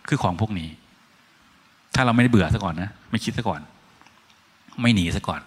[0.07, 0.69] คือของพวกนี้
[1.95, 3.61] ถ้าเราไม่ได้เบื่อซะก่อนนะไม่คิดซะก่อน
[4.81, 5.41] ไม่หนีซะก่อน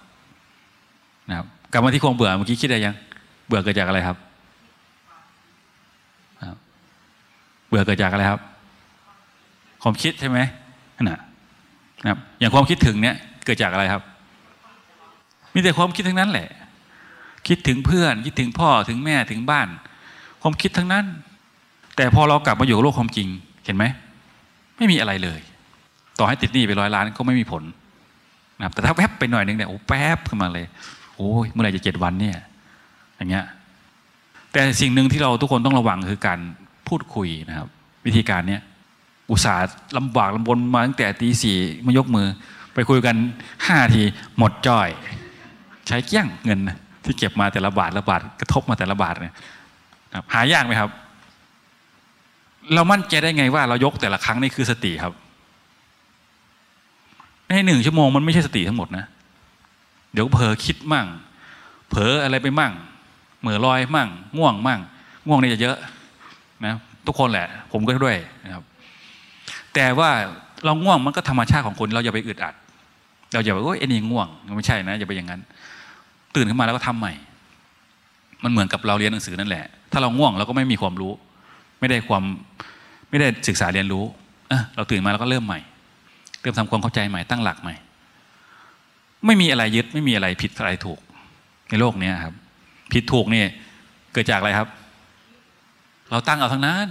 [1.28, 2.94] นะครับกลับมาที่ความเบื่อเมื่อกี้คิดอะไรยัง
[3.46, 4.16] เบื่อเกิดจากอะไรครับ
[7.68, 8.40] เบื่อเกิดจากอะไรครับ
[9.82, 10.38] ความคิดใช่ไหม
[10.96, 11.20] นั่นนะ
[12.02, 14.02] นะครับอย่างความคิดถึงเนี่ยเกิดจากอะไรครับ
[15.54, 16.48] มีแต่ความคิดทั้งนั้นแหละ
[17.48, 19.68] คิดถึงเพื่อน คิดถึงพ่อถึงแม่ถึงบ้าน
[20.42, 21.04] ความคิดทั้งนั้น
[21.96, 23.28] แต่พอเรากลับมาอยู่กับโลกความจริง
[23.64, 23.84] เห็นไหม
[24.76, 25.40] ไม่มีอะไรเลย
[26.18, 27.62] ต่อให้ติดหนี้ไปร้อยล้านก็ไม่มีผล
[28.58, 30.66] นะครับแต่ถ้าแวบไปหน่อยนึงเนี่ยโอ้แป๊บขึ้นมาเลย
[31.16, 32.36] โอ้ยเมื่อไหร่จะเจ็ดวันเนี่ย
[33.16, 33.46] อย่างเงี้ย
[34.52, 36.38] แต่สิ่งหนึ่งที่เราทุกคนต้องระวังคือการ
[36.88, 37.68] พูดคุยนะครับ
[38.06, 38.62] วิธีการเนี้ย
[39.30, 42.26] อุตส่าห์ลำบากลำบนมาตั้งแต่ตีสี่มายกมือ
[42.74, 43.16] ไปคุยกัน
[43.66, 44.02] ห้าที
[44.38, 44.88] หมดจ้อย
[45.86, 46.60] ใช้เกี้ยงเงิน
[47.04, 49.34] ที่เก็บมาแต่ละบาทละบาทกระทบมาแต่ละบาทเนี่ย
[50.32, 50.90] หายากไหมครับ
[52.74, 55.12] เรามั่นใจได้ไงว่าเรายกแต่ละครั้งนี่คือสติครับ
[57.46, 59.04] ในหนึ่งชั่วโมงมันไม่ใช่สติทั้งหมดนะ
[60.12, 61.06] เดี๋ยวเผลอคิดมั่ง
[61.88, 62.72] เผลออะไรไปมั่ง
[63.40, 64.80] เหมือลอยมั่ง ง่วงมั่ง
[65.26, 65.76] ง่วงนี่จะเยอะ
[66.64, 66.74] นะ
[67.06, 68.64] ทุกคนแหละ ผมก็ด้วยนะครับ
[69.74, 70.10] แต่ว่า
[70.64, 72.54] เราง่วงมันก็ธรรมชาติของคน เราอย่าไปอึดอัด
[73.32, 75.40] เราอย่าไปโอ้ยไอ้นี่ง่วงไม่ใช่นะอย่าไปอย่างนั้น
[76.36, 77.12] ตื่นขึ้นมาแล้วก็ทำใหม่
[78.44, 81.12] มันเหมือนกับเราเรียนหนังสือนั่นแหละ ถ้าเราง่วงเราก็ไม่มีความรู้
[81.80, 82.22] ไม่ได้ความ
[83.10, 84.04] ไม่ได้ศึกษาเรียนรู้
[84.48, 85.60] เออเราตื่นมาแล้วก็เริ่มใหม่
[86.40, 87.74] เริ่มทำความเข้าใจใหม่ตั้งหลักใหม่
[89.26, 91.00] ไม่มีอะไรยึดไม่มีอะไรผิดอะไรถูก
[91.70, 92.34] ในโลกนี้ครับ
[92.92, 93.44] ผิดถูกนี่
[94.12, 94.68] เกิดจากอะไรครับ
[96.10, 96.86] เราตั้งเอาทั้งนั้น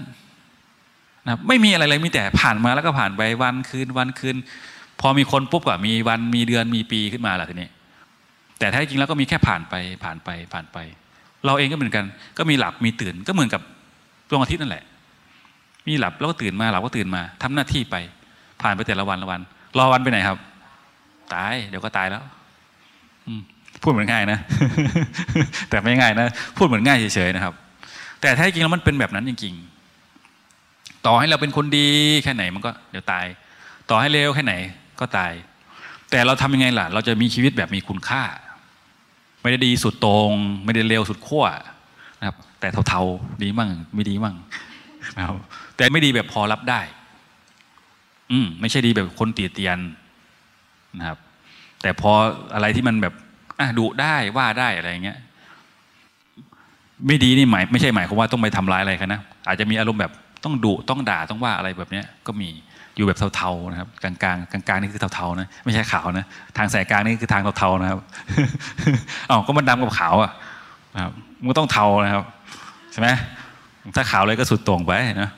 [1.28, 4.36] นะไม่มีอะไรเลยมีแต่ผ่านมาแล้วก็ผ่านไปวันคืนวันคืน
[5.00, 7.70] พอมีคนปุ๊บก็มีวันมีเดือนมีปีขึ้นมาแหละทีนี้
[8.62, 10.78] แต่แท้จริงแล้วก็มีแค่ผ่านไปผ่านไปผ่านไป
[11.46, 12.06] เราเองก็เหมือนกัน
[12.38, 13.62] ก็มีหลับมีตื่นก็เหมือนกับ
[14.30, 14.84] ดวงอาทิตย์นั่นแหละ
[15.88, 17.96] มีหลับแล้วก็ตื่นมาหลับก็ตื่นมาทำหน้าที่ไป
[18.62, 19.42] ผ่านไปแต่ละวันละวัน
[19.78, 20.38] รอวันไปไหนครับ
[21.34, 22.24] ตายเดี๋ยวก็ตายแล้ว
[23.84, 24.40] พูดเหมือนง่ายนะ
[25.70, 27.54] แต่ไม่ง่ายนะ พูดเหมือนง่ายเฉยๆนะครับ
[28.22, 31.88] แต่แท้จริงแล้วมันเป็นแบบนั้นจริงๆ ต่อให้เราเป็นคนดี
[32.24, 33.26] แค่ไหนมันก็เดี๋ยวตาย
[33.90, 34.54] ต่อให้เลวแค่ไหน
[35.00, 35.32] ก็ตาย
[36.12, 38.24] แต่เราทำยังไงล่ะ เราจะมีชีวิตแบบมีคุณค่า
[39.42, 40.32] ไม่ได้ดีสุดตรง
[40.66, 41.46] ไม่ได้เลวสุดขั้ว
[42.20, 44.36] นะครับ แต่เท่าๆดีมั่งไม่ดีมั่ง
[45.18, 45.36] นะครับ
[45.76, 46.82] แต่ไม่ดีแบบพอรับได้
[48.32, 49.78] อืมไม่ใช่ดีแบบคนตีเตียน
[51.00, 51.18] นะครับ
[51.82, 52.12] แต่พอ
[52.54, 53.14] อะไรที่มันแบบ
[53.60, 55.18] อะดุได้ว่าได้อะไรเงี้ย
[57.08, 60.12] ไม่ดีนี่หมายไม่ใช่หมายความว่าต้องไปทำร้ายอะไรกันนะอาจจะมีอารมณ์แบบ
[60.44, 62.50] ต้องดุต้องด่าต้องว่าอะไรแบบเนี้ยก็มี
[62.96, 66.26] อยู่แบบเทาๆนะครับกลางๆกลางๆนี่คือเทาๆนะไม่ใช่ขาวนะ
[66.58, 68.00] ทางสายกลางนี่คือทางเทาๆนะครับ
[69.30, 70.32] อ๋อก็มันดำกับขาวอะ
[70.96, 72.24] นะครับมันก็ต้องเทานะครับ
[72.92, 73.10] ใช่ไหม
[73.96, 75.30] ถ้าขาวเลยก็สุดต่งไปนะ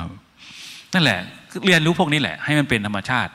[0.00, 0.10] ครับ
[0.94, 1.18] นั่นแหละ
[1.66, 3.32] เรียนรู้พวกนี้แหละ ให้มันเป็นธรรมชาติ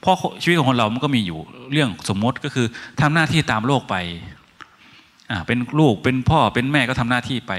[0.00, 1.38] เพราะชีวิตของคนเรามันก็มีอยู่
[1.72, 2.66] เรื่องสมมติก็คือ
[3.00, 3.96] ทำหน้าที่ตามโลกไป
[5.30, 7.52] อ่าเป็นลูกเป็นพ่อเป็นแม่ก็ทำหน้าที่ไป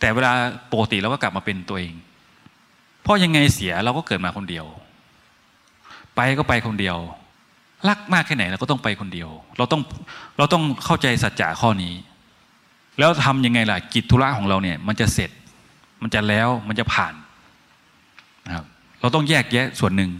[0.00, 0.32] แต่เวลา
[0.72, 1.92] ปกติเราก็กลับมาเป็นตัวเอง
[3.02, 4.66] เพราะยังไงเสียเราก็เกิดมาคนเดียว
[6.16, 6.96] ไปก็ไปคนเดียว
[7.88, 9.80] รักมากแค่ไหนเราก็ต้องไปคนเดียว เราต้อง
[10.38, 11.94] เราต้องเข้าใจสัจจะข้อนี้
[12.98, 15.30] แล้วทำยังไงล่ะกิจธุระของเราเนี่ย มันจะเสร็จ
[16.02, 17.14] มันจะแล้วมันจะผ่าน
[18.46, 18.64] นะครับ
[19.00, 20.10] เราต้องแยกแยะส่วนหนึ่ง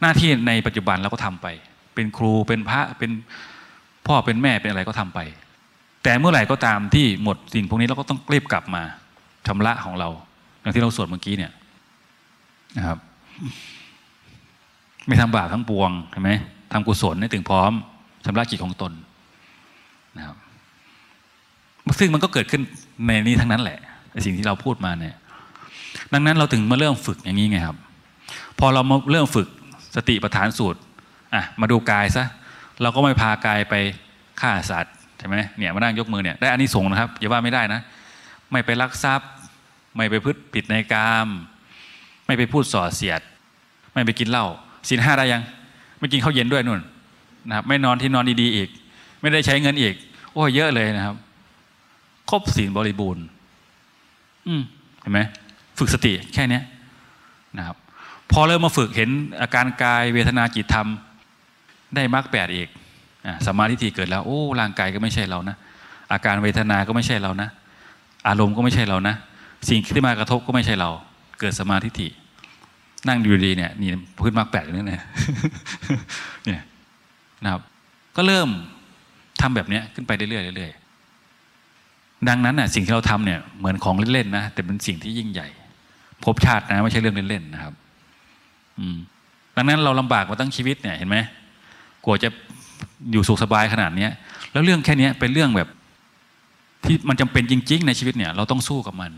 [0.00, 1.46] หน้าที่ในปัจจุบันเราก็ทำไป
[1.94, 3.10] เป็นครูเป็นพระเป็น
[4.06, 5.20] พ่อเป็นแม่เป็นอะไรก็ทำไป
[6.02, 8.82] แต่เมื่อไหร่ก็ตามที่หมดสิ่งพวกนี้เราก็ต้องรีบกลับมา
[9.46, 10.08] ชำระของเรา
[10.60, 11.52] อย่างที่เราสวดเมื่อกี้เนี่ย
[12.76, 12.98] นะครับ
[15.06, 16.30] ไม่ทำบาปทั้งปวงเห็นไหม
[16.72, 17.72] ทำกุศลให้ถึงพร้อม
[18.24, 18.92] ชำระจิตของตน
[20.16, 20.36] นะครับ
[21.98, 22.62] ซึ่งมันก็เกิดขึ้น
[23.06, 23.78] ในนี้ทั้งนั้นแหละ
[24.24, 25.14] สิ่งที่เราพูดมาเนี่ย
[26.12, 27.76] ดังนั้นเราถึงมาเริ่มฝึกอย่างนี้ไงครับ
[28.58, 29.48] พอเรามาเริ่มฝึก
[29.96, 30.80] สติปัฏฐานสูตร
[31.34, 32.24] อะมาดูกายซะ
[32.82, 33.74] เราก็ไม่พากายไป
[34.40, 37.80] ฆ่าสัตว์ใช่ไหมเนี่ยมานั่งยกมือเนี่ยได้อานิสงส์นะครับอย่าว่าไม่ได้นะ
[38.50, 39.30] ไม่ไปลักทรัพย์
[39.96, 41.28] ไม่ไปพืชผิดในกาม
[42.26, 43.20] ไม่ไปพูดส่อเสียด
[43.92, 44.46] ไม่ไปกินเหล้า
[44.88, 45.42] สินห้าได้ยัง
[45.98, 46.80] ไม่กินข้าวเย็นด้วยนู่น
[47.48, 48.68] นะครับไม่นอนที่นอนดีๆอีก
[49.20, 49.94] ไม่ได้ใช้เงินอีก
[50.32, 51.16] โอ้เยอะเลยนะครับ
[52.30, 53.24] ครบศีลบริบูรณ์
[54.46, 54.62] อืม
[55.00, 55.20] เห็นไหม
[55.78, 56.60] ฝึกสติแค่นี้
[57.58, 57.76] นะครับ
[58.30, 59.10] พอเริ่มมาฝึกเห็น
[59.40, 60.88] อาการกายเวทนาจิตธรรม
[61.94, 62.68] ได้มรรคแปดอีก
[63.46, 65.56] สมาธิที่เกิดแล้ว โอ้ร่างกายก็ไม่ใช่เรานะ
[66.12, 67.48] อาการเวทนาก็ไม่ใช่เรานะ
[68.28, 69.14] อารมณ์ก็ไม่ใช่เรานะ
[69.68, 70.90] สิ่งที่มากระทบก็ไม่ใช่เรา
[71.40, 72.08] เกิดสมาธิิ
[73.08, 75.02] นั่งดูดีเนี่ยนี่พื้นมรรคแปดนี่เนี่ย
[76.44, 76.62] เนี่ย
[77.44, 77.62] นะครับ
[78.16, 78.48] ก็เริ่ม
[79.40, 85.48] ทำแบบเนี้ยขึ้นไปเรื่อยๆเรื่อยๆดังนั้นน่ะสิ่งที่เราทำเนี่ยเหมือนของเล่นๆนะแต่เป็นสิ่งที่ยิ่งใหญ่
[86.24, 87.74] ภพชาตินะไม่ใช่เรื่องเล่นๆนะครับ
[88.78, 88.96] อืม
[89.56, 91.16] ดังนั้นเราลำบากมาตั้งชีวิตเนี่ยเห็นไหม
[92.04, 92.28] กลัวจะ
[93.12, 94.10] อยู่สุขสบายขนาดเนี้ย
[94.52, 95.68] แล้วเรื่องแค่เนี้ยเป็นเรื่องแบบ
[96.86, 99.12] ที่มันจำเป็นจริง ๆ ในชีวิตเนี่ย เราต้องสู้กับมัน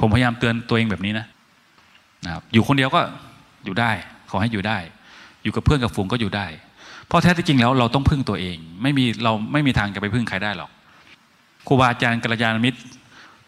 [0.00, 1.26] ผมพยายามเตือนตัวเองแบบนี้นะ
[2.24, 3.00] นะครับอยู่คนเดียวก็
[3.64, 3.90] อยู่ได้
[4.30, 4.78] ขอให้อยู่ได้
[5.42, 6.46] อยู่กับเพื่อนกับฝูงก็อยู่ได้
[7.06, 10.70] เพราะแท้ที่จริงแล้วเราต้องพึ่งตัวเอง ไม่มีเราไม่มีทางจะไปพึ่งใครได้หรอก
[11.66, 12.78] ครูบาอาจารย์กัลยาณมิตร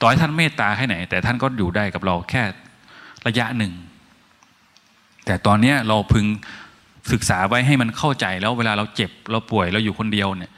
[0.01, 2.43] ต่อให้ท่านเมตตาแค่ไหน แต่ท่านก็อยู่ได้กับเราแค่
[3.27, 3.73] ระยะหนึ่ง
[5.27, 6.27] แต่ตอนนี้เราพึง
[7.13, 10.53] ศึกษาไว้ให้มันเข้าใจแล้วเวลาเราเจ็บเราป่วยเราอยู่คนเดียวเนี่ย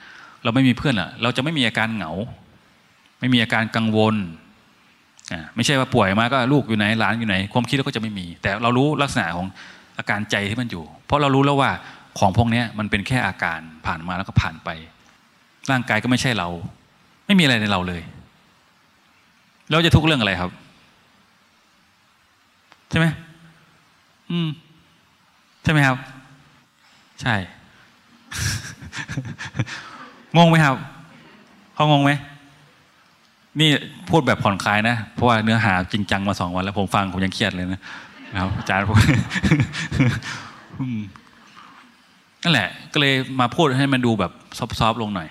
[0.44, 2.12] เราไม่มีเพื่อนอะเราจะไม่มีอาการเหงา
[3.20, 4.14] ไม่มีอาการกังวล
[5.56, 9.46] ไม่ใช่ว่าป่วยมาก็ลูกอยู่ไหนหลานอยู่ไหน ความคิดเราก็จะไม่มี แต่เรารู้ลักษณะของ
[9.98, 11.70] อาการใจที่มันอยู่ เพราะเรารู้แล้วว่า
[12.18, 14.68] ของพวกนี้มันเป็นแค่อาการผ่านมาแล้วก็ผ่านไป
[15.70, 16.48] ร่างกายก็ไม่ใช่เรา
[17.26, 18.02] ไม่มีอะไรในเราเลย
[19.70, 20.50] เราจะทุกข์เรื่องอะไรครับ
[22.90, 23.06] ใช่ไหม
[24.30, 24.48] อืม
[25.62, 25.98] ใช่ไหมครับ
[27.22, 27.34] ใช่
[30.36, 30.76] งงไหมครับ
[31.74, 32.10] เขางงไหม
[33.60, 33.70] นี่
[34.10, 37.80] พูดแบบผ่อนคลายนะ เพราะว่าเนื้อหาจริงจังมาสองวันแล้วผมฟังผมยังเครียดเลยนะ
[38.40, 38.98] ครับอาจารย์พูด
[42.42, 45.28] นั่นแหละ ก็เลยมาพูดให้มันดูแบบซอฟๆลงหน่อย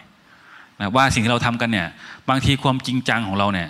[0.79, 1.87] นะว่าสิ่งที่เราทำกันเนี่ย
[2.29, 3.69] บางทีความจริงจังของเราเนี่ย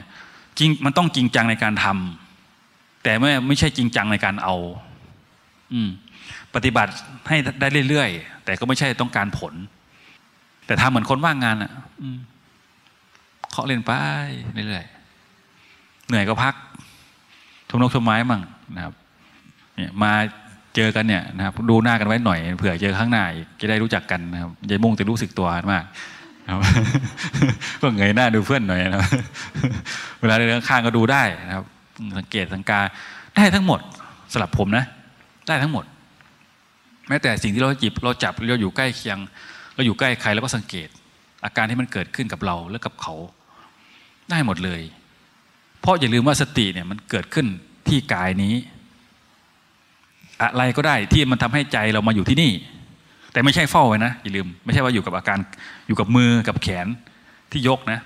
[0.59, 4.55] จริงมันต้องจริงจังในการทำแต่ไม่ไม่ใช่จริงจังในการเอา
[5.73, 5.89] อืม
[6.55, 6.91] ปฏิบัติ
[7.27, 9.53] ให้ได้เรื่อยๆแต่ก็ไม่ใช่ต้องการผล
[10.65, 13.91] แต่ทำเหมือนคนว่างงานอะาะเล่นไป
[14.67, 16.53] เรื่อยๆเหนื่อยก็พัก
[17.69, 18.41] ทมนกชมไม้มั่ง
[18.75, 18.93] นะครับ
[19.75, 20.11] เนี่ยมา
[20.75, 25.83] เจอกันเนี่ยนะครับ ดูหน้ากันไว้หน่อยเผื่อเจอข้างหน้าอีกจะได้รู้จักกันนะครับยายมุ่งจะรู้สึกตัวมาก
[26.51, 26.59] ครับ
[27.81, 29.01] ก็เงยหน้าดูเพื่อนหน่อยนะ
[30.19, 31.65] เวลาเดินข้างก็ดูได้นะครับ
[32.17, 32.79] สังเกตสังกา
[33.35, 33.79] ได้ทั้งหมด
[34.33, 34.85] สลับผมนะ
[35.47, 35.85] ได้ทั้งหมด
[37.07, 39.17] แม้แต่สิ่งที่เราจิบเราจับเราอยู่ใกล้เคียง
[39.75, 40.87] เราอยู่ใกล้ใครแล้วก็สังเกต
[41.45, 43.15] อาการที่มันเกิดขึ้นกับเราและกับเขา
[44.31, 44.81] ได้หมดเลย
[45.81, 47.47] เพราะอย่าลืมว่าสติเนี่ยมันเกิดขึ้น
[47.87, 48.53] ที่กายนี้
[50.41, 52.51] อะไรก็ได้ที่มันทำให้ใจเรามาอยู่ที่นี่
[53.31, 55.37] แต่ไม่ใช่เฝ้าไว้นะอย่าลืม ไม่ใช่ว่าอยู่กับอาการ
[55.87, 56.87] อยู่กับมือกับแขน
[57.51, 57.99] ที่ยกนะ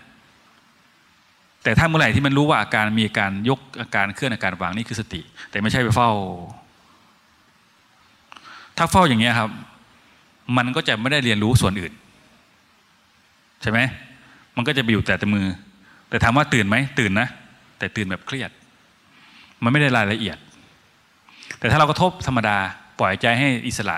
[1.63, 6.09] แต่ถ้าเมื่อไหร่ที่มันรู้ว่าอาการมีอาการยกอาการเคลื่อนอาการวางนี่คือสติ แต่ไม่ใช่ไปเฝ้า
[8.77, 9.49] ถ้าเฝ้าอย่างเงี้ยครับ
[10.57, 11.93] มันก็จะไม่ได้เรียนรู้ส่วนอื่น
[13.61, 13.79] ใช่ไหม
[14.55, 15.45] มันก็จะไปอยู่แต่แต่มือ
[16.11, 17.27] แต่ถามว่าตื่นไหมตื่นนะ
[17.79, 18.51] แต่ตื่นแบบเครียด
[19.63, 20.37] มันไม่ได้รายละเอียด
[21.59, 22.57] แต่ถ้าเรากระทบธรรมดา
[22.99, 23.97] ปล่อยใจให้อิสระ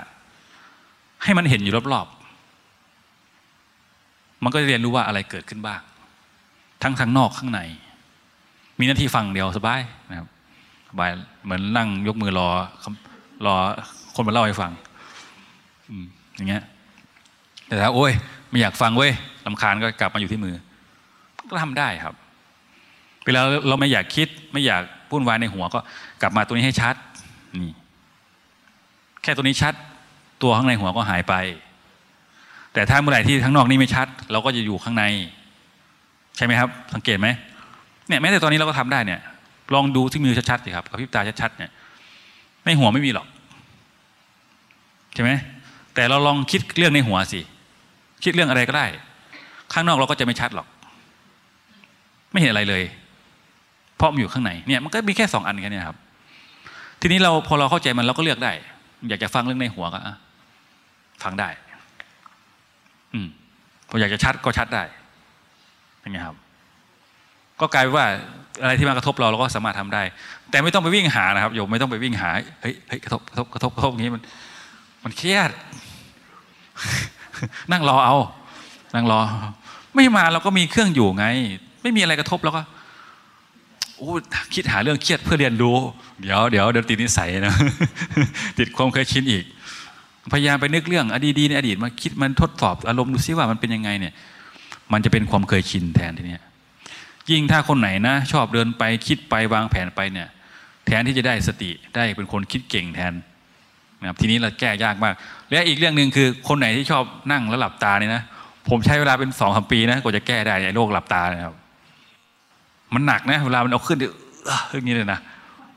[1.22, 5.80] ให้มันเห็นอยู่รอบๆมันก็จะเรียนรู้ว่าอะไรเกิดขึ้นบ้าง
[6.82, 7.60] ทั้งทางนอกข้างใน
[8.78, 10.28] มีหน้าที่ฟังเดียวสบายนะครับ
[10.90, 11.10] สบาย
[11.44, 12.48] เหมือนนั่งยกมือรอ
[13.46, 13.54] รอ
[14.14, 14.72] คนมาเล่าให้ฟัง
[16.36, 16.62] อย่างเงี้ย
[17.66, 18.12] แต่ถ้าโอ้ย
[18.50, 19.12] ไม่อยากฟังเว้ย
[19.46, 20.54] ลำคาญก็กลับมาอยู่ที่มือ
[21.54, 22.14] ก็ทำได้ครับ
[23.24, 25.78] เวลาเราไม่อยากคิด ไม่อยากพูดวายในหัวก็
[26.22, 26.94] กลับมาตัวนี้ให้ชัด
[27.62, 27.72] นี่
[29.22, 29.74] แค่ตัวนี้ชัด
[30.42, 31.34] ตัวข้างในหัวก็หายไป
[32.72, 35.04] แต่ถ้าเมื่อไหร่ที่ข้างนอกนี่ไม่ชัด เราก็จะอยู่ข้างใน
[36.36, 37.28] ใช่ไหมครับ สังเกตไหม
[38.08, 39.20] เนี่ยแม้แต่ตอนนี้เราก็ทำได้เนี่ย
[39.74, 41.70] ลองดูที่มือชัดๆสิครับกับพิบตาชัดๆเนี่ย
[42.64, 43.26] ในหัวไม่มีหรอก
[45.14, 45.30] ใช่ไหม
[45.94, 47.40] แต่เราลองคิดเรื่องในหัวสิ
[48.24, 48.86] คิดเรื่องอะไรก็ได้
[49.72, 50.66] ข้างนอกเราก็จะไม่ชัดหรอก
[52.34, 52.82] ไม่เห็นอะไรเลย
[53.96, 55.98] เพราะมันอยู่ข้างในเนี่ยมันก็มีแค่สองอันแค่นี้ครับ
[57.00, 58.52] ทีนี้เราพอเราเข้าใจมันเราก็เลือกได้
[59.08, 59.98] อยากจะฟังเรื่องในหัวก็
[61.22, 61.48] ฟังได้
[63.12, 63.28] อืม
[63.88, 64.82] พออยากจะชัดก็ชัดได้
[66.00, 66.36] เป็นไงครับ
[67.60, 68.06] ก็กลายเป็นว่า
[68.62, 70.02] อะไรที่มากระทบเราเราก็สามารถทำได้
[70.50, 72.30] แต่ไม่ต้องไปวิ่งหานะครับโยมไม่ต้องไปวิ่งหา
[72.60, 74.22] เฮ้ยเฮ้ยกระทบกระทบกระทบกระทบอย่างนี้มัน
[75.04, 75.50] มันเครียด
[77.72, 78.16] นั่งรอเอา
[78.94, 79.20] นั่งรอ
[79.94, 81.26] ไม่มาเราก็มีเครื่องอยู่ไง
[81.84, 82.62] ไม่มีอะไรกระทบแล้วก็
[83.96, 84.10] โอ้
[84.54, 85.76] คิดหาเรื่องเครียดเพื่อเรียนรู้
[86.22, 87.54] เดี๋ยวเดี๋ยวเดี๋ยวติดนิสัยนะ
[88.58, 89.44] ติดความเคยชินอีก
[90.32, 94.12] พยายามไปนึกเรื่องอดีตในอดีตมาคิดมันทดสอบอารมณ์ดูซิว่ามันเป็นยังไงเนี่ย
[94.92, 96.42] มันจะเป็นความเคยชินแทนทีเนี้ย
[97.30, 100.28] ยิ่งถ้าคนไหนนะ ชอบเดินไปคิดไปวางแผนไปเนี่ย
[100.86, 103.12] แทนที่จะได้สติได้เป็นคนคิดเก่งแทน
[104.00, 105.14] นะครับทีนี้เราแก้ยากมาก
[105.50, 108.22] และอีกเรื่องหนึ่งคือคนไหนที่ชอบนั่งแล้วหลับตาเนี่ยนะ
[108.68, 111.54] ผมใช้เวลาเป็นสองสามปีนะกว่าจะแก้ได้ไอ้โรคหลับตานะครับ
[112.94, 115.18] มันหนักนะเวลามันเอาขึ้นอย่างนี้เลยนะ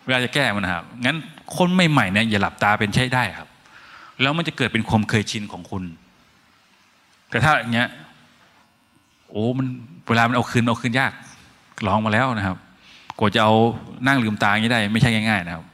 [0.06, 1.18] เวลาจะแก้มันนะครับงั้น
[1.58, 3.50] คนใหม่ๆเนี่ยอย่าหลับตาเป็นใช้ได้ครับ
[4.22, 5.84] แล้วมันจะเกิดเป็นความเคยชินของคุณ
[7.30, 7.90] แต่ถ้าอย่างเงี้ย
[9.30, 9.68] โอ้มัน
[10.08, 11.12] เวลามันเอาคืนเอาคืนยาก
[11.88, 12.58] ลองมาแล้วนะครับ
[13.20, 13.54] กว่าจะเอา
[14.08, 15.66] นั่งลืมตาอย่างนี้ได้ ไม่ใช่ง่าย ๆ นะครับ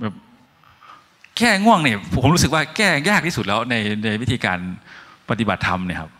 [0.00, 0.14] แบบ
[1.36, 4.58] แก้ง่วงเนี่ยผมรู้สึกว่าแก้ยากที่สุดแล้วในในวิธีการ
[5.28, 6.10] ปฏิบัติธรรมเนี่ยครับ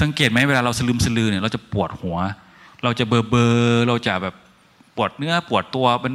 [0.00, 2.16] สังเกตไหมเวลาเราสลืมสลือเนี่ยเราจะปวดหัว
[2.84, 4.34] เราจะเบอร์เบอร์เราจะแบบ
[4.96, 6.14] ปวดเนื้อปวดตัวมัน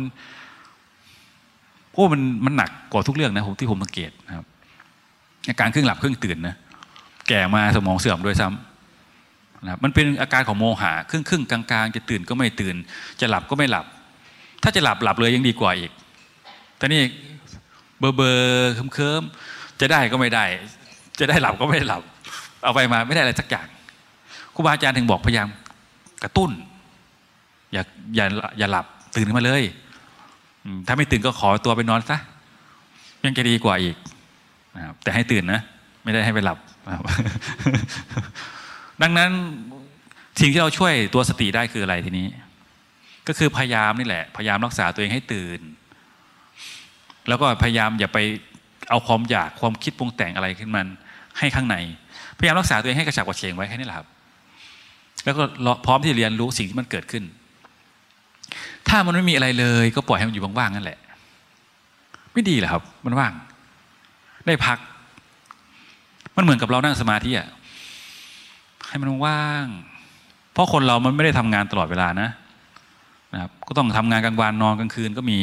[1.94, 4.46] โอ้มันมันหนักกว่าทุกเรื่องนะผมที่ผมสังเกตนะครับ
[5.50, 6.56] อาการครึ่งหลับครึ่งตื่นนะ
[7.28, 12.76] แก่มาสมองเสื่อมด้วยซ้ำนะครับมันเป็นอาการของโมหะครึ่งครึ่งกลางๆ จะตื่นก็ไม่ตื่น
[13.22, 13.86] จะหลับก็ไม่หลับ
[14.64, 15.92] ถ้าจะหลับหลับเลยยังดีกว่าอีก
[16.78, 17.02] แต่นี่
[18.00, 20.46] เบอร์เบอร์เคิมๆจะได้ก็ไม่ได้
[21.20, 22.02] จะได้หลับก็ไม่ได้หลับ
[22.64, 23.68] เอาไปมาไม่ได้อะไรสักอย่าง
[24.56, 25.48] ครูบาอาจารย์ถึงบอกพยายาม
[26.24, 26.52] กระตุ้น
[27.74, 27.84] อย่า
[28.16, 28.26] อย่า
[28.60, 29.64] อย่าหลับตื่นขึ้นมาเลย
[30.88, 32.18] ถ้าไม่ตื่นก็ขอตัวไปนอนซะ
[33.26, 33.96] ยังจะดีกว่าอีก
[34.76, 35.62] นะครับแต่ให้ตื่นนะ
[36.04, 36.58] ไม่ได้ให้ไปหลับ
[39.02, 39.32] ดังนั้น
[40.40, 42.28] สิ่งที่เราช่วยตัวสติได้คืออะไรทีนี้
[43.28, 45.60] ก็คือพยายามนี่แหละ พยายามรักษาตัวเองให้ตื่น
[47.28, 48.20] แล้วก็พยายามอย่าไป
[48.90, 50.88] เอาความอยากความคิดปรุงแต่งอะไรขึ้นมัน
[51.40, 51.78] ให้ข้างใน
[52.38, 54.08] พยายามรักษาตัวเองให้กระฉับกระเฉงไว้แค่นี้แหละครับ
[55.24, 55.44] แล้วก็
[55.86, 57.24] พร้อมที่จะเรียนรู้สิ่งที่มันเกิดขึ้น
[58.88, 61.00] ถ้ามันไม่มีอะไรเลยก็ปล่อยให้มันอยู่ว่างๆนั่นแหละ
[62.34, 63.34] ไม่ดีเหรอครับ มันว่าง
[64.48, 64.78] ได้พัก
[66.36, 67.48] มันเหมือนกับเรานั่งสมาธิอะ
[68.90, 69.66] ให้มันว่าง
[70.54, 72.30] เพราะคนเรามันไม่ได้ทำงานตลอดเวลานะ
[73.34, 75.38] นะครับ ก็ต้องทำงานกลางวันนอนกลางคืนก็มี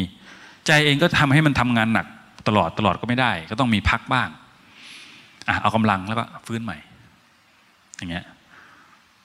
[0.67, 2.07] ใจเองก็ทำให้มันทำงานหนัก
[2.49, 4.29] ตลอดตลอดก็ไม่ได้ ก็ต้องมีพักบ้าง
[5.49, 6.77] อะเอากำลังแล้วก็ฟื้นใหม่
[7.97, 8.25] อย่างเงี้ย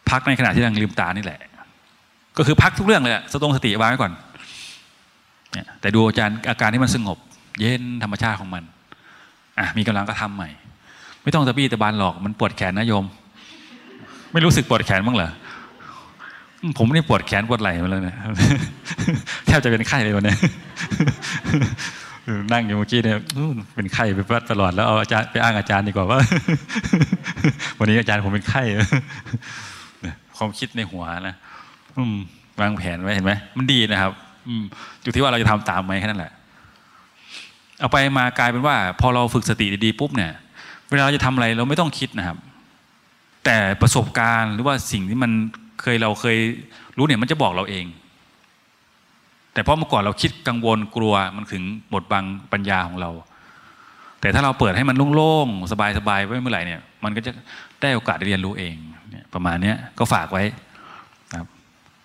[0.10, 1.40] พักในขณะที่ยังลืมตานี่แหละ
[2.38, 4.12] ก็คือพักทุกเรื่องเลยสตงสติวางไว้ก่อน
[5.54, 7.18] เนี่ยแต่ดูอาจารย์อาการที่มันสงบ
[7.60, 8.64] เย็นธรรมชาติของมัน
[9.60, 10.50] อะมีกำลังก็ทำใหม่
[11.24, 13.06] ไม่ต้องตะบี้ตะบานหรอกมันปวดแขนนะโยม
[14.34, 15.32] ไม่รู้สึกปวดแขนบ้างเหรอ
[16.78, 18.18] ผมนี่ปวดแขนปวดไหล่มาแล้วเนี่ย
[19.46, 20.36] แทบจะเป็นไข้เลยวันนี้
[22.52, 23.18] นั่งอยู่เมื่อกี้เนี่ย
[23.76, 24.20] เป็นไข้ไป
[24.52, 26.20] ตลอดแล้วเอาอาจารย์ไปอ้างอาจารย์ดีกว่าว่า
[27.80, 28.64] วันนี้อาจารย์ผมเป็นไข้
[30.38, 31.36] ความคิดในหัวนะ
[32.60, 34.14] วางแผนไว้เห็นไหมมันดีนะครับ
[35.02, 36.34] อยู่ที่ว่าเราจะทำตามไหมแค่นั้นแหละ
[37.80, 40.32] เอาไปมากลายเป็นว่า พอเราฝึกสติดีๆปุ๊บเนี่ย
[40.90, 42.38] เวลาเราจะทำอะไรเราไม่ต้องคิดนะครับ
[43.46, 45.32] แต่ประสบการณ์หรือว่าสิ่งที่มัน
[45.82, 46.38] เคยเราเคย
[46.98, 47.86] รู้เนี่ยมันจะบอกเราเอง
[49.54, 53.12] แต่เพราะเมื่อก่อนเราคิดกังวลกลัวมันถึงหมดบังปัญญาของเรา
[54.22, 55.74] แต่ถ้าเราเปิดให้มันโล่งๆส
[56.08, 57.32] บายๆไว้เมื่อไหร่เนี่ย มันก็จะ
[57.82, 58.76] ได้โอกาสได้เรียนรู้เอง
[59.34, 60.44] ประมาณนี้ก็ฝากไว้
[61.36, 61.48] ครับ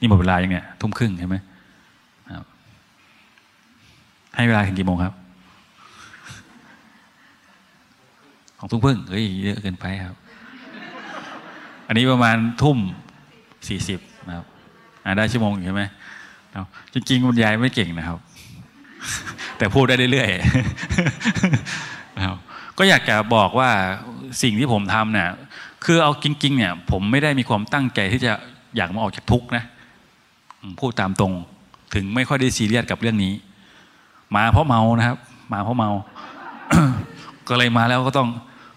[0.00, 1.36] นี่หมดเวลายังเนี่ยทุ่มครึ่งใช่ไหม
[2.36, 2.46] ครับ
[4.36, 5.14] ให้เวลาถึงกี่โมงครับ
[8.58, 10.16] ของทุ่มครึ่งเฮ้ยเยอะเกินไปครับ
[11.86, 12.78] อันนี้ประมาณทุ่ม
[13.68, 14.46] สี่สิบนะครับ
[15.16, 15.82] ได้ชั่วโมงใช่ไหม
[16.92, 18.18] จริงๆคุณยายไม่เก่งนะครับ
[19.58, 22.36] แต่พูดได้เรื่อยๆนะครับ
[22.78, 23.70] ก็อยากจะบอกว่า
[24.42, 25.30] สิ่งที่ผมทำเนี่ย
[25.84, 28.32] คือเอาจริงๆเนี่ยผมไม่ได้มีความตั้งใจที่จะ
[28.76, 29.64] อยากมาออกจากทุกข์นะ
[30.80, 31.32] พูดตามตรง
[31.94, 33.32] ถึงไม่ค่อยได้ซีเรียสกับเรื่องนี้
[34.36, 35.18] มาเพราะเมานะครับ
[35.52, 35.90] มาเพราะเมา
[37.48, 38.28] ก็เลยมาแล้วก็ต้อง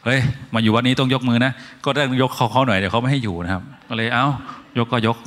[0.05, 0.19] เฮ้ย
[0.53, 1.51] มาอยู่วันนี้ต้องยกมือนะ
[1.85, 4.25] ก็ต้องยกเขาเขาหน่อยเดี๋ยวเขาไม่ให้อยู่นะครับ ก็เลยเอ้า
[4.77, 5.17] ยกก็ยก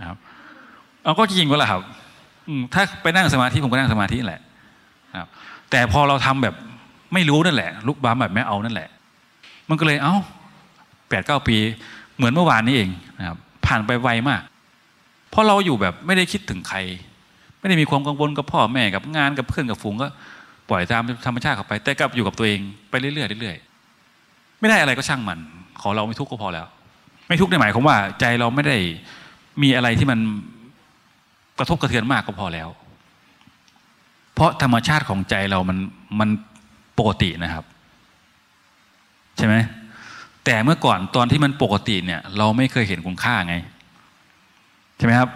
[0.00, 0.16] นะครับ
[1.02, 1.82] เอาก็จริงก็แหละครับ
[2.74, 4.40] ถ้าไปนั่งสมาธิผมก็นั่งสมาธิแหละ
[5.18, 5.28] ครับ
[5.70, 6.54] แต่พอเราทำแบบ
[7.14, 8.88] ไม่รู้นั่นแหละลุกบ้าแบบไม่เอานั่นแหละ
[9.68, 10.14] มันก็เลยเอ้า
[11.08, 11.56] แปดเก้าปี
[12.16, 14.42] เหมือนเมื่อวานนี้เองนะครับผ่านไปไวมาก
[15.30, 16.78] เพราะเราอยู่แบบไม่ได้คิดถึงใคร
[17.58, 20.08] ไม่ได้มีความกังวลกับพ่อแม่กับงานกับเพื่อนกับฝูงก็
[20.68, 22.60] ปล่อยตามธรรมชาติเข้าไป แต่กลับอยู่กับตัวเอง
[22.90, 25.38] ไปเรื่อยๆเรื่อยๆไม่ได้อะไรก็ช่างมัน
[25.80, 26.66] ขอเราไม่ทุกข์ก็พอแล้ว
[27.28, 28.76] ไม่ทุกข์ในหมายความว่า ใจเราไม่ได้
[29.62, 30.18] มีอะไรที่มัน
[31.58, 32.68] กระทบกระเทือนมากก็พอแล้ว
[34.34, 35.78] เพราะธรรมชาติของใจเรามัน
[36.20, 36.28] มัน
[36.98, 37.64] ปกตินะครับ
[39.36, 39.54] ใช่ไหม
[40.46, 43.54] แต่เมื่อก่อนตอนที่มันปกติเนี่ย เราไม่เคยเห็นคุณค่าไง
[44.96, 45.28] ใช่ไหมครับ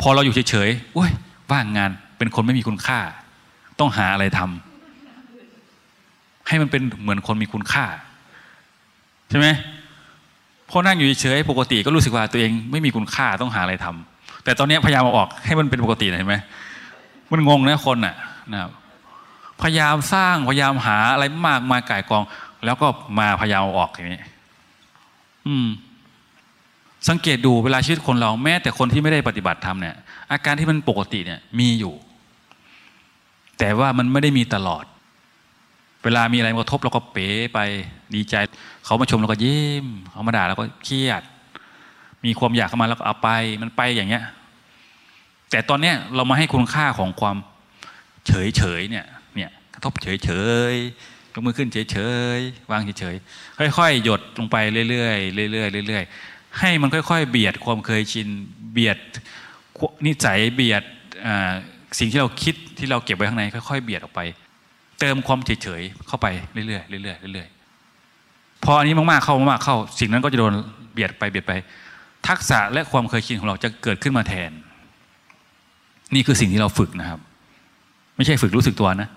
[0.00, 1.10] พอเราอยู่เฉยๆอุ้ย
[1.50, 3.00] ว่างงานเป็นคนไม่มีคุณค่า
[3.78, 7.84] ต้องหาอะไรทำให้มันเป็นเหมือนคนมีคุณค่า
[9.30, 9.46] ใช่ไหม
[10.70, 16.36] พอนั่งอยู่เฉยๆปกติก็รู้สึกว่าตัวเองไม่มีคุณค่าต้องหาอะไรทำแต่ตอนนี้พยายามออกให้มันเป็นปกติเห็นไหม
[17.32, 18.14] มันงงนะคนน่ะ
[18.52, 18.70] นะครับ
[19.62, 22.24] พยายามสร้างพยายามหาอะไรมากมายก่ายกอง
[22.64, 22.86] แล้วก็
[23.18, 24.22] มาพยายามออกอย่างนี้
[25.46, 25.68] อืม
[27.08, 29.96] สังเกตดูเวลาชีวิตคนเราแม้ แต่คนที่ไม่ได้ปฏิบัติธรรมเนี่ย
[30.30, 31.94] อาการที่มันปกติเนี่ย มีอยู่
[33.58, 34.84] แต่ว่ามันไม่ได้มีตลอด
[36.04, 37.58] เวลามีอะไรมากระทบเราก็เป๋ไป
[38.14, 38.34] ดีใจ
[38.84, 41.22] เขามาชมเราก็ยิ้มเขามาด่าเราก็เครียด
[42.24, 43.28] มีความอยากเข้ามาแล้วก็เอาไป
[43.62, 44.24] มันไปอย่างเงี้ย
[45.50, 47.36] แต่ตอนเนี้ยเรามาให้คุณค่าของความ
[48.26, 49.06] เฉยเฉยเนี่ย
[49.36, 50.30] เนี่ย กระทบเฉยเฉ
[50.72, 50.74] ย
[51.34, 51.96] ยกมือขึ้นเฉยเฉ
[52.36, 52.38] ย
[52.70, 53.16] วางเฉยเฉย
[53.78, 54.56] ค่อยๆ หยดลงไป
[54.90, 58.28] เรื่อยๆเรื่อยๆเรื่อยๆให้มันค่อย ๆ เบียดความเคยชิน
[58.72, 58.98] เบียด
[60.06, 60.82] นิสัยเบียด
[61.98, 64.20] สิ่งที่เราคิดที่เราเก็บไว้ข้างในค่อยๆเบียดออกไป
[65.00, 66.66] เติมความเฉยๆเข้าไปเรื่อ
[66.98, 70.52] ยๆเรื่อยๆเรื่อยๆพออันนี้มากๆเข้ามากๆเข้า สิ่งนั้นก็จะโดน
[70.92, 71.52] เบียดไปเบียดไป
[72.28, 74.50] ทักษะและความเคยชินของเราจะเกิดขึ้นมาแทน
[76.14, 77.20] นี่คือสิ่งที่เราฝึกนะครับ
[78.16, 79.08] ไม่ใช่ฝึกรู้สึกตัวนะ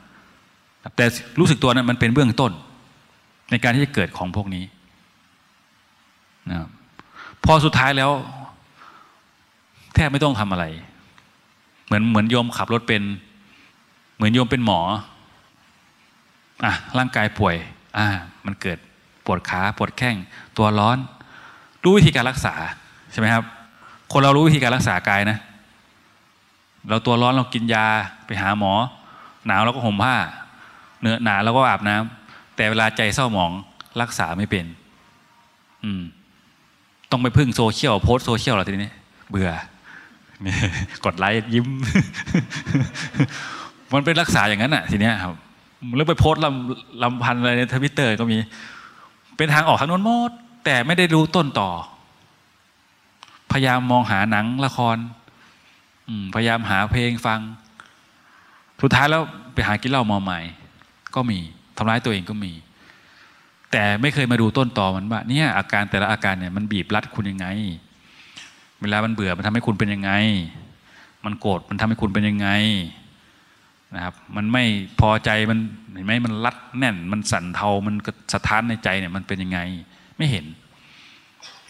[0.95, 1.05] แต่
[1.39, 2.51] รู้สึกตัวนั้นมันเป็นเบื้องต้น
[3.51, 4.63] ในการที่จะเกิดของพวกนี้
[6.49, 6.69] นะครับ
[7.43, 8.11] พอสุดท้ายแล้ว
[9.93, 10.65] แทบไม่ต้องทำอะไร
[11.85, 13.03] เหมือนเหมือนโยมขับรถเป็น
[14.15, 14.79] เหมือนโยมเป็นหมอ
[16.65, 17.55] อะร่างกายป่วย
[17.97, 18.07] อ่า
[18.45, 18.77] มันเกิด
[19.25, 20.15] ปวดขาปวดแข้ง
[20.57, 20.97] ตัวร้อน
[21.83, 22.53] รู้วิธีการรักษา
[23.11, 23.43] ใช่ไหมครับ
[24.11, 25.37] คนเรารู้วิธีการรักษากายนะ
[26.89, 27.85] เราตัวร้อนเรากินยา
[28.25, 28.73] ไปหาหมอ
[29.45, 30.15] หนาวเราก็ห่มผ้า
[31.01, 33.51] เนื้อหนาแล้วก็อาบน้ำแต่เวลาใจเศร้าหมอง
[34.01, 34.65] รักษาไม่เป็น
[35.83, 36.01] อืม
[37.11, 38.93] ต้องไปพึ่งโซเชียลโพสต์โซเชียลหรอทีนี้
[39.29, 39.51] เบื่อ
[41.05, 41.65] กดไลค์ยิ้ม
[43.93, 45.35] มันเป็นรักษาอย่างนั้นอะ ทีเนี้ยครับ
[45.95, 48.37] แล้วไปโพสต์รำรำพันอะไรในทวิตเตอร์ก็มี
[49.37, 50.31] เป็นทางออกทางโน้นหมด
[50.65, 51.69] แต่ไม่ได้รู้ต้นตอ
[53.51, 54.97] พยายามมองหาหนังละคร
[56.35, 57.39] พยายามหาเพลงฟัง
[58.81, 59.21] สุดท้ายแล้ว
[59.53, 60.39] ไปหากินเหล้ามาใหม่
[61.17, 61.39] ก็มี
[61.77, 62.53] ทำร้ายตัวเองก็มี
[63.71, 67.47] แต่ไม่เคยมาดูต้นตอมันว่าเนี่ยอาการแต่ละอาการเนี่ยมันบีบรัดคุณยังไง
[68.81, 70.11] เวลามันเบื่อมันทำให้คุณเป็นยังไง
[71.25, 72.49] มันโกรธมันทำให้คุณเป็นยังไง
[73.95, 74.63] นะครับมันไม่
[74.99, 75.59] พอใจมัน
[75.93, 77.95] เห็นไหมมันรัดแน่น มันสั่นเทามัน
[78.33, 79.59] สะท้านในใจเนี่ยมันเป็นยังไง
[80.17, 80.45] ไม่เห็น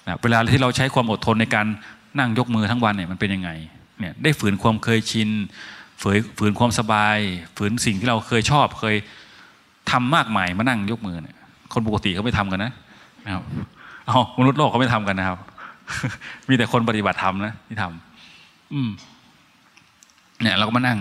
[0.08, 1.68] นะเวลาที่เราใช้ความอดทนในการ
[2.20, 3.52] นั่งยกมือทั้งวันเนี่ยมันเป็นยังไง
[4.00, 5.30] เนี่ยได้ฝืนความเคยชิน
[6.02, 7.18] ฝืนฝืนความสบาย
[7.58, 8.96] ฝืนสิ่งที่เราเคยชอบเคย
[9.92, 11.38] ทำมากมายมานั่งยกมือเนี่ย
[11.74, 12.72] คนปกติเขาไม่ทำกันนะ
[13.26, 13.44] นะครับ
[14.08, 15.40] เอามนุษย์โลกเขาไม่ทำกันนะครับ
[16.50, 18.90] มีแต่คนปฏิบัติธรรมนะที่ทำอืม
[20.42, 21.00] เนี่ย เราก็มานั่ง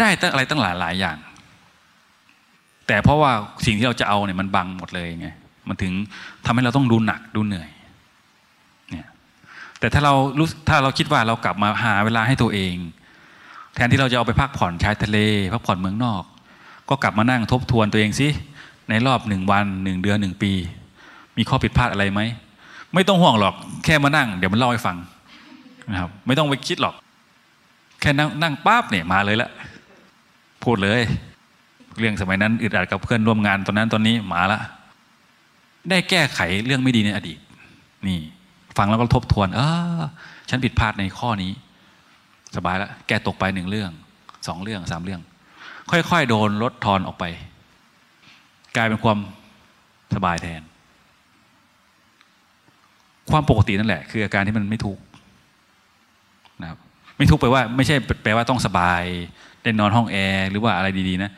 [0.00, 1.16] ได้ตั้งอะไรตั้งหลายหลายอย่าง
[2.86, 3.32] แต่เพราะว่า
[3.66, 5.28] สิ่งที่เราจะเอาเนี่ยมันบังหมดเลยไง
[5.68, 5.92] มันถึง
[6.46, 7.68] ทำให้เราต้องดูหนักดูเหนื่อย
[8.90, 9.08] เนี่ย
[9.78, 12.74] แต่ถ้าเรารู้ถ้าเราคิดว่าเรากลับมาหาเวลาให้ตัวเอง
[13.74, 15.18] แทนที่เราจะเอาไปพักผ่อนชายทะเล
[15.52, 16.22] พักผ่อนเมืองนอก
[16.88, 18.28] ก็กลับมานั่งทบทวนตัวเองสิ
[18.88, 20.52] ในรอบหนึ่งวันหนึ่งเดือนหนึ่งปี
[21.36, 22.20] มีข้อผิดพลาดอะไรไหม
[22.94, 23.54] ไม่ต้องห่วงหรอก
[23.84, 24.96] แค่มานั่ง เดี๋ยวมันเล่าให้ฟัง
[25.90, 26.94] นะครับ ไม่ต้องไปคิดหรอก
[28.00, 29.50] แค่นั่งนั่งปั๊บเนี่ยมาเลยละ
[30.64, 31.00] พูดเลย
[31.98, 34.60] เรื่องสมัยนั้นอึดอัดกับเพื่อนร่วมงานตอนนั้นตอนนี้มาละ
[35.90, 37.38] ได้แก้ไขเรื่องไม่ดีในอดีต
[38.06, 38.18] นี่
[38.78, 39.60] ฟังแล้วก็ทบทวน เอ
[39.98, 40.02] อ
[40.48, 41.52] ฉันผิดพลาดในข้อนี้
[42.56, 43.90] สบายแล้วแก้ตกไปหนึ่งเรื่อง
[44.46, 45.20] สองเรื่องสามเรื่อง
[45.90, 47.24] ค่อยๆ โดนลดทอนออกไป
[48.76, 49.18] กลายเป็นความ
[50.14, 50.62] สบายแทน
[53.30, 55.02] ความปกตินั่นแหละ คืออาการที่มันไม่ทุกข์
[56.62, 56.78] นะครับ
[57.16, 59.02] ไม่ทุกข์แปว่า ไม่ใช่แปลว่าต้องสบาย
[59.62, 61.30] ได้นอนห้องแอร์หรือว่าอะไรดีๆนะ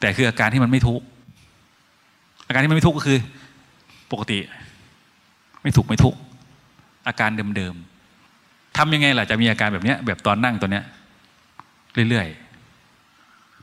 [0.00, 1.04] แต่คืออาการที่มันไม่ทุกข์
[2.46, 3.18] อาการที่มันไม่ทุกข์ก็คือ
[4.12, 4.38] ปกติ
[5.62, 6.18] ไม่ทุกข์ไม่ทุกข์
[7.08, 10.84] อาการเดิมๆทำยังไงล่ะจะมีอาการแบบเนี้ยแบบตอนนั่งตัวเนี้ย
[12.08, 12.43] เรื่อยๆ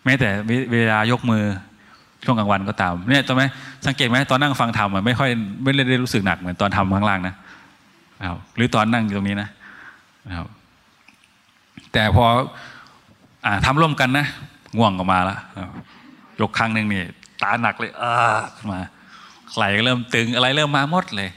[0.06, 0.30] แม้แต่
[0.72, 1.44] เวลายกมือ
[2.24, 3.44] ช่วงกลางวันก็ตามเนี่ยตอนไหม
[3.86, 5.30] สังเกตไหมตอนนั่งฟังธรรมไม่ค่อย
[5.64, 7.36] ไม่ได้รู้สึกหนักเหมือนตอนทำข้างล่างนะ
[8.28, 9.50] ครับ หรือตอนนั่งอยู่ตรงนี้นะ
[10.28, 10.48] นะครับ
[11.94, 12.26] แต่พอ
[13.46, 14.26] อ่าทำร่วมกันนะ
[14.78, 15.40] ง่วงออกมาแล้ว
[16.42, 17.02] ยกครั้งหนึ่งนี่
[17.44, 18.14] ตาหนักเลยอ่า
[18.72, 18.80] มา
[19.56, 21.30] ไหลก็เริ่มตึงอะไรเริ่มมาหมดเลย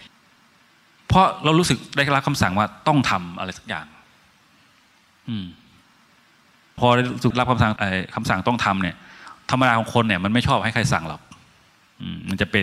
[1.09, 3.87] เพราะเรารู้สึกได้รับคำสั่งว่าต้องทำอะไรสักอย่าง
[5.29, 5.45] อืม
[6.79, 7.73] พอได้รู้สึกรับคำสั่ง
[8.15, 8.97] คำสั่งต้องทำเนี่ย
[9.51, 11.21] ธรรมดาของคนเนี่ยมันไม่ชอบให้ใครสั่งหรอก
[12.29, 12.63] มันจะเป็น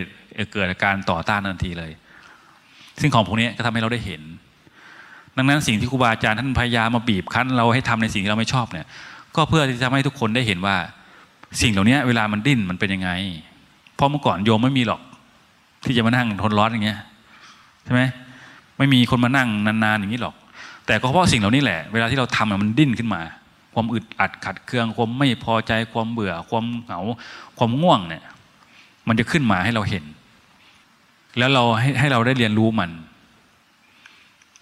[0.54, 1.92] เกิดอาการต่อต้านทันทีเลย
[3.02, 4.22] ซึ่งของพวกนี้ก็ทำให้เราได้เห็น
[5.38, 8.86] ดังนั้นสิ่งที่ครูบาอาจารย์ท่านพยายามมาบีบคั้น เราให้ทำในสิ่งที่เราไม่ชอบเนี่ย
[9.36, 10.76] ก็เพื่อที่จะทำให้ทุกคนได้เห็นว่า
[11.62, 13.10] สิ่งเหล่านี้เวลามันดิ้นมันเป็นยังไง
[13.96, 15.02] เพราะเมื่อก่อนโยมไม่มีหรอก
[15.86, 17.00] ที่จะมานั่งทนร้อนอย่างเงี้ย
[17.86, 18.02] ใช่ไหม
[18.78, 20.36] ไม่มีคนมานั่งนานๆอย่างนี้หรอก
[20.86, 23.22] แต่ก็เพราะสิ่งเหล่านี้แหละ เวลาที่เราทำมันดิ้นขึ้นมา
[23.74, 27.00] ความอึดอัดขัดเคืองความไม่พอใจความเบื่อ ความเหงา
[27.58, 28.24] ความง่วงเนี่ย
[29.08, 30.04] มันจะขึ้นมาให้เราเห็น
[31.38, 32.92] แล้วเราให้ให้เราได้เรียนรู้มัน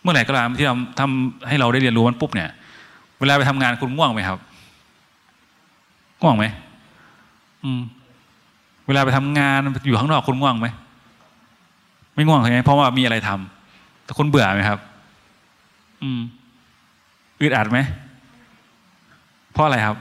[0.01, 2.49] เมื่อไหร่ก็ตามที่เราทำให้เราได้เรียนรู้มันปุ๊บเนี่ย
[3.19, 4.39] เวลาไปทำงานคุณง่วงไหมครับ
[6.21, 6.45] ง่วงไหม
[7.63, 7.81] อืม
[8.87, 10.67] เวลาไปทำงานอยู่ข้างนอกคุณง่วงไหม
[12.15, 14.79] ไม่ง่วงใช่ไหมเพราะว่ามีอะไรทำแต่คุณเบื่อไหมครับ
[16.01, 16.19] อืม
[17.41, 17.79] อึดอัดไหม
[19.59, 19.97] ราะอะไรครับ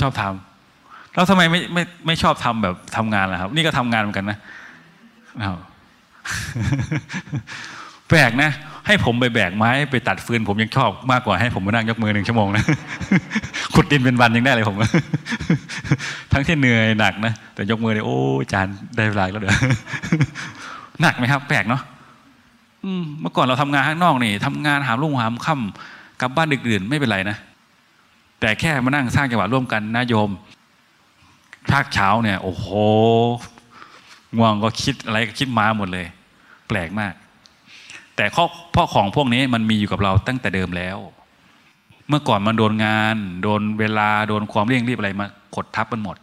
[0.00, 4.38] ชอบทำแล้วทำไมไม่ไม่ไม่ชอบทำแบบทำงานล่ะครับ นี่ก็ทำงานเหมือนกันนะ
[8.08, 8.50] แปลกนะ
[8.86, 12.64] ให้ผมไปแบกไม้ ไปตัดฟืนผมยังชอบมากกว่าให้ผมมานั่งยกมือหนึ่งชั่วโมงนะ
[13.74, 14.76] ขุดดินเป็นวันยังได้เลยผม
[16.32, 18.18] ทั้งที่เหนื่อยหนักนะ แต่ยกมือเนี่ยโอ้
[18.52, 19.54] จานได้เวลาแล้วเดี๋ยว
[21.00, 21.82] หนักไหมครับ แปลกเนาะ
[23.20, 27.36] เมื่อก่อนเราทำงานข้างนอกนี่ทำงานหามรุ่งหามค่ำ กลับบ้านดึกดื่นไม่เป็นไรนะ
[28.40, 30.30] แต่แค่มานั่งสร้างจังหวะร่วมกันนะโยม
[31.70, 32.66] ภาคเช้าเนี่ย โอ้โห
[34.36, 36.06] ง่วงก็คิดอะไรก็คิดมาหมดเลย
[36.68, 37.12] แปลกมาก
[38.16, 40.98] แต่ข้อพราะของพวกนี้มันมีอยู่กับเราตั้งแต่เดิมแล้ว
[42.08, 45.26] เมื่อก่อนมันโดนงาน โดนเวลาโดนความเร่งรีบอะไรมา
[45.56, 46.16] กดทับมันหมด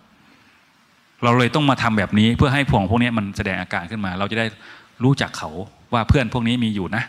[1.23, 4.45] เราเลยต้องมาทำแบบนี้เพื่อให้พวงพวกนี้มันแสดงอาการขึ้นมา เราจะได้
[5.03, 5.49] รู้จักเขา
[5.93, 7.03] ว่าเพื่อนพวกนี้มีอยู่นะ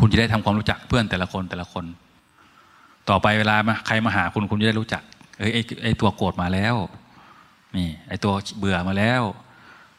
[0.00, 1.84] คุณจะได้ทำความรู้จักเพื่อนแต่ละคนแต่ละคน
[3.10, 5.02] ต่อไปเวลามาใครมาหาคุณคุณจะได้รู้จัก
[5.38, 6.74] เอ้ยไอ้ไอตัวโกรธมาแล้ว
[7.76, 9.22] นี่ ไอ้ตัวเบื่อมาแล้ว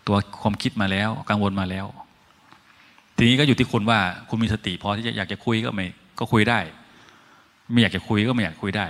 [0.08, 1.86] ตัวความคิดมาแล้ว กังวลมาแล้ว
[3.16, 4.00] ทีนี้ก็อยู่ที่คุณว่า
[4.30, 5.86] คุณมีสติพอที่จะอยากจะคุยก็ไม่
[6.20, 6.60] ก็คุยได้
[7.72, 8.86] ไม่อยากจะคุยก็ไม่อยากคุยได้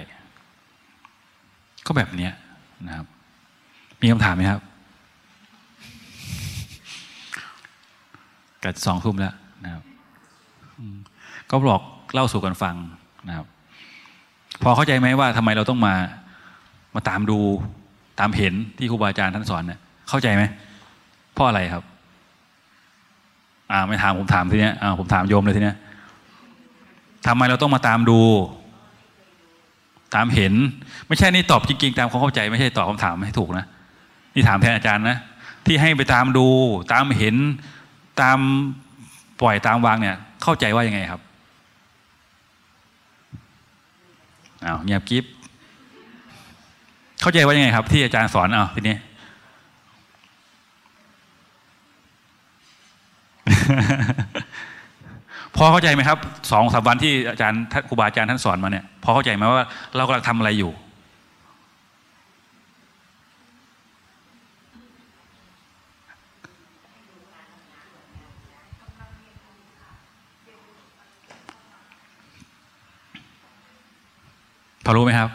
[1.85, 2.33] ก็แบบเนี้ย
[2.87, 3.05] นะครับ
[4.01, 4.61] มีคำถามไหมครับ
[8.63, 9.33] กัดสองทุ่มแล้ว
[11.51, 11.81] ก็บอก
[12.13, 12.75] เล่าสู่กันฟัง
[13.27, 13.47] นะครับ
[14.63, 15.95] พอเข้าใจไหมว่าทำไมเราต้องมา
[16.95, 17.39] มาตามดู
[18.19, 19.79] ตามเห็นที่ครูบาอาจารย์ท่านสอนเนี่ย
[20.09, 20.43] เข้าใจไหม
[21.33, 21.83] เพราะอะไรครับ
[23.71, 25.77] อ่าไม่ถามผมถามทีเนี้ยอ่าผมถามโยมเลยทีเนี้ย
[27.27, 28.19] ทำไมเราต้องมาตามดู
[30.15, 30.53] ตามเห็น
[31.07, 33.65] ไม่ใช่นี่ตอบจริงๆ ตามความเข้าใจไม่ใช่ตอบคำถามให้ถูกนะ
[34.33, 35.17] นี่ถามแทนอาจารย์นะ
[35.65, 36.47] ที่ให้ไปตามดู
[36.93, 37.35] ตามเห็น
[38.21, 38.37] ตาม
[39.41, 41.21] ปล่อยตามวางเนี่ย เข้าใจว่ายังไงครับ
[44.65, 45.25] อ้าวเงียบกิฟ
[47.21, 48.97] เข้าใจว่ายังไงครับ ที่อาจารย์สอนอ้าวทีนี้
[55.55, 56.19] พอเข้าใจไหมครับ
[56.51, 59.65] สองสามวันที่อาจารย์ครูบาอาจารย์ท่านสอนมาเนี่ย พอเข้าใจไหมว่า
[59.95, 60.71] เรากำลังทำอะไรอยู่
[74.85, 75.29] พอรู้ไหมครับ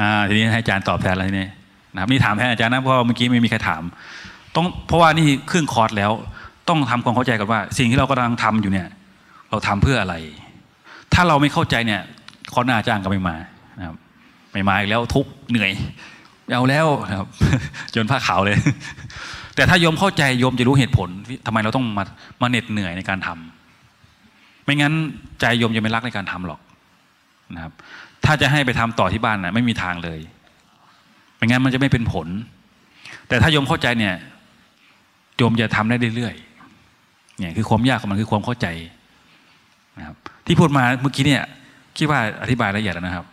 [0.00, 1.48] อ่าทีนี้ให้อาจารย์ตอบแทนอะไรทีนี้
[1.94, 3.82] นะครับนี่ถามแทนอาจารย์นะเพราะเมื่อกี้ไม่มีใครถาม
[4.56, 6.10] ต้องเพราะว่านี่ครึ่งคอร์สแล้ว
[6.68, 8.88] ต้องทำความเข้าใจกันว่า สิ่งที่เรากำลังทำอยู่เนี่ย
[9.50, 10.14] เราทำเพื่ออะไร
[11.14, 12.00] ถ้าเราไม่เข้าใจเนี่ย
[12.52, 13.36] คอร์สหน้าอาจารย์ก็ไม่มา
[13.78, 13.96] นะครับ
[14.52, 15.70] ไม่มาอีกแล้วทุกเหนื่อย
[16.52, 17.28] เอาแล้วนะครับ
[17.94, 18.56] จนผ้าขาวเลย
[19.54, 21.08] แต่ถ้าโยมเข้าใจโยมจะรู้เหตุผล
[21.46, 22.04] ทำไมเราต้องมา
[22.42, 23.61] มาเหน็ดเหนื่อยในการทำ
[24.64, 24.92] ไม่งั้น
[25.40, 26.60] ใจโยมจะไม่รักในการทำหรอก
[27.54, 27.72] นะครับ
[28.24, 30.20] ถ้าจะให้ไปทำต่อที่บ้านนะไม่มีทางเลย
[31.36, 32.28] ไม่งั้นมันจะไม่เป็นผล
[33.28, 34.14] แต่ถ้าโยมเข้าใจเนี่ย
[35.36, 38.66] โยมจะทำได้เรื่อยๆเนี่ยคือความยากของมันคือความเข้าใจ
[39.98, 40.16] นะครับ
[40.46, 41.42] ที่พูดมาเมื่อกี้เนี่ย
[41.98, 43.26] คิดว่าอธิบายละเอียดแล้วนะครับ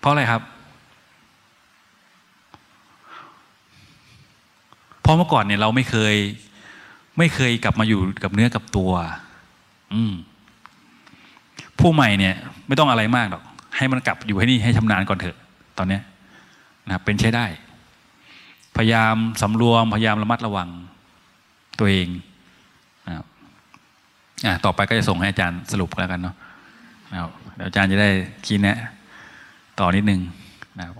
[0.00, 0.42] เพราะอะไรครับ
[5.00, 6.14] เพราะเมื่อก่อนเนี่ยเราไม่เคย
[7.18, 8.90] ไม่เคยกลับมาอยู่กับเนื้อกับตัว
[9.94, 10.14] อืม
[11.78, 12.34] ผู้ใหม่เนี่ย
[12.66, 13.42] ไม่ต้องอะไรมากหรอก
[13.76, 15.36] ให้มันกลับอยู่ให้นี่ให้ชำนาญก่อนเถอะ
[15.78, 16.02] ตอนเนี้ย
[16.86, 17.46] นะครับเป็นใช้ได้
[18.76, 20.68] พยายามสำรวม พยายามระมัดระวัง
[21.78, 22.08] ตัวเอง
[23.06, 23.26] นะครับ
[24.44, 26.34] อ่าต่อไปก็จะส่งให้อาจารย์สรุปแล้วกันเนาะ
[27.12, 28.10] นะครับเดี๋ยวอาจารย์จะได้
[28.46, 28.78] คิดแนะ
[29.78, 30.20] ต่อนิดนึง
[30.78, 30.94] นะครับ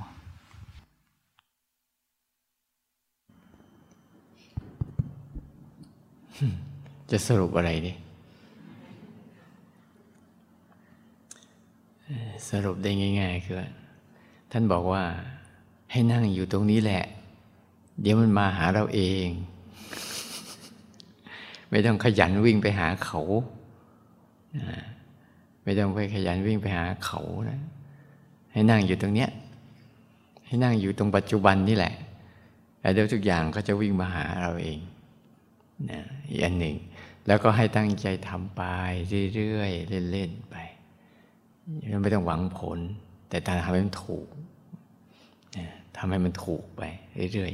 [7.10, 7.92] จะสรุปอะไรดิ
[12.04, 12.16] เอ่
[12.50, 12.90] สรุปได้
[13.20, 13.56] ง่าย ๆ คือ
[14.52, 15.02] ท่านบอกว่า
[15.92, 17.04] ให้นั่งอยู่ตรงนี้แหละ
[18.00, 19.28] เดี๋ยวมันมาหาเราเอง
[21.70, 23.20] ไม่ต้องขยันวิ่งไปหาเขา
[24.56, 24.82] อ่า
[25.64, 27.60] ไม่ต้องไปขยันวิ่งไปหาเขานะ
[28.52, 29.30] ให้นั่งอยู่ตรงเนี้ย
[30.46, 31.94] ให้นั่งอยู่ตรงปัจจุบันนี่แหละ
[32.80, 34.78] แล้วเดี๋ยวทุกอย่างก็จะวิ่งมาหาเราเอง
[35.90, 36.74] นะอีกอันหนึ่ง
[37.28, 38.62] แล้วก็ให้ตั้งใจทำไป
[39.34, 40.56] เรื่อยๆเล่นๆไป
[42.02, 42.78] ไม่ต้องหวังผล
[43.28, 44.28] แต่ทำให้มันถูก
[45.96, 46.82] ทำให้มันถูกไป
[47.32, 47.52] เรื่อย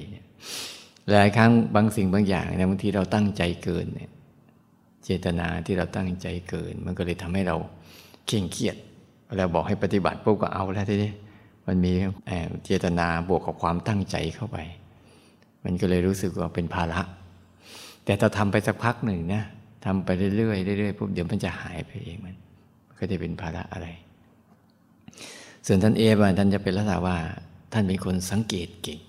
[0.52, 4.10] ๆหลายครั้งบางสิ่งบางอย่างเนี่ยบางทีเราตั้งใจเกินเนี่ย
[5.04, 7.56] เจตนาที่เราตั้งใจเกิน มันก็เลยทำให้เรา
[8.26, 8.76] เคร่งเครียด
[9.26, 11.12] เวลาบอกให้ปฏิบัติปุ๊บก็เอาแล้วทีนี้
[11.66, 11.92] มันมี
[12.26, 14.58] เอ่อเจตนาบวกกับความตั้งใจเข้าไป
[15.64, 17.00] มันก็เลยรู้สึกว่าเป็นภาระ
[18.04, 19.42] แต่ถ้าทำไปสักพักหนึ่งนะ
[19.84, 22.34] ทำไปเรื่อยๆเรื่อยๆปุ๊บเดี๋ยวมันจะหายไปเองมัน
[22.98, 23.88] ก็จะเป็นภาระอะไร
[25.66, 27.16] ส่วนท่านเอฟอะท่านจะเป็นลักษณะว่า
[27.72, 29.00] ท่านเป็นคนสังเกตเก่ง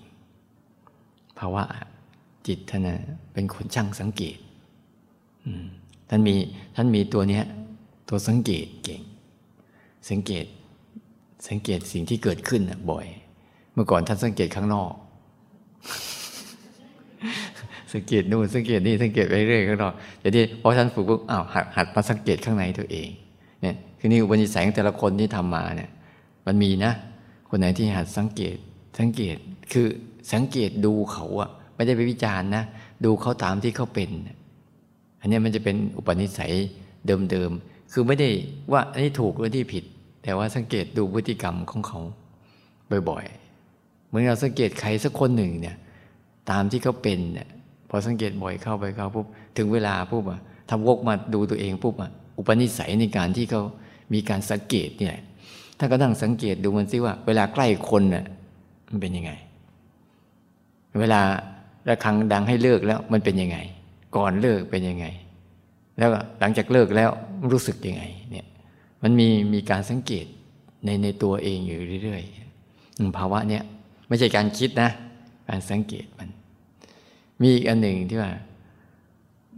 [1.39, 1.63] ภาวะ
[2.47, 2.97] จิตท่านนะ
[3.33, 4.37] เป็นคนช่างสังเกต
[6.09, 6.35] ท่านมี
[6.75, 7.43] ท่านมีตัวเนี้ย
[8.09, 9.01] ตัวสังเกตเก่ง
[10.09, 10.45] สังเกต
[11.47, 13.05] สังเกตสิ่งที่เกิดขึ้นนะบ่อย
[13.73, 14.93] เมื่อก่อนท่านสังเกตข้างนอก
[17.95, 23.09] สังเกตนู่นสังเกตนี่สังเกตไปเรื่อยข้างนอกแต่ที่พอท่านฝึกปุ๊บอ้าวหัดหัดมาสังเกตข้างในตัวเอง
[23.61, 25.89] เนี่ยคือนี่อุปนิสัยของแต่ละคนที่ทำมาเนี่ย
[26.45, 26.91] มันมีนะ
[27.49, 28.55] คนไหนที่หัดสังเกต
[28.99, 29.37] สังเกต
[29.71, 29.87] คือ
[30.33, 32.63] สังเกตดูเขาอะไม่ได้ไปวิจารณ์นะ
[33.05, 34.09] ดูเขาตามที่เขาเป็น
[35.19, 36.53] อันนี้มันจะเป็นอุปนิสัย
[37.31, 38.29] เดิมๆคือไม่ได้
[38.71, 39.83] ว่าอันนี้ถูกหรือที่ผิด
[40.23, 41.99] แต่ว่าสังเกตดูพฤติกรรมของเขา
[43.09, 45.75] บ่อยๆเหมือนเราสังเกตใครสักคนหนึ่งเนี่ย
[46.51, 47.47] ตามที่เขาเป็นเนี่ย
[47.95, 49.25] อสังเกตบ่อยเข้าไปเข้าปุ๊บ
[49.57, 50.39] ถึงเวลาปุ๊บอะ
[50.69, 53.63] ทำวกมาดูตัวเองปุ๊บอะอุปนิสัยในการที่เขา
[54.13, 55.15] มีการสังเกตเนี่ย
[55.77, 58.25] ถ้านก็นั่งสังเกตดูมันซิว่า เวลาใกล้คนน่ะ
[58.89, 59.31] มันเป็นยังไง
[60.99, 61.21] เวลา
[61.87, 63.57] ระฆังดังให้เลิกแล้วมันเป็นยังไง
[64.15, 65.05] ก่อนเลิกเป็นยังไง
[65.97, 66.09] แล้ว
[66.39, 67.09] หลังจากเลิกแล้ว
[67.51, 68.45] รู้สึกยังไงเนี่ย
[69.03, 70.25] มันมีมีการสังเกต
[70.85, 73.63] ในในตัวเองอยู่เรื่อยๆภาวะเนี้ย
[74.07, 74.89] ไม่ใช่การคิดนะ
[75.49, 76.29] การสังเกตมัน
[77.41, 78.31] มีอีกอันหนึ่งที่ว่า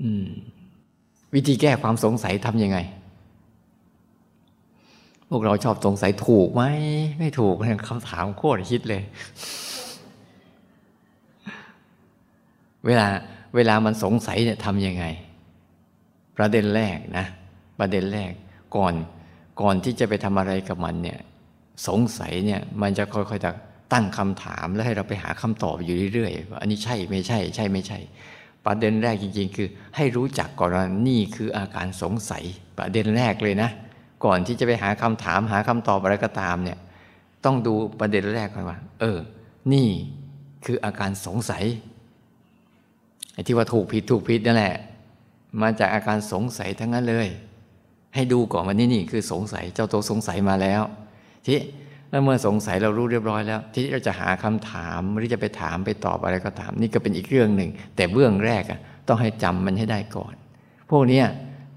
[0.02, 0.28] อืม
[1.34, 2.78] วิธีแก้ความสงสัยทำยังไง
[5.30, 6.64] พวกเราชอบสงสัยถูกไหม
[7.20, 9.04] ไม่ถูกเนี่ยคำถามโคตรฮิตเลย
[12.86, 13.08] เวลา
[13.56, 15.06] เวลามันสงสัยเนี่ยทำยังไง
[16.38, 17.26] ประเด็นแรกนะ
[17.80, 18.32] ประเด็นแรก
[18.76, 18.94] ก่อน
[19.62, 21.20] ก่อนที่จะไปทำอะไรกับมันเนี่ย
[21.88, 23.52] สงสัยเนี่ย มันจะค่อยๆจะ
[23.94, 28.00] ตั้งคำถามแล้วให้เราไปหาคำตอบอยู่เรื่อยๆว่าอันนี้ใช่ไม่ใช่ ใช่ไม่ใช่
[28.66, 32.44] ประเด็นแรกจริง ๆ คือ ให้รู้จักก่อนว่านี่คืออาการสงสัย
[32.78, 33.70] ประเด็นแรกเลยนะ
[34.26, 36.78] ก่อนที่จะไปหาคำถามหาคำตอบอะไรก็ตามเนี่ย
[37.46, 39.18] ต้องดูประเด็นแรกก่อนว่า เออ
[39.74, 39.88] นี่
[40.66, 41.64] คืออาการสงสัย
[43.34, 44.76] ไอ้ที่ว่าถูกผิดถูกผิดนั่นแหละ
[45.62, 47.28] มาจากอาการสงสัยทั้งนั้นเลย
[48.16, 50.82] ให้ดูก่อนว่านี่นี่คือสงสัยเจ้าตัวสงสัยมาแล้ว
[51.46, 51.60] ที่
[52.10, 60.34] แล้วเมื่อสงสัยเรารู้เรียบร้อยแล้ว ที่เราจะหาคำถามหรือจะไปถามไปตอบอะไรก็ตาม นี่ก็เป็นอีกเรื่องหนึ่ง แต่เบื้องแรกอะต้องให้จำมันให้ได้ก่อน
[60.90, 61.22] พวกนี้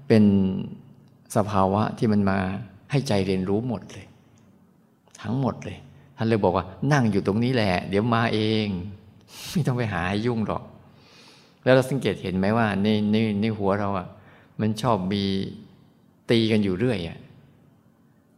[0.07, 0.23] เป็น
[1.35, 2.37] สภาวะที่มันมา
[2.91, 4.05] ให้ใจเรียนรู้หมดเลย
[5.21, 5.77] ทั้งหมดเลย
[6.17, 8.67] ท่านเลยบอกว่านั่งอยู่ตรงนี้แหละ เดี๋ยวมาเอง
[9.51, 10.63] ไม่ต้องไปหายุ่งหรอก
[11.63, 14.07] แล้วเราสังเกตเห็นไหมว่าในในในหัวเราอะ
[14.61, 15.23] มันชอบมี
[16.31, 17.17] ตีกันอยู่เรื่อยอะ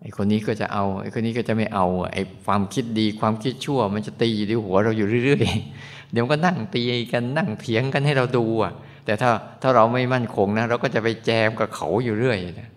[0.04, 6.82] ไอ้คนนี้ก็จะเอาไอ้คนนี้ก็จะไม่เอาไอ้ความคิดดีความคิดชั่ว มันจะตีอยู่ในหัวเราอยู่เรื่อยๆเดี๋ยวก็นั่งตี
[7.12, 8.74] กันนั่งเถียงกันให้เราดูอะ
[9.06, 9.30] แต่ถ้า
[9.62, 12.70] ถ้าเราไม่มั่นคงนะ เราก็จะไปแจมกับเขาอยู่เรื่อยนะ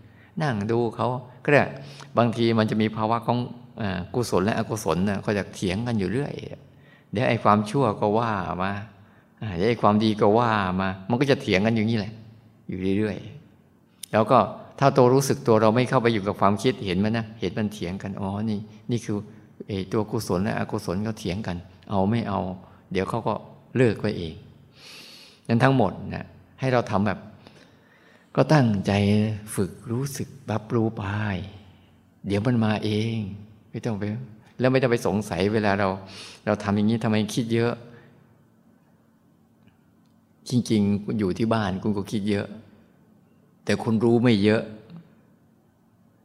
[0.43, 1.07] นั่งดูเขา
[1.45, 1.65] ก็ได้
[2.19, 3.39] บางทีมันจะมีภาวะของ
[4.15, 6.33] กุศลและอกุศลนะเขาจะเถียงกันอยู่เรื่อย
[7.13, 8.33] เดี๋ยวไอ้ความชั่วก็ว่า
[8.63, 8.73] มา
[9.57, 12.13] เดี๋ยวไอ้ความดีก็ว่ามา มันก็จะเถียงกันอย่างนี้แหละ
[12.69, 14.39] อยู่เรื่อยๆแล้วก็
[14.79, 18.59] ถ้าตัวรู้สึกตัวเราไม่เข้าไปอยู่กับความคิดเห็นมันนะเห็นมันเถียงกันอ๋อนี่
[18.91, 19.17] นี่คือ
[19.71, 21.57] อตัวกุศลและอกุศลเขาเถียงกัน
[21.91, 22.41] เอาไม่เอา
[22.93, 23.35] เดี๋ยวเขาก็
[23.77, 24.35] เลิกไปเอง
[25.49, 26.27] นั้นทั้งหมดนะ
[26.61, 27.19] ให้เราทำแบบ
[28.37, 28.93] ก็ตั้งใจ
[29.55, 31.03] ฝึกรู้สึกรับรู้ไป
[32.27, 33.17] เดี๋ยวมันมาเอง
[33.71, 34.03] ไม่ต้องไป
[34.59, 35.89] แล้วไม่ต้องไปสงสัยเวลาเรา
[36.47, 37.73] เราทำอย่างนี้ทำไมคิดเยอะ
[40.51, 42.47] จริงๆ อยู่ที่บ้านคุณก็คิดเยอะ
[43.67, 44.63] แต่คุณรู้ไม่เยอะ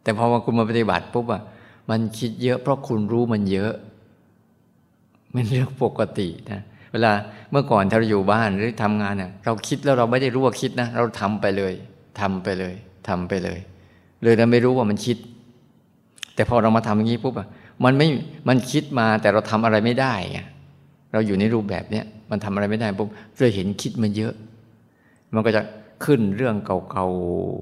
[0.03, 1.41] แต่พอมาคุณมาปฏิบัติปุ๊บอะ
[1.89, 3.73] มันคิดเยอะเพราะคุณรู้มันเยอะ
[5.35, 6.61] มันเรื่องปกตินะ
[6.91, 7.11] เวลา
[7.51, 11.73] เมื่อก่อนถ้าเราอยู่บ้านหรือทำงานเนี่ยเราคิดแล้วเราไม่ได้รู้ว่าคิดนะ เราทำไปเลย
[12.19, 12.73] ทำไปเลย
[13.07, 13.59] ทำไปเลย
[14.23, 15.17] เลยเราไม่รู้ว่ามันคิด
[16.35, 17.47] แต่พอเรามาทำอย่างนี้ปุ๊บอะ
[17.83, 18.07] มันไม่
[18.47, 20.39] มันคิดมาแต่เราทำอะไรไม่ได้ไง
[21.13, 24.33] เราอยู่ในรูปแบบเนี้ยมันทำอะไรไม่ได้ปุ๊บเลยเห็นคิดมันเยอะ
[25.33, 25.61] มันก็จะ
[26.03, 27.07] ขึ้นเรื่องเก่า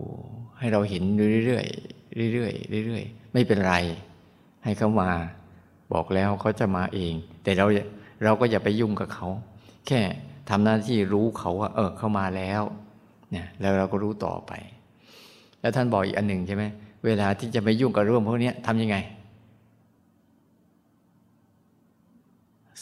[0.01, 1.03] ๆให้เราเห็น
[1.45, 2.49] เรื่อยๆเรื่อ
[2.83, 3.75] ยๆเรื่อยๆไม่เป็นไร
[4.63, 5.09] ให้เขามา
[5.93, 7.13] บอกแล้วเขาจะมาเอง
[7.43, 7.65] แต่เรา
[8.23, 9.27] เราก็อย่าไปยุ่งกับเขา
[9.87, 10.01] แค่
[10.49, 12.61] ทำหน้าที่รู้เขาว่า เออเขามาแล้ว
[13.31, 14.51] เนี่ยแล้วเราก็รู้ต่อไป
[15.61, 16.63] แล้วท่านบอกอีกอันหนึ่งใช่ไหม
[17.05, 18.97] เวลาที่จะไปยุ่งกับเรื่องพวกนี้ทำยังไง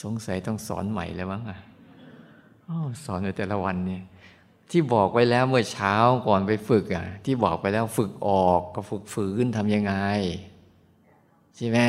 [0.01, 1.59] สงสัยต้องสอนใหม่แล้วมั้งอะ
[3.05, 4.03] สอนในแต่ละวันเนี่ย
[4.71, 5.93] ที่บอกไว้แล้วเมื่อเช้า
[6.27, 9.93] ก่อนไปฝึกอะ ที่บอกไปแล้วฝึกออกก็ฝึกฝืนทำยังไง
[11.55, 11.79] ใช่ไหม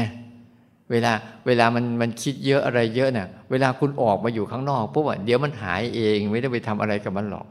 [0.91, 1.13] เวลา
[1.47, 7.47] เวลามันมันคิดเยอะอะไรเยอะเนี่ยเวลาคุณออกมาอยู่ข้างนอกปุ๊บเดี๋ยวมันหายเองไม่ได้ไปทำอะไรกับมันหรอก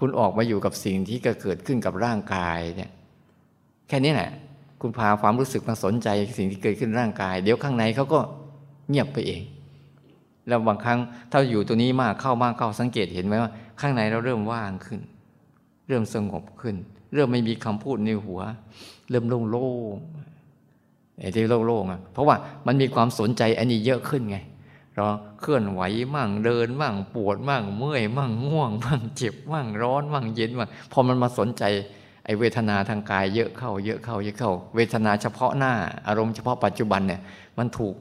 [0.00, 2.90] คุณออกมาอยู่กับสิ่งที่เกิดขึ้นกับร่างกายเนี่ย
[3.88, 4.30] แค่นี้แหละ
[4.80, 8.20] คุณพาความรู้สึกมาสนใจสิ่งที่เกิดขึ้นร่างกาย เดี๋ยวข้างในเขาก็
[8.88, 9.42] เงียบไปเอง
[10.48, 10.98] แล้วบางครั้ง
[11.30, 13.50] ถ้าอยู่ตัวนี้มากเข้ามากเข้าสังเกตเห็นไหมว่า
[13.80, 15.00] ข้างในเราเริ่มว่างขึ้น
[15.88, 16.76] เริ่มสงบขึ้น
[17.14, 18.40] เริ่มไม่มีคำพูดในหัว
[19.10, 19.96] เริ่มโล่ง
[21.20, 22.36] ไอ้ที่โล่งๆอะเพราะว่า
[22.66, 24.38] มันมีความสนใจอันนี้เยอะขึ้นไง
[24.94, 25.04] เรา
[25.40, 25.82] เคลื่อนไหว
[26.14, 31.64] มั่งเดินมั่งปวดมั่งเมื่อยมั่งง่วงมั่งเจ็บมั่งร้อนมั่งเย็นมั่งพอมันมาสนใจ
[32.24, 35.72] ไอ้เวทนาทางกายเยอะเข้า เยอะเข้าเยอะเข้า เวทนาเฉพาะหน้า
[36.08, 37.20] อารมณ์เฉพาะปัจจุบันเนี่ย
[37.58, 37.94] มันถูก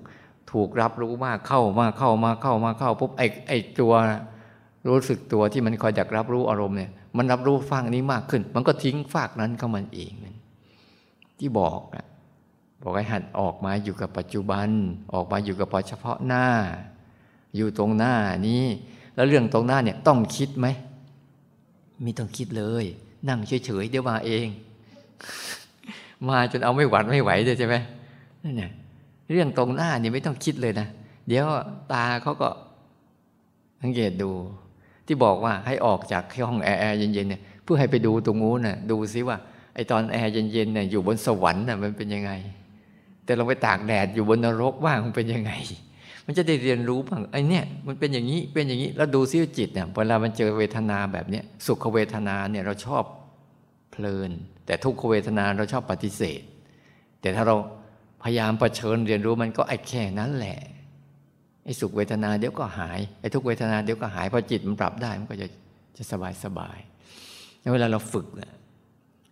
[0.52, 3.94] ถูกรับรู้มากเข้ามากเข้ามาเข้ามาเข้าปุ๊บไอ้ไอ้ตัว
[4.88, 10.12] รู้สึกตัวที่มันคอยอยากรับรู้อารมณ์เนี่ยมันรับรู้ฟังนี้มากขึ้น มันก็ทิ้งฝากนั้นเข้ามันเอง
[11.40, 12.06] ที่บอกอะ
[12.82, 14.68] บอกให้หัดออกมาอยู่กับปัจจุบัน
[15.14, 16.46] ออกมาอยู่กับเฉพาะหน้า
[17.56, 18.14] อยู่ตรงหน้า
[18.48, 18.64] นี้
[19.16, 20.68] แล้วเรื่องตรงหน้าเนี่ยต้องคิดไหม
[22.02, 22.86] ไม่ต้องคิดเลย
[23.30, 24.48] นั่งเฉยๆเดี๋ยวมาเอง
[26.28, 27.76] มาจนเอาไม่หวัดไม่ไหวเลยใช่ไหม
[28.44, 28.72] นั่นเนี่ย
[29.32, 30.88] เรื่องตรงหน้านี่ไม่ต้องคิดเลยนะ
[31.28, 31.46] เดี๋ยว
[31.94, 32.50] ตาเขาก็
[33.82, 34.32] สังเกตดู
[35.10, 39.38] ที่บอกว่าให้ออกจากห้องแอร์เย็นๆเนี่ยเพื่อให้ไปดูตรงนู้นน่ะดูซิว่า
[39.76, 42.32] ไอตอนแอร์เย็นๆเนี่ยอยู่บนสวรรค์น่ะมันเป็นยังไง
[43.26, 45.52] แต่เราไปตากแดดอยู่บนนรกว่างมันเป็นยังไง
[46.26, 53.04] มันจะได้เรียนรู้บ้างไอ้นี่มันเป็นอย่างนี้เป็นอย่างนี้แล้วดูซิวจิตเนี่ยเวลามันเจอเวทนาแบบเนี้ยสุขเวทนาเนี่ยเราชอบ
[53.92, 54.32] เพลิน
[54.66, 56.42] แต่ทุกขเวทนาเราชอบปฏิเสธ
[57.22, 57.56] แต่ถ้าเรา
[58.24, 60.60] พยายามประชิญเรียนรู้มันก็ไอแค่นั้นแหละ
[61.66, 65.48] ไอ้สุขเวทนาเดี๋ยวก็หายไอ้ทุกเวทนาเดี๋ยวก็หายพอจิตมันปรับได้มันก็จะ
[65.98, 66.78] จะสบายสบาย
[67.60, 68.28] แล้วเวลาเราฝึก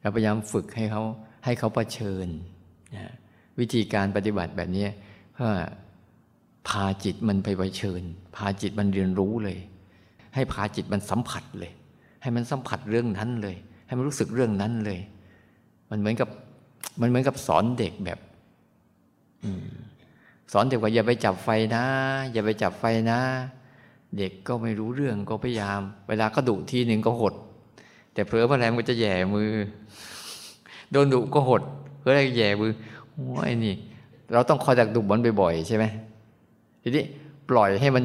[0.01, 1.03] เราพยายามฝึกให้เขา
[1.45, 2.27] ให้เขาประชิญ
[2.95, 3.13] นะ
[3.59, 4.85] วิธีการปฏิบัติแบบนี้
[5.33, 5.51] เพื่อ
[6.67, 8.03] พาจิตมันไปไวเชิญ
[8.35, 9.57] พาจิตมันเรียนรู้เลย
[10.35, 11.71] ให้พาจิตมันสัมผัสเลย
[12.21, 13.55] ให้มันสัมผัสเรื่องนั้นเลย
[13.87, 14.99] ให้มันรู้สึกเรื่องนั้นเลย
[15.89, 16.29] มันเหมือนกับ
[17.01, 18.19] มันเหมือนกับสอนเด็กแบบ
[20.51, 21.83] สอนเด็กว่าอย่าไปจับไฟนะ
[22.31, 23.19] อย่าไปจับไฟนะ
[24.17, 27.33] เด็กก็ไม่รู้เรื่องก็พยายาม เวลาก็ดุทีหนึ่งก็หด
[28.13, 29.51] แต่เผลอมื่อไรมันจะแย่มือ
[30.91, 31.61] โดนดุก็หด
[31.99, 32.71] เพื่ออะไรแย่มือ
[33.13, 33.75] โอ้ยนี่
[34.33, 35.85] เราต้องคอยดักดุมันบ่อยๆใช่ไหม
[36.81, 37.03] ทีนี้
[37.49, 38.03] ปล่อยให้มัน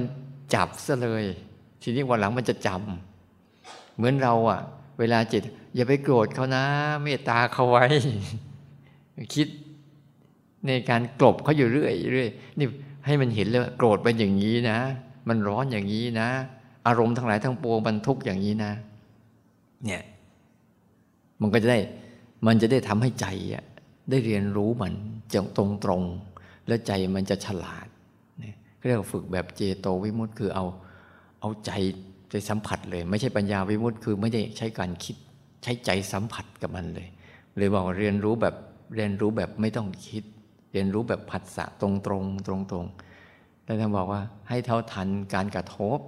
[0.55, 1.25] จับซะเลย
[1.83, 4.61] ทีนี้วันหลังมันจะจำเหมือนเราอะ
[4.99, 5.43] เวลาจิต
[5.75, 6.65] อย่าไปโกรธเขานะ
[7.03, 7.85] เมตตาเขาไว้
[9.35, 9.49] คิด
[10.67, 12.29] ในการกลบเขาอยู่เรื่อยเรื่อย
[12.59, 12.67] นี่
[13.07, 14.79] ให้มันเห็นเลยโกรธเป็นอย่างนี้นะ
[15.29, 16.29] มันร้อนอย่างนี้นะ
[16.87, 18.73] อารมณ์ทั้งหลายทั้งปวงมันทุกข์อย่างนี้นะ
[19.85, 20.03] เนี่ย
[21.41, 21.79] มันก็จะได้
[22.47, 23.65] มันจะได้ทำให้ใจอะ
[24.11, 24.93] ได้เรียนรู้มัน
[25.35, 26.03] จงตรงตรง
[26.67, 27.87] แล้วใจมันจะฉลาด
[28.39, 28.55] เนี่ย
[28.87, 30.65] เรียกว่าฝึกแบบเจโตวิมุตต์คือเอา
[31.41, 31.71] เอาใจ
[32.31, 35.17] ไปสัมผัสเลย ไม่ใช่ปัญญาวิมุตต์คือไม่ได้ใช้การคิด
[35.63, 37.09] ใช้ใจสัมผัสกับมันเลย
[37.57, 38.55] เลยบอกเรียนรู้แบบ
[38.95, 40.25] เรียนรู้แบบไม่ต้องคิด
[40.73, 42.87] เรียนรู้แบบผัสสะตรงตรงตรงตรง
[43.65, 45.99] แล้วท่านบอกว่าให้เท่าทันการกระทบ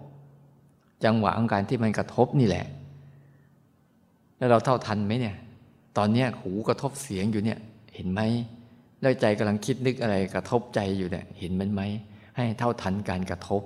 [1.04, 2.66] จังหวะของการที่มันกระทบนี่แหละ
[4.36, 5.36] แล้วเราเท่าทันไหมเนี่ย
[5.96, 7.58] ตอนเนี้ยหูกระทบเสียงอยู่เนี่ย
[7.94, 8.20] เห็นไหม
[9.00, 11.82] แล้วใจกำลังคิดนึกอะไรกระทบใจอยู่เนี่ย เห็นมันไหม
[12.36, 13.62] ให้เท่าทันการกระทบ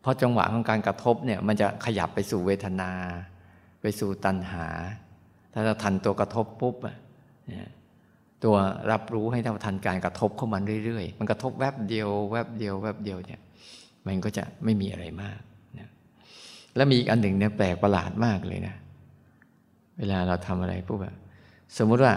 [0.00, 2.90] เพราะจังหวะของการกระทบเนี่ย มันจะขยับไปสู่เวทนา
[3.80, 4.66] ไปสู่ตัณหา
[5.52, 6.96] ถ้าเราทันตัวกระทบปุ๊บอะ
[8.44, 8.56] ตัว
[8.90, 13.40] รับรู้ให้เท่าทันการกระทบเข้ามาเรื่อยๆ มันกระทบแวบเดียวแวบเดียวแวบเดียวเนี่ย
[14.06, 15.38] มันก็จะไม่มีอะไรมาก
[15.78, 15.88] นะ
[16.76, 18.74] แล้วมีอีกอันหนึ่งเนี่ยแปลกประหลาดมากเลยนะ
[19.98, 21.14] เวลาเราทำอะไรปุ๊บแบบ
[21.78, 22.14] สมมุติว่า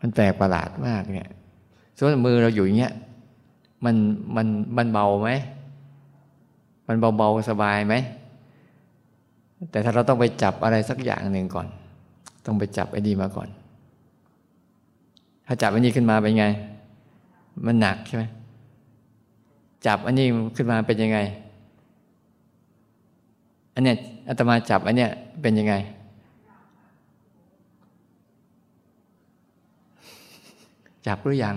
[0.00, 1.28] มันแปลกประหลาดมากเนี่ย
[1.96, 2.94] สมมติมือเราอยู่อย่างเงี้ย
[3.84, 3.96] มัน
[4.36, 5.30] มันมันเบาไหม
[6.88, 7.94] มันเบาๆสบายไหม
[9.70, 11.68] แต่ถ้าเราต้องไปจับอะไรสักอย่างหนึ่งก่อน
[12.44, 13.48] ต้องไปจับไอ้ดีมาก่อน
[15.46, 16.46] ถ้าจับไอันนี้ขึ้นมาเป็นไง
[17.66, 18.24] มันหนักใช่ไหม
[19.86, 21.18] จับอันนี้ขึ้นมาเป็นยังไง
[23.74, 23.96] อันเนี้ย
[24.28, 25.10] อาตมาจับอันเนี้ย
[25.42, 25.74] เป็นยังไง
[31.06, 31.56] จับหรือยัง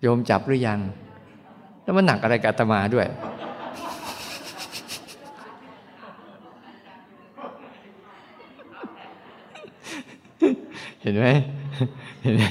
[0.00, 0.78] โยมจับหรือยัง
[1.82, 3.06] แล้วมันหนักอะไรกับอาตมาด้วย
[11.02, 11.26] เห็นไหม
[12.22, 12.44] เห็นไหม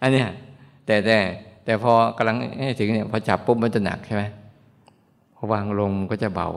[0.00, 0.28] อันเนี้ย
[0.86, 1.18] แต่แต่
[1.64, 4.24] แต่พอกำลังให้ถึงเนี่ยพอจับปุ๊บมันจะหนักใช่ไหม
[5.34, 6.48] พอวางลงก็จะเบา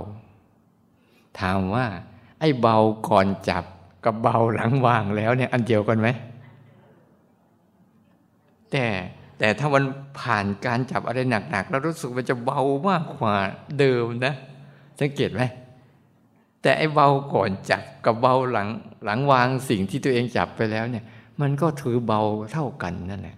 [1.40, 1.86] ถามว่า
[2.40, 2.78] ไอ้เบา
[3.10, 3.64] ก่อนจับ
[4.06, 6.08] กับเบาหลังวางแล้วเนี่ย อันเดียวกันไหม
[8.72, 8.86] แต่
[9.40, 9.84] แต่ถ้ามัน
[10.20, 11.20] ผ่านการจับอะไร
[11.52, 13.36] หนักๆแล้วรู้สึกมันจะเบามากกว่า
[13.80, 14.34] เดิมนะ
[15.00, 15.42] สังเกตไหม
[16.62, 18.68] แต่ไอ้เบาก่อนจับกับเบาหลัง
[19.06, 21.04] หลังวางสิ่งที่ตัวเองจับไปแล้วเนี่ย
[21.42, 22.22] มันก็ถือเบา
[22.54, 23.38] เท่ากันนั่นแหละ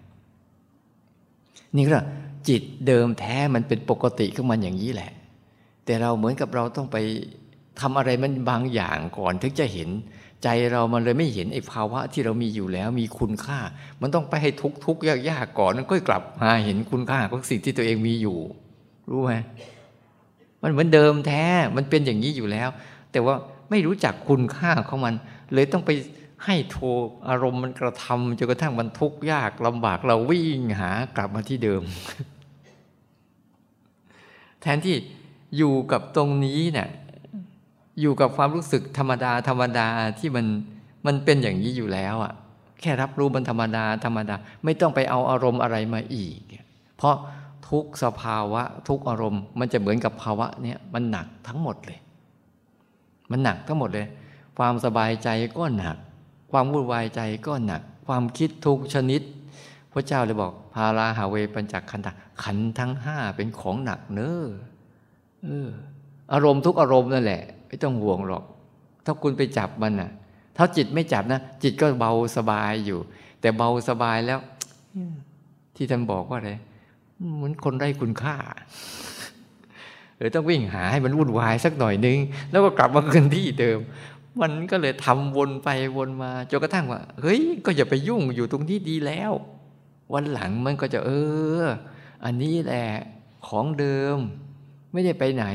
[1.76, 2.00] นี่ก็
[2.48, 5.12] จิตเดิมแท้มันเป็นปกติขึ้นมาอย่างนี้แหละ
[5.86, 6.98] แต่เราเหมือนกับเราต้องไป
[7.80, 9.90] ทำอะไรมันบางอย่างก่อนถึงจะเห็น
[10.44, 13.60] ใจเรามันเลยไม่เห็นไอ้ภาวะที่เรามีอยู่แล้วมีคุณค่า
[14.02, 18.38] มันต้องไปให้ทุกทุกยากยากก่อนนั้นก็กลับมาเห็นคุณค่าของสิ่งที่ตัวเองมีอยู่
[19.10, 19.34] รู้ไหม
[20.64, 21.46] มันเหมือนเดิมแท้
[21.76, 22.70] มันเป็นอย่างนี้อยู่แล้ว
[23.12, 23.36] แต่ว่า
[23.70, 25.14] ไม่รู้จักคุณค่าของมัน
[25.54, 25.92] เลยต้องไป
[26.46, 26.78] ให้โท
[27.30, 31.82] อารมณ์มันกระทำจนกระทั่งมันทุกข์ยากลำบากเราวิ่งหากลับมาที่เดิม
[34.62, 34.96] แทนที่
[35.58, 36.90] อยู่กับตรงนี้เนะี่ย
[38.02, 39.88] อยู่กับความรู้สึกธรรมดาธรรมดา
[40.20, 40.46] ที่มัน
[41.06, 42.34] มันเป็นอย่างนี้อยู่แล้วอะ่ะ
[42.82, 46.42] แค่รับรู้มันธรรมดาธรรมดา ไม่ต้องไปเอาอารมณ์อะไรมาอีก
[46.98, 47.16] เพราะ
[47.70, 52.00] ทุกสภาวะทุกอารมณ์ มันจะเหมือนกับภาวะเนี้ยมันหนักทั้งหมดเลย
[53.32, 54.08] มันหนักทั้งหมดเลย
[54.58, 55.98] ความสบายใจก็หนัก
[56.52, 59.22] ความวุ่นวายใจก็หนัก ความคิดทุกชนิด
[59.92, 62.08] พระเจ้าเลยบอก พาราหาเวปัญจขันธ
[62.44, 64.46] ขันทั้งห้าเป็นของหนักเนอ
[65.44, 65.70] เออ
[66.34, 68.44] อารมณ์ทุกอารมณ์นั่นแหละ ไม่ต้องห่วงหรอก
[69.06, 70.10] ถ้าคุณไปจับมันน่ะ
[70.58, 73.00] ถ้าจิตไม่จับนะ จิตก็เบาสบายอยู่
[73.42, 74.40] แต่เบาสบายแล้ว
[75.76, 76.52] ที่ท่านบอกว่าอะไร
[77.36, 78.36] เหมือนคนไร้คุณค่า
[80.22, 82.18] รือต้องวิ่งหาให้มันวุ่นวายสักหน่อยนึง
[82.52, 83.80] แล้วก็กลับมาคืนที่เดิม
[84.42, 89.32] มันก็เลยทำวนไปวนมาจนกระทั่งว่า เฮ้ย ก็อย่าไปยุ่งอยู่ตรงที่ดีแล้ว
[90.14, 91.12] วันหลังมันก็จะเอ
[91.62, 91.64] อ
[92.26, 92.88] อันนี้แหละ
[93.48, 94.18] ของเดิม
[94.94, 95.46] ไม่ได้ไปไหน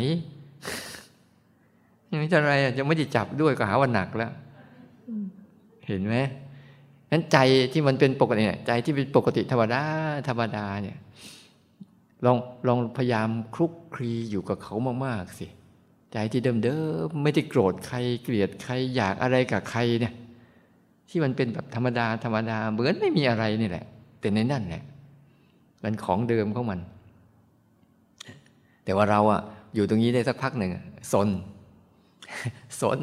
[2.10, 4.32] ยังไม่ใช่อะไรจะไม่ได้จับด้วยก็หาว่าหนักแล้ว
[5.86, 6.16] เห็นไหม
[7.10, 7.38] นั้นใจ
[7.72, 9.82] ที่มันเป็นปกติเนี่ยใจที่เป็นปกติธรรมดา
[10.28, 10.98] ธรรมดาเนี่ย
[12.26, 12.38] ลอง
[12.68, 14.74] ลองพยายามคลุกคลีอยู่กับเขา
[15.06, 15.46] มากๆสิ
[16.12, 20.14] ใจที่เดิมๆไม่ได้โกรธใครเกลียดใครอยากอะไรกับใครเนี่ย
[21.08, 23.84] ที่มันเป็นแบบธรรมดาธรรมดาเหมือนไม่มีอะไรนี่แหละ
[24.20, 24.82] แต่ในนั่นแหละ
[25.82, 26.80] มันของเดิมของมัน
[28.84, 29.40] แต่ว่าเราอะ
[29.74, 30.70] อยู่ตรงนี้ได้สักพักหนึ่ง
[31.12, 31.28] สน
[32.80, 33.00] สน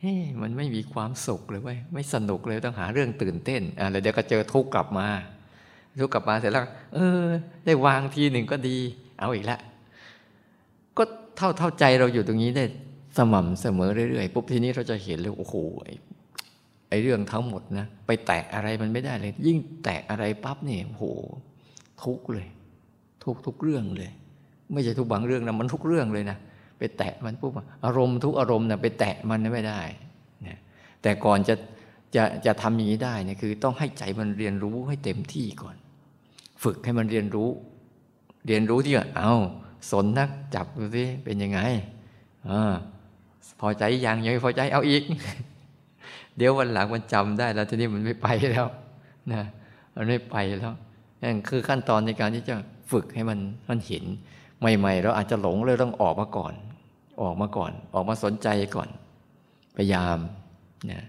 [0.00, 5.06] เฮ้มันไม่มีความสุขเลยเว้ยไม่สนุกเลยต้องหาเรื่องตื่นเต้นอ่าแล้วเดี๋ยวก็เจอทุกข์กลับมา
[6.00, 7.24] ทุกกลับมาเสร็จแล้ว เออ
[7.64, 8.76] ได้วางทีหนึ่งก็ดี
[9.20, 9.60] เอาอีกแล้ว
[10.98, 11.02] ก็
[11.36, 12.64] เท่าเท่าใจเราอยู่ตรงนี้ได้
[13.16, 15.56] สม่ำเสมอเรื่อยๆปุ๊บทีนี้เราจะเห็นเลยโอ้โห
[16.88, 21.04] ไอ้เรื่องทั้งหมดนะไปแตะอะไรมันไม่ได้เลย ยิ่งแตะอะไรปั๊บเนี่ยโอ้โห
[22.02, 22.46] ทุกเลย
[23.24, 24.10] ทุกทุกเรื่องเลย
[24.72, 26.38] ไม่ใช่ทุกบางเรื่องนะมันทุกเรื่องเลยนะ
[26.78, 27.52] ไปแตะมันปุ๊บ
[27.84, 29.80] อารมณ์ทุกอารมณ์นะไปแตะมันไม่ได้
[30.42, 30.58] เนี่ย
[31.02, 31.54] แต่ก่อนจะ
[32.16, 35.76] จะจะทำอย่างนี้ได้เนี่ยคือ ต้องให้ใจมันเรียนรู้ให้เต็มที่ก่อน
[36.64, 37.50] ฝึกให้มันเรียนรู้
[38.46, 39.32] เรียนรู้ที่ว่าเอา
[39.90, 41.60] สนนักจับดูสิเป็นยังไง
[42.48, 42.50] อ
[43.60, 45.02] พอใจยังยังไม่พอใจเอาอีก
[46.36, 48.66] เดี๋ยววันหลังมันจำได้แล้วทีนี้มันไม่ไปแล้ว
[49.32, 49.42] นะ
[49.96, 50.72] มันไม่ไปแล้ว
[51.22, 52.54] นั่นคือขั้นตอนในการที่จะ
[52.90, 53.38] ฝึกให้มัน
[53.68, 54.04] มันเห็น
[54.58, 56.54] ใหม่ ๆ เราอาจจะหลงเลยต้องออกมาก่อน
[57.22, 58.88] ออกมาก่อน ออกมาสนใจก่อน
[59.76, 60.18] พยายาม
[60.90, 61.04] นะ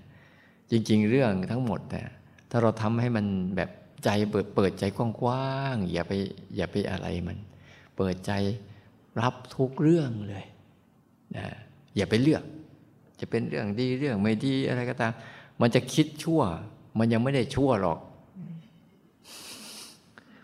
[0.72, 2.02] จริง ๆ เรื่องทั้งหมดแต่
[2.49, 3.26] ถ้าเราทำให้มัน
[3.56, 3.69] แบบ
[4.06, 6.11] ใจเปิดเปิดใจกว้างๆอย่าไป
[6.56, 7.38] อย่าไปอะไรมัน
[7.98, 8.32] เปิดใจ
[9.22, 10.45] รับทุกเรื่องเลย
[11.38, 11.45] นะ
[11.95, 12.44] อย่าไปเลือก
[13.19, 15.14] จะเป็นเรื่องดีเรื่องไม่ดีอะไรก็ตาม
[15.61, 16.41] มันจะคิดชั่ว
[16.99, 17.99] มันยังไม่ได้ชั่วหรอก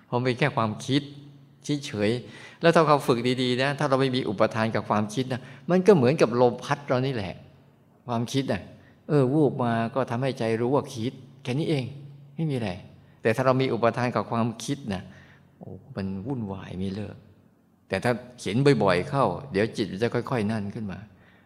[0.05, 1.01] เพราะเป็นแค่ความคิด
[1.85, 7.33] เฉยๆแล้วถ้าเราฝึกดีๆนะถ้าเราไม่มีอุปทานกับความคิดนะมันก็เหมือนกับลมพัดเรานี่แหละ
[8.07, 8.61] ความคิดนะ่ะ
[9.09, 11.13] เออวูบมาก็ทำให้ใจรู้ว่าคิด
[11.43, 11.85] แค่นี้เอง
[12.35, 12.71] ไม่มีอะไร
[13.22, 15.03] แต่ถ้าเรามีอุปทานกับความคิดนะ
[15.57, 17.18] โอ้มันวุ่นวายไม่เลิก
[17.89, 20.99] แต่ถ้าเขียนบ่อย ๆ เข้า เดี๋ยวจิตจะค่อย ๆ นั่นขึ้นมา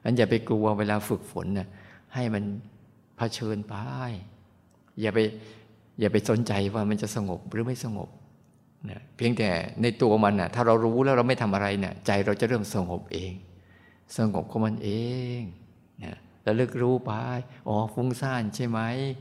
[0.03, 1.67] อันอย่าไปกลัวเวลาฝึกฝนนะ
[2.13, 2.43] ให้มัน
[3.17, 3.75] เผชิญไป
[5.01, 5.19] อย่าไป
[5.99, 8.09] อย่าไปสนใจว่ามันจะสงบหรือไม่สงบ
[8.91, 9.49] นะเพียงแต่
[9.81, 13.33] ในตัวมันนะถ้าเรารู้แล้วเราไม่ทำอะไรเนะี่ยใจเราจะเริ่มสงบเอง
[14.17, 14.89] สงบของมันเอ
[15.39, 15.41] ง
[16.03, 17.11] นะแล้วเลิกรู้ไป
[17.67, 18.79] อ๋อฟุ้งซ่านใช่ไหม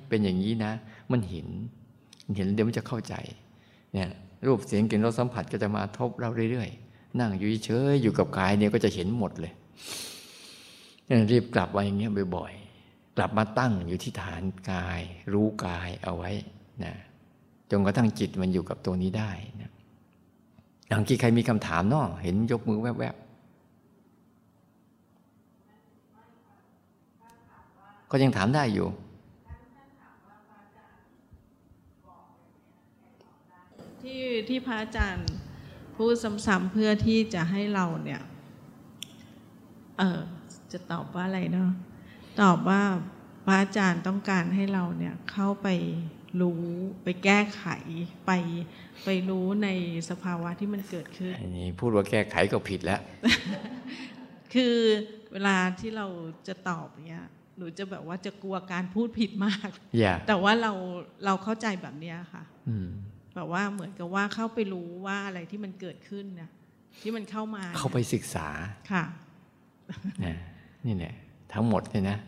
[0.09, 0.72] เป็นอย่างนี้นะ
[1.12, 1.48] มันเห็น
[2.36, 3.14] เห็นเดี๋ยวมันจะเข้าใจ
[3.92, 4.09] เนี่ย
[4.46, 9.52] รูปเสียงกลิ่นรสสัมผัสก็จะมาทบเราเรื่อยๆ นั่งอยู่เฉยอยู่กับกายเนี่ยก็จะเห็นหมดเลย
[11.30, 15.01] รีบกลับมาอย่างเงี้ยบ่อยๆ กลับมาตั้งอยู่ที่ฐานกาย
[15.32, 16.30] รู้กายเอาไว้
[16.84, 16.94] นะ
[17.70, 19.30] จนกระทั่งจิตมันอยู่กับตัวนี้ได้
[19.60, 19.72] นะ
[20.88, 23.24] อย่างที่ใครมีคำถามเนาะเห็นยกมือแวบๆ
[28.10, 28.86] ก็ยังถามได้อยู่
[34.14, 35.30] ที่ที่พระอาจารย์
[35.96, 36.14] พูด
[36.46, 38.22] ซ้ำๆเพื่อที่จะให้เราเนี่ย
[39.98, 40.20] เออ
[40.72, 41.70] จะตอบว่าอะไรเนาะ
[42.42, 42.82] ตอบว่า
[43.46, 45.68] พระอาจารย์ต้องการให้เราเนี่ยเข้าไป
[46.40, 46.62] รู้
[47.04, 47.64] ไปแก้ไข
[48.26, 48.32] ไป
[49.04, 49.68] ไปรู้ใน
[50.10, 53.00] สภาวะที่มันเกิดขึ้นอันนี้พูดว่าแก้ไขก็ผิดแล้ว
[54.54, 54.76] คือ
[55.32, 56.06] เวลาที่เรา
[56.48, 57.24] จะตอบเนี่ย
[57.56, 60.72] หนูจะแบบว่าจะกลัวการพูดผิดมากอย่าแต่ว่าเรา
[61.24, 62.88] เราเข้าใจแบบเนี้ยค่ะ อืม
[63.35, 66.51] แบบว่าเหมือนกับว่าเข้าไปรู้ว่าอะไรที่มันเกิดขึ้นเนี่ย
[67.02, 68.48] ที่มันเข้ามานี่ยเข้าไปศึกษา
[68.93, 69.05] ค่ะ
[70.24, 70.36] นะ
[70.85, 71.15] นี่เนี่ย
[71.52, 72.19] ทั้งหมดเนี่ยนะ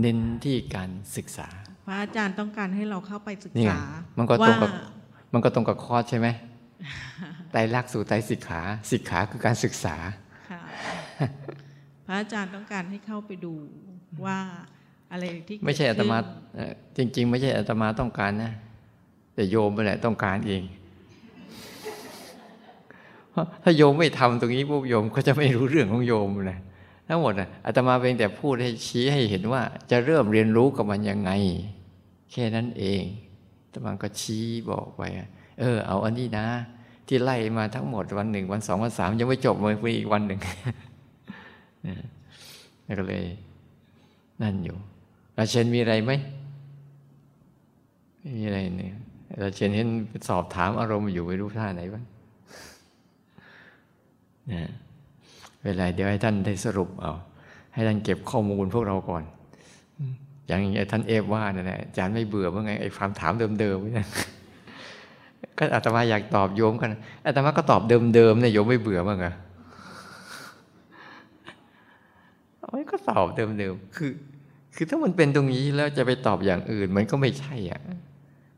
[0.00, 1.48] เน้นที่การศึกษา
[1.86, 3.82] พระอาจารย์ต้องการให้เราเข้าไปศึกนี่ไงษา
[4.18, 4.82] มันก็ตรงกับว่า
[5.32, 6.28] มันก็ตรงกับคอร์สใช่ไหม
[7.52, 9.96] ไตรลักษณ์สู่ไตรสิกขาสิกขาคือการศึกษา
[10.50, 10.60] ค่ะ
[12.06, 13.54] พระอาจารย์ต้องการให้เข้าไปดู
[14.24, 14.38] ว่า
[15.12, 18.52] อะไรที่เกิดไม่ใช่อาตมาขึ้นเอ่อจริง ๆ ไม่ใช่อาตมาต้องการนะ
[19.34, 20.62] แต่โยมไปแหละต้องการเอง
[23.62, 26.60] ถ้าโยมไม่ทำตรงนี้พวกโยมก็จะไม่รู้เรื่องของโยมนะ
[27.08, 31.30] ทั้งหมดนะอาตมาเพียงแต่พูดให้ชี้ให้เห็นว่า จะเริ่มเรียนรู้กับมันยังไง
[32.32, 33.02] แค่นั้นเอง
[33.64, 35.02] อาตมาก็ชี้บอกไป
[35.60, 36.46] เออ เอาอันนี้นะ
[37.06, 40.40] ที่ไล่มาทั้งหมดวันหนึ่งวันสองวันสามยังไม่จบเลยอีกวันหนึ่ง
[41.86, 41.96] นะ
[42.84, 43.24] แล้วก็เลย
[44.42, 44.76] นั่นอยู่
[45.36, 46.12] ราเชนมีอะไรไหม
[48.20, 48.94] ไม่มีอะไรเนี่ย
[49.38, 49.88] เราเช่นเห็น
[50.28, 52.04] สอบถามอารมณ์อยู่ไม่รู้ท่าไหนบ้าง
[54.52, 54.70] นะ
[55.64, 57.12] เวลาเดี๋ยวให้ท่านได้สรุปเอา
[57.74, 59.22] ให้ท่านเก็บข้อมูลพวกเราก่อน
[60.46, 64.04] อย่างไอ้ท่านเอฟว่านั่นแหละอาจารย์ไม่เบื่อเมื่อไงไอ้ความถามเดิมๆนี่
[65.58, 66.90] ก็อาตมาอยากตอบโยมกัน
[67.26, 69.34] อาตมาก็ตอบเดิมๆเนี่ยโยมไม่เบื่อบ้างอะ
[72.66, 74.10] โอ้ยก็ตอบเดิมๆคือ
[74.74, 77.80] คือถ้ามันเป็นตรงนี้แล้วจะไปตอบอย่างอื่น มันก็ไม่ใช่อะ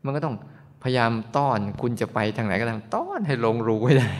[0.03, 0.35] มันก็ต้อง
[0.83, 4.11] พยายามต้อนคุณจะไปทางไหนก็ตามต้อนให้ลงรูให้ได้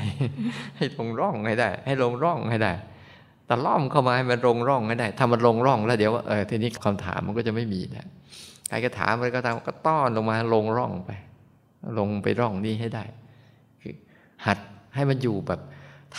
[0.78, 2.74] ให้ลงร่องให้ได้ ให้ลงร่องให้ได้
[3.46, 8.08] แต่ล่อมเข้ามาให้มันลงร่องให้ได้ถ้ามันลงร่องแล้วเดี๋ยวเออทีนี้คำถามมันก็จะไม่มีแล้ว
[8.68, 11.12] ใครก็ถามอะไรก็ตามก็ต้อนลงมาลงร่องไป
[11.98, 13.04] ลงไปร่องนี้ให้ได้
[13.82, 13.94] คือ
[14.46, 14.58] หัด
[14.96, 15.62] ให้มันอยู่แบบ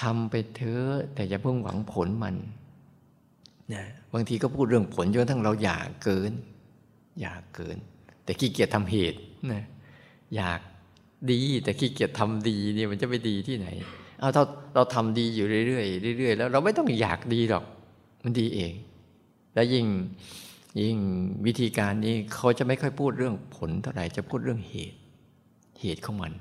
[0.01, 2.35] ทำไปเถอะแต่อย่าเพิ่งหวังผลมัน
[3.75, 6.33] นะบางทีก็พูดเรื่องผลจนทั้งเราอยากเกิน
[7.21, 7.77] อยากเกิน
[8.25, 9.19] แต่ขี้เกียจทำเหตุ
[9.53, 9.65] นะ
[10.37, 10.61] อยาก
[11.31, 13.69] ดีแต่ขี้เกียจทำดีเนี่ยมันจะไปดีที่ไหน
[14.21, 14.43] เอาเรา
[14.75, 15.83] เราทำดีอยู่เรื่อ
[16.15, 17.65] ยๆเรื่อยๆแล้วเราไม่ต้องอยากดีหรอก
[18.25, 18.73] มันดีเอง
[19.55, 19.87] แล้วยิ่ง
[20.81, 20.97] ยิ่ง
[21.47, 24.99] วิธีการนี้เขาจะไม่ค่อยพูดเรื่องผลเท่าไหร่จะพูดเรื่องเหตุ
[25.81, 26.33] เหตุของมัน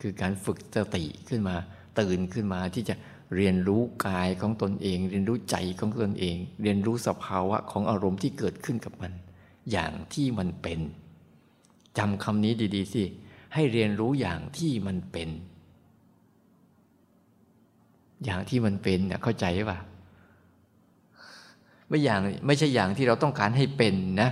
[0.00, 1.56] คือการฝึกสติขึ้นมา
[2.00, 2.94] ตื่นขึ้นมาที่จะ
[3.36, 9.12] เรียนรู้กายของตนเอง เรียนรู้ใจของตนเอง เรียนรู้สภาวะของอารมณ์ที่เกิดขึ้นกับมัน
[9.72, 10.80] อย่างที่มันเป็น
[11.98, 13.04] จำคำนี้ดี ๆ สิ
[13.54, 15.28] ให้เรียนรู้อย่างที่มันเป็น
[18.24, 19.78] อย่างที่มันเป็นเนี่ยเข้าใจป่ะ
[21.88, 24.30] ไม่อย่างไม่ใช่อย่างที่เราต้องการให้เป็นนะ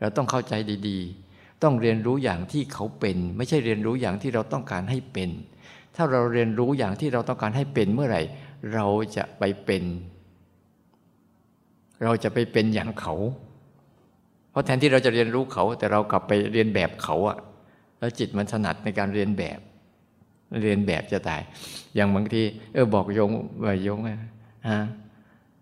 [0.00, 0.54] เราต้องเข้าใจ
[0.88, 5.30] ดีๆ ต้องเรียนรู้อย่างที่เขาเป็น ไม่ใช่เรียนรู้อย่างที่เราต้องการให้เป็น
[5.96, 8.22] ถ้าเราเรียนรู้อย่างที่เราต้องการให้เป็นเมื่อไหร่
[8.74, 9.84] เราจะไปเป็น
[12.04, 13.14] เราจะไปเป็นอย่างเขา
[14.58, 17.38] ราะแทนที่เราจะเรียนรู้เขา แต่เรากลับไปเรียนแบบเขาอะ
[17.98, 19.58] แล้วจิตมันถนัดในการเรียนแบบ
[20.62, 21.42] เรียนแบบจะตาย
[21.94, 23.30] อย่างบางทีเออบอกโยง
[23.64, 24.18] ว่าโยงอะ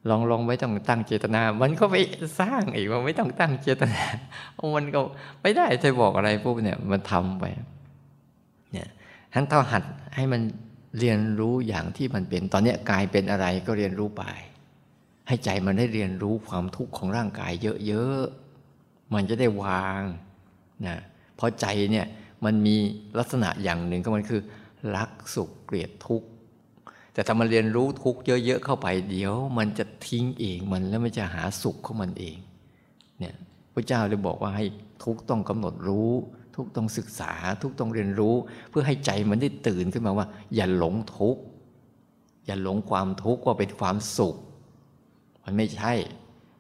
[0.09, 1.97] ลองลองไม่ต้องตั้งเจตนา มันก็ไป
[2.41, 4.03] สร้างอีกว่าไม่ต้องตั้งเจตนา
[4.77, 5.01] มันก็
[5.43, 7.45] ไม่ได้จะบอกอะไรพวกเนี่ยมันทำไป
[8.73, 8.89] เนี่ย
[9.35, 9.83] ทั้งเท่าหัด
[10.17, 10.43] ให้มัน
[10.99, 14.23] เรียนรู้อย่างที่มันเป็น ตอนนี้กายเป็นอะไรก็เรียนรู้ไป
[15.27, 17.53] ให้ใจมันได้เรียนรู้ความทุกข์ของร่างกาย
[17.87, 18.46] เยอะๆ
[19.15, 20.03] มันจะได้วาง
[20.87, 20.99] นะ
[21.37, 22.07] เพราะใจเนี่ย
[22.45, 22.77] มันมี
[23.19, 24.41] ลักษณะอย่างหนึ่งก็มันคือ
[24.97, 26.29] รักสุขเกลียดทุกข์
[27.13, 32.37] แต่ถ้ามันเรียนรู้ทุกข์เยอะๆเข้าไปเดี๋ยว มันจะทิ้งเองมันแล้วมันจะหาสุขของมันเอง
[33.19, 33.35] เนี่ย
[33.75, 34.67] พระเจ้าเลยบอกว่าให้
[35.05, 36.13] ทุกต้องกำหนดรู้
[36.55, 38.35] ทุกต้องศึกษา ทุกต้องเรียนรู้
[38.71, 41.43] เพื่อให้ใจมันได้ตื่นขึ้นมาว่า อย่าหลงทุกข์
[42.47, 44.37] อย่าหลงความทุกข์ว่าเป็นความสุข
[45.45, 45.93] มันไม่ใช่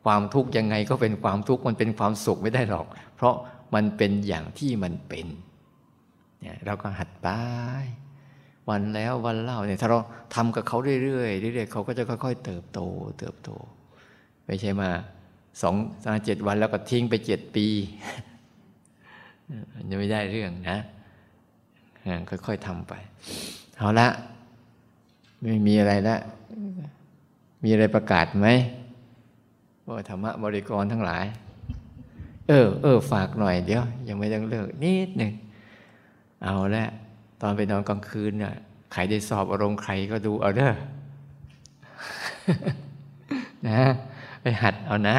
[0.06, 3.34] ความทุกข์ยังไงก็เป็นความทุกข์มันเป็นความสุขไม่ได้หรอก เพราะ
[3.74, 5.26] มันเป็นอย่างที่มันเป็น
[6.40, 7.28] เนี่ยเราก็หัดไป
[8.68, 9.98] วันแล้ววันเล่าเนี่ยถ้าเรา
[10.34, 12.80] ทำกับเขาเรื่อยๆเรื่อยๆเขาก็จะค่อยๆ เติบโต
[13.18, 13.50] เติบโต
[14.46, 14.90] ไม่ใช่มา
[15.62, 17.66] สองสามเจ็ดวันแล้วก็ทิ้งไปเจ็ดปี
[19.72, 20.78] มันจะไม่ได้เรื่องนะ
[22.46, 22.92] ค่อยๆทำไป
[23.76, 24.08] เอาละ
[25.42, 26.16] ไม่มีอะไรละ
[27.62, 28.48] มีอะไรประกาศไหม
[29.94, 31.24] ว่าธรรมะบริกรทั้งหลาย
[32.48, 35.32] เออ เออ ฝากหน่อยเดี๋ยว ยังไม่ต้องเลิกนิดหนึ่ง
[36.42, 36.86] เอาละ
[37.40, 38.54] ตอนไปนอนกลางคืนน่ะ
[38.92, 40.72] ใครได้สอบอารมณ์ใครก็ดูเอาเด้อ
[43.68, 43.80] นะ
[44.42, 45.16] ไปหัดเอานะ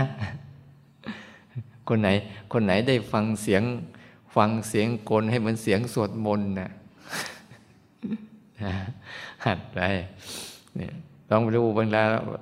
[1.88, 2.10] คนไหน
[2.52, 3.64] คนไหนได้ฟังเสียง
[4.36, 6.70] ฟังเสียงกลให้เหมือนเสียงสวดมนต์นะ
[9.46, 9.80] หัดไป
[10.78, 10.94] เนี่ย
[11.30, 12.00] ลองดูบางที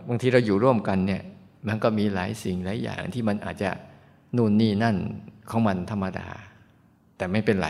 [0.07, 1.21] บางทีเราอยู่ร่วมกันเนี่ย
[1.67, 3.69] มันก็มีหลายสิ่งหลายอย่างที่มันอาจจะ
[4.35, 4.95] นู่นนี่นั่น
[5.49, 6.27] ของมันธรรมดา
[7.17, 7.69] แต่ไม่เป็นไร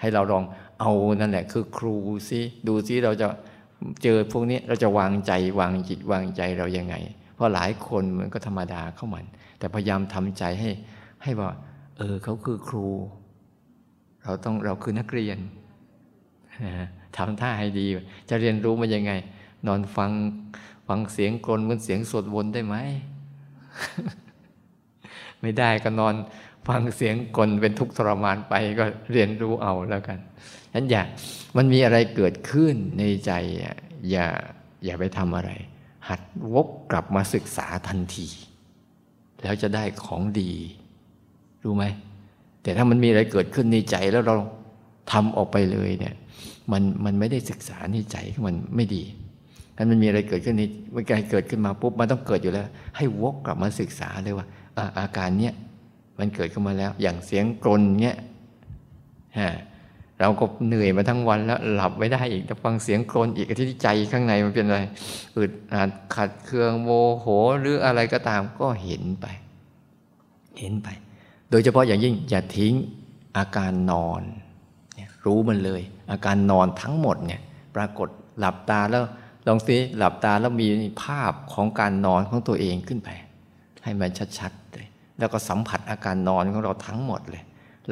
[0.00, 0.44] ให้เราลอง
[0.80, 1.94] เอานั่นแหละ คือครู
[2.28, 3.26] ซิดูซิเราจะ
[4.02, 6.94] เจอพวกนี้เราจะวางใจวางจิตวางใจเรายังไง
[7.34, 9.24] เพราะหลายคนมันก็ธรรมดาเข้ามัน
[9.58, 10.70] แต่พยายามทำใจให้
[11.22, 11.50] ให้ว่า
[11.98, 12.88] เออเขาคือครู
[14.24, 15.38] เราต้องเราคือนักเรียน
[17.16, 17.86] ทำท่าให้ดี
[18.28, 19.12] จะเรียนรู้มันยังไง
[19.66, 20.10] นอนฟัง
[20.88, 22.76] ฟังเสียงกลนเหมือนเสียงสวดวนได้ไหม
[25.40, 26.14] ไม่ได้ก็นอน
[26.68, 30.18] ฟังเสียงกลเป็นทุกข์ทรมานไปก็เรียนรู้เอาแล้วกัน
[30.66, 31.02] ฉะนั้นอย่า
[31.56, 33.32] มันมีอะไรเกิดขึ้นในใจ
[34.10, 34.26] อย่า
[34.84, 35.50] อย่าไปทำอะไร
[36.08, 36.20] หัด
[36.54, 38.28] วกกลับมาศึกษาทันที
[39.42, 40.52] แล้วจะได้ของดี
[41.62, 41.84] รู้ไหม
[42.62, 44.36] แต่ถ้ามันมีอะไรเกิดขึ้นในใจแล้วเรา
[45.12, 46.14] ทำออกไปเลยเนี่ย
[46.72, 48.16] มันมันไม่ได้ศึกษาในใจ
[48.46, 49.02] มันไม่ดี
[49.82, 50.62] ถ้ามันมีอะไรเกิดขึ้นใน
[50.94, 52.64] มันการเกิดขึ้นมาปุ๊บมันต้องเกิดอยู่แล้ว
[52.96, 54.46] ให้วกกลับมาศึกษาเลยว่า
[54.78, 55.54] อาอาการเนี้ย
[56.18, 58.16] มันเกิดขึ้นมาแล้ว อย่างเสียงกรนเนี้ย
[59.38, 59.48] ฮะ
[60.20, 64.80] เราก็เหนื่อยมาทั้งวันแล้วหลับไม่ได้อีกจะฟังเสียงกรนอีกที่ใจข้างในมันเป็นอะไร
[65.36, 66.90] อึดอัดขัดเคืองโม
[67.20, 67.26] โห
[67.60, 69.26] หรืออะไรก็ตามก็เห็นไป
[70.58, 70.88] เห็นไป
[71.50, 72.74] โดยเฉพาะอย่างยิ่งอย่าทิ้ง
[73.36, 74.22] อาการนอน
[75.24, 77.40] รู้มันเลย อาการนอนทั้งหมดเนี่ย
[77.76, 79.04] ปรากฏหลับตาแล้ว
[79.46, 80.68] ลองสิหลับตาแล้วมี
[81.02, 83.10] ภาพของการนอนของตัวเองขึ้นไป
[83.82, 84.86] ให้มันชัดๆเลย
[85.18, 87.44] แล้วก็สัมผัสอาการนอนของเราทั้งหมดเลย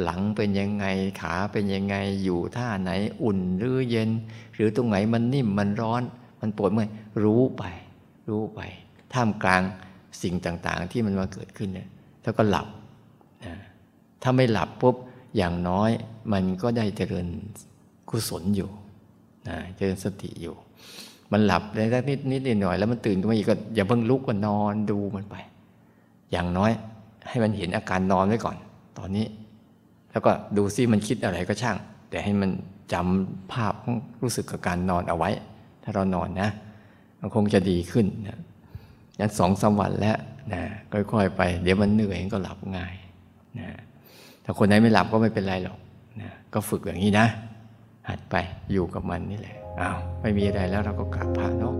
[0.02, 0.86] หลังเป็นยังไง
[1.20, 2.90] ขาเป็นยังไงอยู่ท่าไหน
[3.22, 4.10] อุ่นหรือเย็น
[4.54, 6.02] หรือตรงไหนมันนิ่มมันร้อน
[6.40, 6.90] มันปวดเมื่อย
[7.24, 7.64] รู้ไป
[8.28, 8.60] รู้ไป
[9.12, 9.62] ท่ามกลาง
[10.22, 11.88] สิ่งต่างๆ ที่มันมาเกิดขึ้นเนี่ย
[12.22, 12.66] แล้วก็หลับ
[13.44, 13.54] นะ
[14.22, 14.96] ถ้าไม่หลับปุ๊บ
[15.36, 15.90] อย่างน้อย
[16.32, 17.26] มันก็ได้เจริญ
[18.08, 18.70] กุศลอยู่
[19.48, 20.56] นะเจริญสติอยู่
[21.32, 25.36] มันหลับได้สักนิดนิดหน่อยแล้วมันตื่นขึ้นมาอีกก็อย่าเพิ่งลุกก็นอนดูมันไป
[26.30, 26.70] อย่างน้อย
[27.28, 28.56] ให้มันเห็นอาการนอนไว้ก่อน
[28.98, 29.26] ตอนนี้
[30.12, 31.76] แล้วก็ดูซิมันคิดอะไรก็ช่าง
[32.10, 32.50] แต่ให้มัน
[32.92, 33.74] จำภาพ
[34.22, 35.30] รู้สึกกับการนอนเอาไว้
[35.82, 36.48] ถ้าเรานอนนะ
[37.20, 38.38] มันคงจะดีขึ้นนะ
[39.18, 40.16] ยันสองสามวันแล้ว
[40.52, 40.62] นะ
[41.12, 42.94] ค่อยๆ ไป เดี๋ยวมันเหนื่อยก็หลับง่าย
[43.58, 43.68] นะ
[44.44, 45.78] ถ้าคนไหนไม่หลับก็ไม่เป็นไรหรอก
[46.20, 47.26] นะก็ฝึกอย่างนี้นะ
[48.08, 48.34] หัดไป
[48.72, 51.74] อยู่กับมันนี่แหละ อ้าวไม่มีอะไรแล้วเราก็กราบพระเนาะ